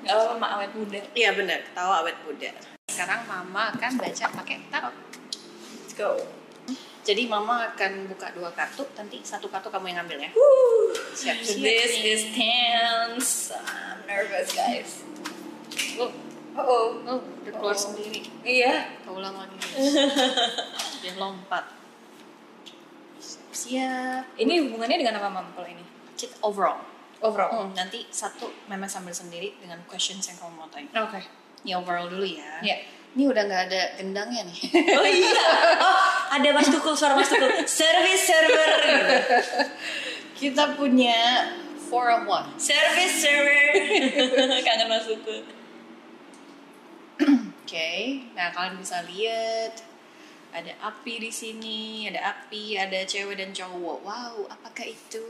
nggak 0.08 0.16
apa-apa 0.16 0.34
mak 0.40 0.52
awet 0.56 0.72
muda 0.72 1.04
Iya 1.12 1.36
bener, 1.36 1.68
ketawa 1.68 2.00
awet 2.00 2.16
muda. 2.24 2.48
Sekarang 2.88 3.28
mama 3.28 3.76
akan 3.76 3.92
baca 4.00 4.26
pakai 4.40 4.58
tarot. 4.72 4.96
let's 5.84 5.94
go 6.00 6.37
Jadi 7.08 7.24
mama 7.24 7.72
akan 7.72 8.12
buka 8.12 8.36
dua 8.36 8.52
kartu, 8.52 8.84
nanti 9.00 9.24
satu 9.24 9.48
kartu 9.48 9.72
kamu 9.72 9.96
yang 9.96 10.04
ambil 10.04 10.20
ya. 10.20 10.28
Siap-siap 11.16 11.56
This 11.56 11.94
nih. 11.96 12.12
is 12.12 12.22
tense. 12.36 13.32
I'm 13.56 14.04
nervous, 14.04 14.52
guys. 14.52 15.08
Oh, 15.96 16.12
Oh, 16.58 16.98
oh, 17.06 17.22
udah 17.22 17.54
keluar 17.54 17.72
Oh. 17.72 17.78
sendiri. 17.78 18.26
Iya. 18.42 18.98
Ulang 19.06 19.38
lagi. 19.38 19.56
Dia 21.06 21.14
lompat. 21.16 21.70
Siap. 23.54 24.34
Ini 24.36 24.66
hubungannya 24.66 24.98
dengan 24.98 25.22
apa, 25.22 25.30
Mam, 25.30 25.48
kalau 25.54 25.70
ini? 25.70 25.86
Kita 26.18 26.34
overall. 26.42 26.82
Overall. 27.22 27.50
Hmm, 27.70 27.78
nanti 27.78 28.10
satu 28.10 28.50
memes 28.68 28.90
sambil 28.90 29.14
sendiri 29.14 29.54
dengan 29.58 29.78
questions 29.86 30.26
yang 30.26 30.38
kamu 30.38 30.54
mau 30.54 30.68
tanya. 30.68 30.90
Oke. 30.98 31.22
Ini 31.62 31.78
overall 31.78 32.10
dulu 32.10 32.26
ya. 32.26 32.62
Iya. 32.62 32.78
Ini 33.18 33.34
udah 33.34 33.44
nggak 33.50 33.64
ada 33.74 33.82
gendangnya 33.98 34.46
nih. 34.46 34.60
Oh 34.94 35.08
iya. 35.10 35.50
Oh, 35.82 35.98
ada 36.38 36.54
Mas 36.54 36.70
Tukul, 36.70 36.94
suara 36.94 37.18
Mas 37.18 37.34
Tukul. 37.34 37.50
Service 37.66 38.30
server. 38.30 38.70
gitu. 38.86 39.16
Kita 40.38 40.78
punya 40.78 41.50
four 41.90 42.14
of 42.14 42.30
one. 42.30 42.46
Service 42.62 43.18
server. 43.18 43.74
Kangen 44.70 44.86
Mas 44.86 45.10
Tukul. 45.10 45.50
Oke, 47.66 48.22
nah 48.38 48.54
kalian 48.54 48.78
bisa 48.78 49.02
lihat 49.10 49.82
ada 50.54 50.78
api 50.86 51.18
di 51.18 51.34
sini, 51.34 52.06
ada 52.06 52.38
api, 52.38 52.78
ada 52.78 53.02
cewek 53.02 53.42
dan 53.42 53.50
cowok. 53.50 54.06
Wow, 54.06 54.46
apakah 54.46 54.86
itu? 54.86 55.26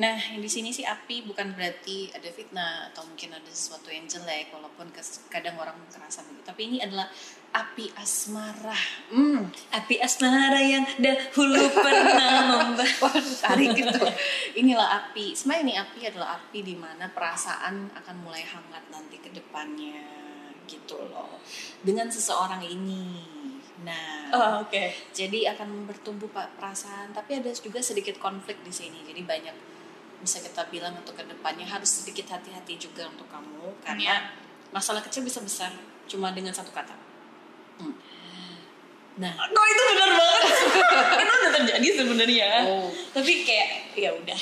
Nah, 0.00 0.16
yang 0.32 0.40
di 0.40 0.48
sini 0.48 0.72
sih 0.72 0.80
api 0.80 1.28
bukan 1.28 1.52
berarti 1.52 2.08
ada 2.08 2.24
fitnah 2.32 2.88
atau 2.88 3.04
mungkin 3.04 3.36
ada 3.36 3.50
sesuatu 3.52 3.92
yang 3.92 4.08
jelek, 4.08 4.48
walaupun 4.48 4.88
kadang 5.28 5.60
orang 5.60 5.76
kerasa 5.92 6.24
begitu. 6.24 6.40
Tapi 6.48 6.60
ini 6.72 6.78
adalah 6.80 7.04
api 7.52 7.92
asmara. 8.00 8.80
Hmm, 9.12 9.52
Api 9.76 10.00
asmara 10.00 10.56
yang 10.56 10.88
dahulu 10.96 11.68
pernah 11.84 12.32
membara. 12.48 12.88
Waduh, 12.96 13.36
tarik 13.44 13.76
gitu. 13.76 14.00
Inilah 14.64 14.88
api. 15.04 15.36
Sebenarnya 15.36 15.62
ini 15.68 15.74
api 15.76 16.00
adalah 16.08 16.40
api 16.40 16.58
di 16.64 16.74
mana 16.80 17.12
perasaan 17.12 17.92
akan 17.92 18.16
mulai 18.24 18.40
hangat 18.40 18.88
nanti 18.88 19.20
ke 19.20 19.28
depannya 19.28 20.00
gitu 20.64 20.96
loh. 21.12 21.44
Dengan 21.84 22.08
seseorang 22.08 22.64
ini. 22.64 23.20
Nah, 23.84 24.32
Oh, 24.32 24.64
oke. 24.64 24.92
jadi 25.12 25.56
akan 25.56 25.88
bertumbuh 25.90 26.28
pak 26.30 26.54
perasaan, 26.56 27.10
tapi 27.12 27.40
ada 27.40 27.50
juga 27.50 27.80
sedikit 27.82 28.16
konflik 28.16 28.60
di 28.64 28.70
sini. 28.70 29.02
Jadi 29.02 29.24
banyak 29.26 29.56
bisa 30.20 30.38
kita 30.44 30.68
bilang 30.68 30.94
untuk 31.00 31.16
ke 31.16 31.24
depannya 31.24 31.64
harus 31.64 32.04
sedikit 32.04 32.28
hati-hati 32.36 32.76
juga 32.76 33.08
untuk 33.08 33.26
kamu 33.32 33.80
karena 33.80 34.30
masalah 34.70 35.02
kecil 35.02 35.26
bisa 35.26 35.40
besar 35.42 35.72
cuma 36.06 36.30
dengan 36.34 36.54
satu 36.54 36.70
kata. 36.70 36.94
Hmm. 37.80 37.94
Nah, 39.20 39.32
Kok 39.36 39.66
itu 39.68 39.82
benar 39.92 40.10
banget? 40.16 40.42
itu 41.22 41.32
udah 41.34 41.52
terjadi 41.60 41.88
sebenarnya. 41.92 42.50
Oh. 42.66 42.88
Tapi 43.12 43.32
kayak 43.44 43.68
ya 43.98 44.10
udah. 44.16 44.40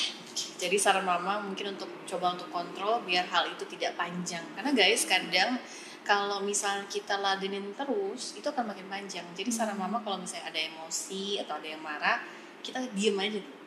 Jadi 0.59 0.77
saran 0.79 1.03
mama 1.03 1.43
mungkin 1.43 1.75
untuk 1.75 1.91
coba 2.07 2.35
untuk 2.35 2.51
kontrol 2.51 3.03
biar 3.03 3.27
hal 3.27 3.51
itu 3.51 3.67
tidak 3.67 3.99
panjang. 3.99 4.43
Karena 4.55 4.71
guys 4.71 5.03
kadang 5.07 5.59
kalau 6.07 6.41
misal 6.41 6.87
kita 6.87 7.19
ladenin 7.19 7.75
terus 7.75 8.39
itu 8.39 8.47
akan 8.47 8.71
makin 8.71 8.87
panjang. 8.87 9.27
Jadi 9.35 9.51
saran 9.51 9.79
mama 9.79 9.99
kalau 10.03 10.19
misalnya 10.23 10.51
ada 10.51 10.61
emosi 10.63 11.43
atau 11.43 11.59
ada 11.59 11.69
yang 11.69 11.83
marah, 11.83 12.23
kita 12.63 12.79
diem 12.95 13.19
aja 13.19 13.39
dulu. 13.39 13.59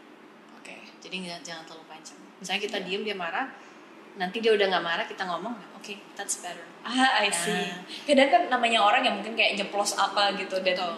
Oke. 0.64 0.76
Jadi 1.04 1.16
nggak 1.28 1.40
jangan 1.44 1.64
terlalu. 1.68 1.91
Misalnya 2.42 2.62
kita 2.66 2.78
diem 2.82 3.06
dia 3.06 3.14
marah, 3.14 3.46
nanti 4.18 4.42
dia 4.42 4.52
udah 4.52 4.66
nggak 4.66 4.84
marah 4.84 5.06
kita 5.06 5.24
ngomong, 5.30 5.54
oke 5.78 5.94
that's 6.18 6.42
better. 6.42 6.66
Ah, 6.82 7.22
I 7.22 7.30
see. 7.30 7.54
Nah. 7.54 7.86
Kadang 8.10 8.30
kan 8.34 8.42
namanya 8.50 8.82
orang 8.82 9.06
yang 9.06 9.16
mungkin 9.22 9.38
kayak 9.38 9.54
jeplos 9.54 9.94
apa 9.94 10.34
gitu 10.36 10.58
dan 10.66 10.74
Betul. 10.74 10.94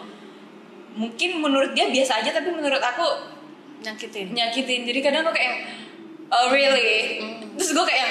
mungkin 0.96 1.30
menurut 1.44 1.76
dia 1.76 1.92
biasa 1.92 2.24
aja 2.24 2.32
tapi 2.32 2.48
menurut 2.48 2.80
aku 2.80 3.04
Nyakitin. 3.84 4.32
nyakitin. 4.32 4.88
Jadi 4.88 4.98
kadang 5.04 5.28
aku 5.28 5.36
kayak 5.36 5.68
oh 6.32 6.48
really? 6.48 7.20
Hmm. 7.20 7.52
Terus 7.60 7.76
gue 7.76 7.84
kayak 7.84 8.08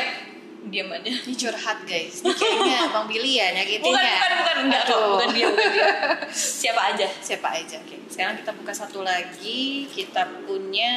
diam 0.69 0.93
aja. 0.93 1.09
Ini 1.09 1.33
curhat 1.33 1.81
guys. 1.89 2.21
Ini 2.21 2.29
kayaknya 2.29 2.79
Bang 2.93 3.09
Billy 3.09 3.41
ya 3.41 3.49
nyakitinnya. 3.57 3.89
Bukan, 3.89 4.05
bukan, 4.05 4.31
bukan, 4.37 4.57
enggak 4.69 4.83
kok, 4.85 5.01
bukan 5.01 5.29
dia, 5.33 5.45
bukan 5.49 5.69
dia. 5.73 5.89
Siapa 6.29 6.81
aja. 6.93 7.07
siapa 7.25 7.47
aja 7.57 7.75
oke 7.81 7.95
sekarang 8.13 8.37
kita 8.37 8.51
buka 8.53 8.69
satu 8.77 9.01
lagi 9.01 9.89
kita 9.89 10.45
punya 10.45 10.93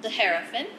the 0.00 0.08
Hierophant 0.08 0.72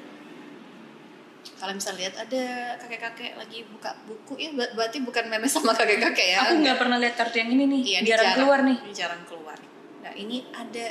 kalian 1.53 1.77
bisa 1.77 1.91
lihat 1.93 2.13
ada 2.15 2.43
kakek-kakek 2.77 3.33
lagi 3.33 3.63
buka 3.65 3.95
buku 4.03 4.33
ya 4.35 4.49
ber- 4.51 4.73
berarti 4.73 4.99
bukan 4.99 5.25
memes 5.27 5.49
sama 5.49 5.71
kakek-kakek 5.71 6.27
ya 6.29 6.37
Aku 6.43 6.59
nggak 6.59 6.77
pernah 6.77 6.97
lihat 6.97 7.15
kartu 7.15 7.37
yang 7.37 7.49
ini 7.49 7.63
nih. 7.65 7.81
iya, 7.81 7.99
ini 7.99 8.09
jarang, 8.09 8.35
keluar 8.35 8.59
nih. 8.61 8.77
ini 8.79 8.93
jarang 8.93 9.23
keluar 9.23 9.57
nah 10.03 10.13
ini 10.13 10.43
ada 10.51 10.85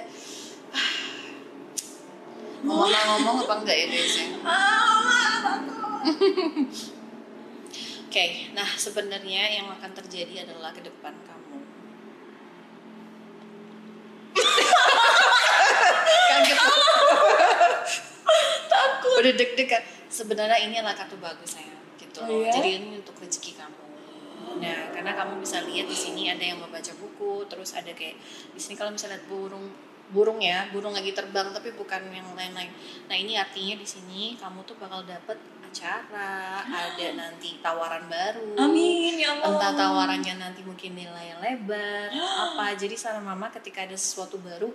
mau 2.62 2.82
mama 2.82 3.00
ngomong 3.12 3.36
apa 3.42 3.54
enggak 3.58 3.76
ya 3.76 3.86
guys 3.86 4.14
ya 4.14 4.26
Oke, 8.02 8.26
nah 8.52 8.68
sebenarnya 8.68 9.48
yang 9.50 9.72
akan 9.72 9.88
terjadi 9.96 10.44
adalah 10.44 10.68
ke 10.68 10.84
depan 10.84 11.16
kamu. 11.16 11.64
Kaget. 16.28 16.58
Takut. 18.68 19.11
Udah 19.22 19.34
deg-degan. 19.38 19.82
Sebenarnya 20.10 20.58
ini 20.60 20.74
adalah 20.76 20.98
kartu 20.98 21.16
bagus 21.16 21.56
saya 21.56 21.72
gitu 21.96 22.20
Oh, 22.20 22.42
iya? 22.44 22.52
jadi 22.52 22.68
ini 22.82 23.00
untuk 23.00 23.16
rezeki 23.16 23.56
kamu. 23.56 23.80
Nah 24.60 24.92
karena 24.92 25.12
kamu 25.16 25.40
bisa 25.40 25.64
lihat 25.64 25.86
di 25.88 25.96
sini 25.96 26.28
ada 26.28 26.42
yang 26.44 26.60
membaca 26.60 26.92
buku 26.98 27.46
terus 27.48 27.72
ada 27.72 27.88
kayak 27.94 28.18
di 28.52 28.60
sini 28.60 28.74
kalau 28.76 28.92
misalnya 28.92 29.16
lihat 29.16 29.26
burung 29.30 29.66
burung 30.12 30.44
ya 30.44 30.68
burung 30.68 30.92
lagi 30.92 31.16
terbang 31.16 31.48
tapi 31.56 31.72
bukan 31.72 32.02
yang 32.12 32.28
lain-lain. 32.36 32.68
Nah 33.08 33.16
ini 33.16 33.40
artinya 33.40 33.80
di 33.80 33.86
sini 33.88 34.36
kamu 34.36 34.60
tuh 34.68 34.76
bakal 34.76 35.00
dapet 35.08 35.40
acara 35.64 36.60
ada 36.68 37.06
nanti 37.24 37.56
tawaran 37.64 38.04
baru 38.12 38.60
Amin 38.60 39.16
ya 39.16 39.40
Allah. 39.40 39.56
entah 39.56 39.72
tawarannya 39.72 40.34
nanti 40.36 40.60
mungkin 40.60 40.92
nilai 40.92 41.32
lebar 41.40 42.12
apa. 42.52 42.76
Jadi 42.76 42.92
saran 42.92 43.24
mama 43.24 43.48
ketika 43.48 43.88
ada 43.88 43.96
sesuatu 43.96 44.36
baru 44.36 44.68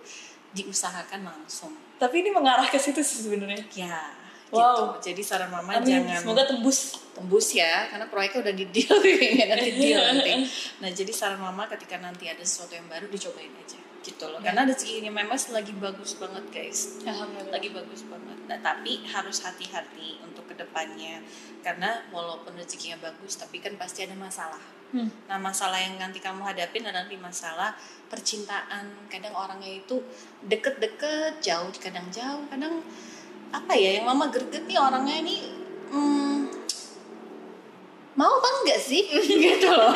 diusahakan 0.57 1.21
langsung. 1.21 1.75
Tapi 2.01 2.25
ini 2.25 2.33
mengarah 2.33 2.65
ke 2.65 2.81
situ 2.81 3.05
sih 3.05 3.29
sebenarnya. 3.29 3.61
ya 3.77 3.99
Wow. 4.47 4.95
gitu 4.95 5.11
jadi 5.11 5.21
saran 5.21 5.51
mama 5.51 5.75
Amin. 5.75 5.85
jangan 5.85 6.23
Semoga 6.23 6.43
tembus. 6.47 7.03
tembus 7.11 7.47
ya 7.51 7.89
karena 7.89 8.05
proyeknya 8.07 8.39
udah 8.45 8.53
di 8.53 8.65
deal 8.69 8.95
nanti 8.95 9.69
deal 9.81 9.99
nanti 9.99 10.31
nah 10.79 10.89
jadi 10.89 11.11
saran 11.11 11.37
mama 11.37 11.67
ketika 11.67 11.97
nanti 11.97 12.29
ada 12.29 12.39
sesuatu 12.39 12.71
yang 12.71 12.87
baru 12.87 13.09
dicobain 13.09 13.51
aja 13.57 13.75
gitu 13.99 14.23
loh 14.23 14.39
karena 14.39 14.63
rezekinya 14.63 15.11
memes 15.11 15.51
lagi 15.51 15.75
bagus 15.75 16.15
banget 16.15 16.45
guys 16.47 17.01
Alhamdulillah. 17.03 17.51
lagi 17.51 17.69
bagus 17.69 18.01
banget 18.07 18.37
nah 18.47 18.59
tapi 18.63 19.03
harus 19.03 19.37
hati-hati 19.41 20.21
untuk 20.21 20.47
ke 20.47 20.55
depannya 20.55 21.19
karena 21.59 22.07
walaupun 22.07 22.55
rezekinya 22.55 22.95
bagus 23.01 23.35
tapi 23.35 23.59
kan 23.59 23.75
pasti 23.75 24.03
ada 24.03 24.15
masalah 24.15 24.63
Hmm. 24.87 25.11
nah 25.27 25.35
masalah 25.35 25.83
yang 25.83 25.99
nanti 25.99 26.23
kamu 26.23 26.47
hadapin 26.47 26.79
adalah 26.79 27.03
nanti 27.03 27.19
masalah 27.19 27.75
percintaan 28.07 28.87
kadang 29.11 29.35
orangnya 29.35 29.83
itu 29.83 29.99
deket-deket 30.47 31.43
jauh 31.43 31.67
kadang 31.75 32.07
jauh 32.07 32.47
kadang 32.47 32.79
apa 33.51 33.73
ya 33.75 34.01
yang 34.01 34.05
mama 34.05 34.27
greget 34.27 34.67
nih 34.67 34.79
orangnya 34.79 35.15
ini 35.23 35.35
hmm, 35.91 36.57
mau 38.17 38.41
apa 38.41 38.49
enggak 38.65 38.81
sih? 38.81 39.05
Gitu 39.45 39.69
loh. 39.69 39.93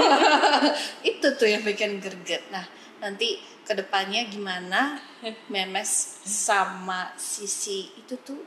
Itu 1.11 1.27
tuh 1.35 1.49
yang 1.49 1.65
bikin 1.65 1.97
greget. 1.99 2.47
Nah 2.53 2.63
nanti 3.01 3.41
ke 3.65 3.73
depannya 3.73 4.29
gimana 4.29 5.01
memes 5.49 6.21
sama 6.21 7.13
sisi 7.17 7.89
itu 7.97 8.13
tuh 8.21 8.37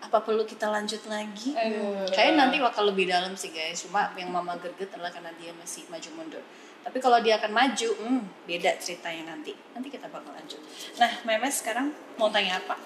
apa 0.00 0.20
perlu 0.20 0.44
kita 0.44 0.68
lanjut 0.68 1.00
lagi? 1.08 1.56
Aduh. 1.56 2.08
kayak 2.12 2.36
nanti 2.36 2.56
bakal 2.60 2.88
lebih 2.88 3.08
dalam 3.08 3.36
sih 3.40 3.52
guys. 3.52 3.84
Cuma 3.84 4.12
yang 4.20 4.28
mama 4.28 4.60
greget 4.60 4.92
adalah 4.92 5.08
karena 5.08 5.32
dia 5.40 5.56
masih 5.56 5.88
maju 5.88 6.08
mundur. 6.16 6.44
Tapi 6.80 6.96
kalau 7.00 7.20
dia 7.20 7.36
akan 7.40 7.52
maju 7.52 7.88
hmm, 8.04 8.22
beda 8.48 8.80
ceritanya 8.80 9.36
nanti. 9.36 9.56
Nanti 9.72 9.88
kita 9.88 10.12
bakal 10.12 10.32
lanjut. 10.32 10.60
Nah 11.00 11.10
memes 11.24 11.56
sekarang 11.60 11.92
mau 12.20 12.28
tanya 12.28 12.60
apa? 12.60 12.76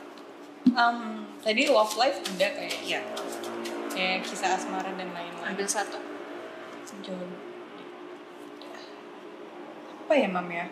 Um, 0.75 1.24
tadi 1.45 1.69
love 1.69 1.93
life 1.95 2.19
udah 2.25 2.51
kayak 2.51 2.79
ya 2.83 3.01
kayak 3.93 4.25
kisah 4.25 4.57
asmara 4.57 4.91
dan 4.91 5.13
lain-lain. 5.13 5.45
ambil 5.47 5.69
satu 5.69 6.01
Jawab. 7.05 7.27
Apa 10.01 10.15
ya 10.15 10.25
mam 10.25 10.49
ya? 10.49 10.65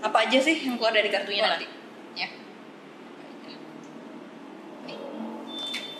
Apa 0.00 0.24
aja 0.24 0.38
sih 0.38 0.54
yang 0.56 0.78
keluar 0.78 0.94
dari 0.94 1.10
kartunya 1.10 1.42
Boleh. 1.42 1.60
nanti? 1.60 1.66
Ya. 2.14 2.28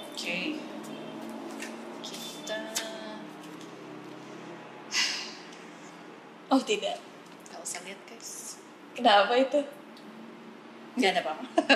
Oke. 0.07 0.57
Kita 2.01 2.59
Oh 6.49 6.61
tidak. 6.63 6.97
nggak 7.51 7.61
usah 7.61 7.81
lihat 7.83 8.01
guys. 8.07 8.57
Kenapa 8.95 9.33
itu? 9.35 9.61
Nggak 10.95 11.11
ada 11.13 11.21
apa-apa. 11.21 11.45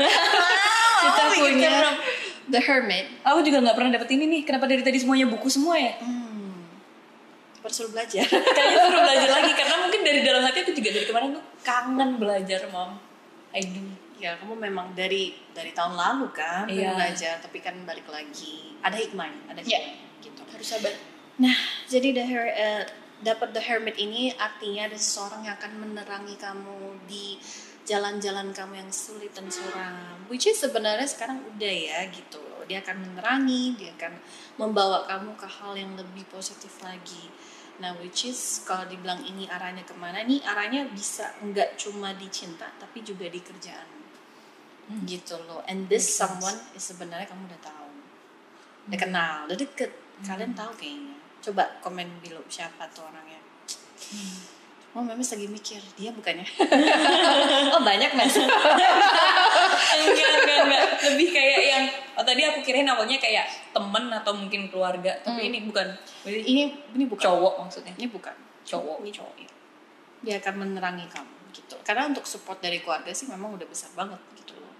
Kita 1.03 1.23
Oh, 1.25 1.31
punya. 1.35 1.73
The 2.49 2.61
Hermit. 2.61 3.07
Aku 3.23 3.41
juga 3.41 3.61
nggak 3.61 3.77
pernah 3.77 3.91
dapet 3.93 4.09
ini 4.13 4.25
nih. 4.27 4.43
Kenapa 4.43 4.65
dari 4.65 4.81
tadi 4.81 4.97
semuanya 4.97 5.29
buku 5.29 5.49
semua 5.49 5.77
ya? 5.77 6.01
Hmm. 6.01 6.65
Perlu 7.59 7.91
belajar. 7.93 8.25
Kayaknya 8.57 8.79
suruh 8.89 9.03
belajar 9.07 9.31
lagi 9.31 9.53
karena 9.53 9.75
mungkin 9.79 10.01
dari 10.01 10.21
dalam 10.23 10.43
hati 10.43 10.59
aku 10.63 10.73
juga 10.73 10.91
dari 10.91 11.07
kemarin 11.07 11.29
tuh 11.37 11.45
kangen 11.61 12.11
belajar 12.17 12.61
mom. 12.71 12.97
I 13.53 13.65
do. 13.65 13.81
ya 14.19 14.35
kamu 14.35 14.59
memang 14.59 14.99
dari 14.99 15.31
dari 15.55 15.71
tahun 15.71 15.95
lalu 15.95 16.35
kan 16.35 16.67
pengen 16.67 16.91
belajar 16.91 17.39
tapi 17.39 17.63
kan 17.63 17.79
balik 17.87 18.03
lagi 18.11 18.75
ada 18.83 18.99
hikmahnya 18.99 19.47
ada 19.47 19.63
Iya. 19.63 19.79
hikmahnya 19.79 20.19
gitu 20.19 20.43
Harus 20.51 20.69
sabar. 20.69 20.91
nah 21.39 21.55
jadi 21.87 22.19
the 22.19 22.25
her 22.27 22.45
eh, 22.45 22.83
dapat 23.23 23.55
the 23.55 23.63
hermit 23.63 23.95
ini 23.95 24.35
artinya 24.35 24.91
ada 24.91 24.99
seseorang 24.99 25.47
yang 25.47 25.55
akan 25.55 25.71
menerangi 25.79 26.35
kamu 26.35 26.99
di 27.07 27.39
jalan-jalan 27.89 28.53
kamu 28.53 28.85
yang 28.85 28.93
sulit 28.93 29.33
dan 29.33 29.49
suram. 29.49 30.21
Which 30.29 30.45
is 30.45 30.61
sebenarnya 30.61 31.09
sekarang 31.09 31.41
udah 31.41 31.73
ya 31.73 32.05
gitu 32.13 32.37
loh. 32.37 32.61
Dia 32.69 32.85
akan 32.85 33.01
menerangi 33.01 33.81
dia 33.81 33.97
akan 33.97 34.13
membawa 34.61 35.09
kamu 35.09 35.33
ke 35.41 35.49
hal 35.49 35.73
yang 35.73 35.97
lebih 35.97 36.29
positif 36.29 36.85
lagi. 36.85 37.33
Nah 37.81 37.97
which 37.97 38.29
is 38.29 38.61
kalau 38.69 38.85
dibilang 38.85 39.25
ini 39.25 39.49
arahnya 39.49 39.89
ke 39.89 39.97
mana 39.97 40.21
nih? 40.21 40.45
Arahnya 40.45 40.93
bisa 40.93 41.33
nggak 41.41 41.81
cuma 41.81 42.13
di 42.13 42.29
cinta 42.29 42.69
tapi 42.77 43.01
juga 43.01 43.25
di 43.33 43.41
kerjaan. 43.41 43.89
Gitu 45.09 45.41
loh. 45.49 45.65
And 45.65 45.89
this 45.89 46.05
someone 46.05 46.61
is 46.77 46.85
sebenarnya 46.85 47.25
kamu 47.25 47.49
udah 47.49 47.63
tahu. 47.65 47.91
Udah 48.93 48.99
kenal 49.01 49.37
udah 49.49 49.57
deket. 49.57 49.91
Kalian 50.21 50.53
tahu 50.53 50.77
kayaknya. 50.77 51.17
Coba 51.41 51.81
komen 51.81 52.21
below 52.21 52.45
siapa 52.53 52.85
tuh 52.93 53.09
orangnya 53.09 53.41
Oh, 54.97 55.05
Memes 55.05 55.29
lagi 55.29 55.45
mikir, 55.45 55.85
dia 56.01 56.09
bukannya. 56.11 56.49
oh, 57.77 57.83
banyak, 57.85 58.11
Mes. 58.17 58.35
enggak, 60.01 60.31
enggak, 60.41 60.59
enggak. 60.65 60.85
Lebih 61.13 61.29
kayak 61.29 61.61
yang 61.61 61.85
oh, 62.17 62.25
tadi 62.25 62.41
aku 62.49 62.65
kirain 62.65 62.89
awalnya 62.89 63.21
kayak 63.21 63.47
temen 63.77 64.09
atau 64.09 64.33
mungkin 64.33 64.73
keluarga, 64.73 65.13
tapi 65.21 65.53
ini 65.53 65.69
bukan. 65.69 65.93
Ini 66.25 66.63
ini 66.97 67.05
bukan. 67.05 67.21
cowok 67.21 67.55
maksudnya. 67.69 67.93
Ini 68.01 68.09
bukan. 68.09 68.33
Cowok. 68.65 69.05
Ini 69.05 69.11
cowok. 69.13 69.35
ya. 69.37 69.51
Dia 70.25 70.35
akan 70.41 70.55
menerangi 70.57 71.07
kamu 71.13 71.39
gitu. 71.53 71.77
Karena 71.85 72.09
untuk 72.09 72.25
support 72.25 72.59
dari 72.59 72.81
keluarga 72.81 73.13
sih 73.13 73.29
memang 73.29 73.55
udah 73.61 73.69
besar 73.69 73.93
banget 73.93 74.19
gitu 74.41 74.57
loh. 74.57 74.73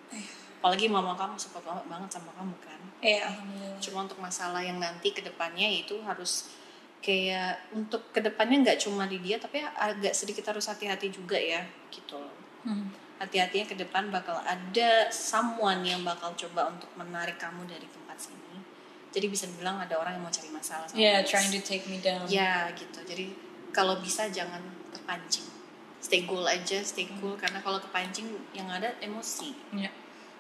Apalagi 0.59 0.91
mama 0.91 1.15
kamu 1.15 1.37
support 1.39 1.63
banget 1.63 1.85
banget 1.85 2.11
sama 2.17 2.33
kamu 2.35 2.57
kan. 2.65 2.81
Iya, 2.99 3.31
alhamdulillah. 3.31 3.79
Cuma 3.79 3.99
untuk 4.09 4.19
masalah 4.19 4.61
yang 4.65 4.83
nanti 4.83 5.15
ke 5.15 5.23
depannya 5.23 5.69
itu 5.71 6.01
harus 6.03 6.51
kayak 6.99 7.71
untuk 7.71 8.11
ke 8.11 8.19
depannya 8.19 8.67
nggak 8.67 8.79
cuma 8.83 9.07
di 9.07 9.23
dia 9.23 9.39
tapi 9.39 9.63
agak 9.63 10.13
sedikit 10.13 10.51
harus 10.51 10.67
hati-hati 10.67 11.09
juga 11.15 11.39
ya 11.39 11.63
gitu 11.91 12.19
loh. 12.19 12.35
Hmm. 12.67 12.91
hati-hatinya 13.19 13.67
ke 13.67 13.75
depan 13.75 14.15
bakal 14.15 14.39
ada 14.47 15.11
someone 15.11 15.83
yang 15.83 16.03
bakal 16.07 16.31
coba 16.39 16.71
untuk 16.71 16.87
menarik 16.95 17.35
kamu 17.35 17.67
dari 17.67 17.83
tempat 17.91 18.15
sini. 18.15 18.63
Jadi 19.11 19.27
bisa 19.27 19.51
dibilang 19.51 19.83
ada 19.83 19.99
orang 19.99 20.15
yang 20.15 20.23
mau 20.23 20.31
cari 20.31 20.47
masalah 20.55 20.87
sama 20.87 21.03
Yeah, 21.03 21.19
kamu. 21.27 21.31
trying 21.35 21.53
to 21.55 21.63
take 21.67 21.85
me 21.91 21.99
down. 21.99 22.23
Ya 22.31 22.71
gitu. 22.79 23.03
Jadi 23.03 23.35
kalau 23.75 23.99
bisa 23.99 24.31
jangan 24.31 24.63
terpancing. 24.95 25.51
Stay 25.99 26.31
cool 26.31 26.47
aja, 26.47 26.79
stay 26.87 27.11
cool 27.19 27.35
karena 27.35 27.59
kalau 27.59 27.83
kepancing 27.83 28.31
yang 28.55 28.71
ada 28.71 28.95
emosi. 29.03 29.51
Iya. 29.75 29.91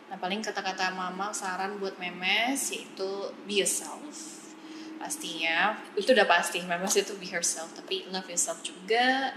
Nah 0.06 0.16
paling 0.22 0.38
kata-kata 0.38 0.94
mama 0.94 1.34
saran 1.34 1.82
buat 1.82 1.98
memes 1.98 2.62
yaitu 2.70 3.34
be 3.42 3.58
yourself. 3.58 4.37
Pastinya 4.98 5.78
itu 5.94 6.10
udah 6.10 6.26
pasti 6.26 6.58
memes 6.66 6.94
itu 6.98 7.14
be 7.16 7.30
herself 7.30 7.70
tapi 7.72 8.04
love 8.10 8.26
yourself 8.26 8.58
juga. 8.66 9.32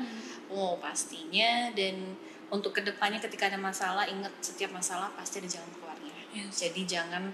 Oh 0.49 0.75
pastinya 0.81 1.69
dan 1.71 2.17
untuk 2.51 2.75
ke 2.75 2.81
depannya 2.83 3.23
ketika 3.23 3.47
ada 3.47 3.55
masalah 3.55 4.03
ingat 4.09 4.33
setiap 4.43 4.75
masalah 4.75 5.13
pasti 5.15 5.39
ada 5.39 5.47
jalan 5.47 5.71
keluarnya. 5.77 6.17
Yes. 6.35 6.59
Jadi 6.59 6.83
jangan 6.83 7.31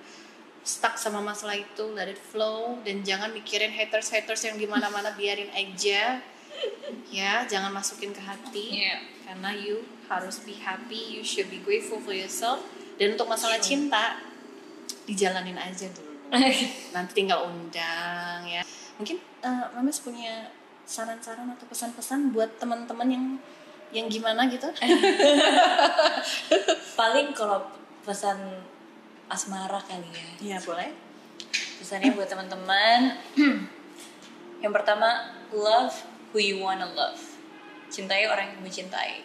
stuck 0.62 1.00
sama 1.00 1.24
masalah 1.24 1.56
itu, 1.56 1.88
let 1.96 2.12
it 2.12 2.20
flow 2.20 2.78
dan 2.84 3.02
jangan 3.02 3.32
mikirin 3.32 3.72
haters 3.72 4.12
haters 4.12 4.44
yang 4.44 4.60
di 4.60 4.68
mana-mana 4.68 5.16
biarin 5.18 5.50
aja. 5.56 6.22
Ya, 7.14 7.46
jangan 7.46 7.70
masukin 7.70 8.12
ke 8.12 8.22
hati 8.22 8.82
Iya. 8.82 8.98
karena 9.30 9.54
you 9.54 9.86
harus 10.10 10.42
be 10.42 10.58
happy, 10.58 11.16
you 11.16 11.22
should 11.22 11.48
be 11.54 11.62
grateful 11.62 12.02
for 12.02 12.12
yourself. 12.12 12.60
Dan 12.98 13.14
untuk 13.14 13.30
masalah 13.30 13.62
cinta, 13.62 14.18
dijalanin 15.06 15.54
aja 15.56 15.86
dulu. 15.94 16.07
Nanti 16.96 17.12
tinggal 17.16 17.48
undang 17.48 18.44
ya. 18.44 18.62
Mungkin 19.00 19.18
uh, 19.44 19.72
Mames 19.78 20.02
punya 20.02 20.50
saran-saran 20.88 21.52
atau 21.52 21.68
pesan-pesan 21.68 22.32
buat 22.32 22.60
teman-teman 22.60 23.08
yang 23.12 23.26
yang 23.92 24.08
gimana 24.12 24.48
gitu? 24.52 24.68
Paling 27.00 27.32
kalau 27.32 27.64
pesan 28.04 28.64
asmara 29.28 29.80
kali 29.84 30.08
ya. 30.12 30.28
Iya 30.40 30.58
boleh. 30.64 30.90
Pesannya 31.80 32.12
buat 32.16 32.28
teman-teman. 32.28 33.16
yang 34.64 34.74
pertama, 34.74 35.32
love 35.52 35.96
who 36.32 36.40
you 36.40 36.60
wanna 36.60 36.88
love. 36.96 37.20
Cintai 37.88 38.28
orang 38.28 38.52
yang 38.52 38.56
kamu 38.60 38.72
cintai. 38.72 39.24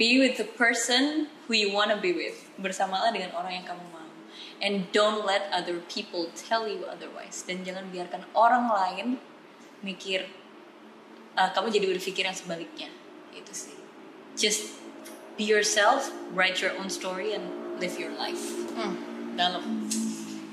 Be 0.00 0.16
with 0.16 0.40
the 0.40 0.48
person 0.48 1.28
who 1.48 1.52
you 1.52 1.72
wanna 1.72 2.00
be 2.00 2.16
with. 2.16 2.36
Bersamalah 2.56 3.12
dengan 3.12 3.36
orang 3.36 3.60
yang 3.60 3.66
kamu 3.68 3.84
mau. 3.92 4.01
And 4.62 4.86
don't 4.94 5.26
let 5.26 5.50
other 5.50 5.82
people 5.90 6.30
tell 6.38 6.70
you 6.70 6.86
otherwise. 6.86 7.42
Dan 7.42 7.66
jangan 7.66 7.90
biarkan 7.90 8.22
orang 8.38 8.70
lain 8.70 9.06
mikir 9.82 10.30
uh, 11.34 11.50
kamu 11.50 11.74
jadi 11.74 11.86
berpikir 11.90 12.22
yang 12.22 12.38
sebaliknya. 12.38 12.86
Itu 13.34 13.50
sih. 13.50 13.74
Just 14.38 14.78
be 15.34 15.42
yourself, 15.42 16.14
write 16.30 16.62
your 16.62 16.70
own 16.78 16.86
story, 16.86 17.34
and 17.34 17.42
live 17.82 17.98
your 17.98 18.14
life. 18.14 18.40
Hmm, 18.78 18.94
dalam. 19.34 19.90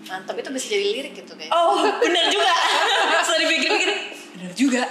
mantap 0.09 0.33
itu 0.41 0.49
bisa 0.49 0.65
jadi 0.73 0.85
lirik 0.89 1.13
gitu 1.21 1.37
guys 1.37 1.53
Oh, 1.53 1.85
bener 2.01 2.33
juga. 2.33 2.49
Setelah 3.29 3.39
dipikir-pikir, 3.45 3.89
bener 4.39 4.55
juga. 4.55 4.87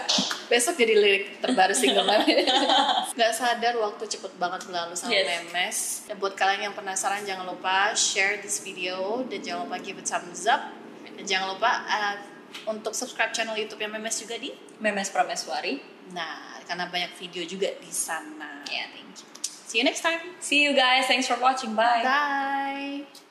besok 0.46 0.76
jadi 0.76 0.92
lirik 0.92 1.24
terbaru 1.38 1.72
single 1.72 2.05
Memes 2.05 2.49
nggak 3.16 3.32
sadar 3.32 3.74
waktu 3.76 4.05
cepet 4.07 4.32
banget 4.36 4.64
berlalu 4.64 4.92
sama 4.92 5.11
Yes. 5.11 5.24
Memes 5.44 5.76
dan 6.05 6.16
buat 6.16 6.34
kalian 6.34 6.68
yang 6.68 6.74
penasaran 6.74 7.24
jangan 7.24 7.44
lupa 7.44 7.92
share 7.92 8.38
this 8.38 8.61
video 8.61 9.24
dan 9.24 9.40
jangan 9.40 9.64
lupa 9.64 9.76
give 9.78 9.96
it 9.96 10.05
thumbs 10.05 10.44
up 10.44 10.72
dan 11.16 11.24
jangan 11.24 11.53
lupa 11.53 11.70
uh, 11.82 12.16
untuk 12.64 12.92
subscribe 12.92 13.28
channel 13.30 13.53
YouTube 13.55 13.78
yang 13.78 13.90
Memes 13.90 14.16
juga 14.16 14.36
di 14.36 14.53
Memes 14.78 15.09
Prameswari. 15.09 15.80
nah 16.09 16.57
karena 16.64 16.84
banyak 16.86 17.12
video 17.16 17.42
juga 17.42 17.72
di 17.74 17.88
sana 17.88 18.64
Yeah, 18.68 18.88
thank 18.90 19.16
you. 19.16 19.28
see 19.64 19.76
you 19.76 19.84
next 19.84 20.01
time 20.01 20.20
See 20.40 20.61
you 20.61 20.72
guys. 20.72 21.05
Thanks 21.05 21.24
for 21.24 21.36
watching. 21.36 21.72
Bye. 21.72 22.01
bye 22.01 23.27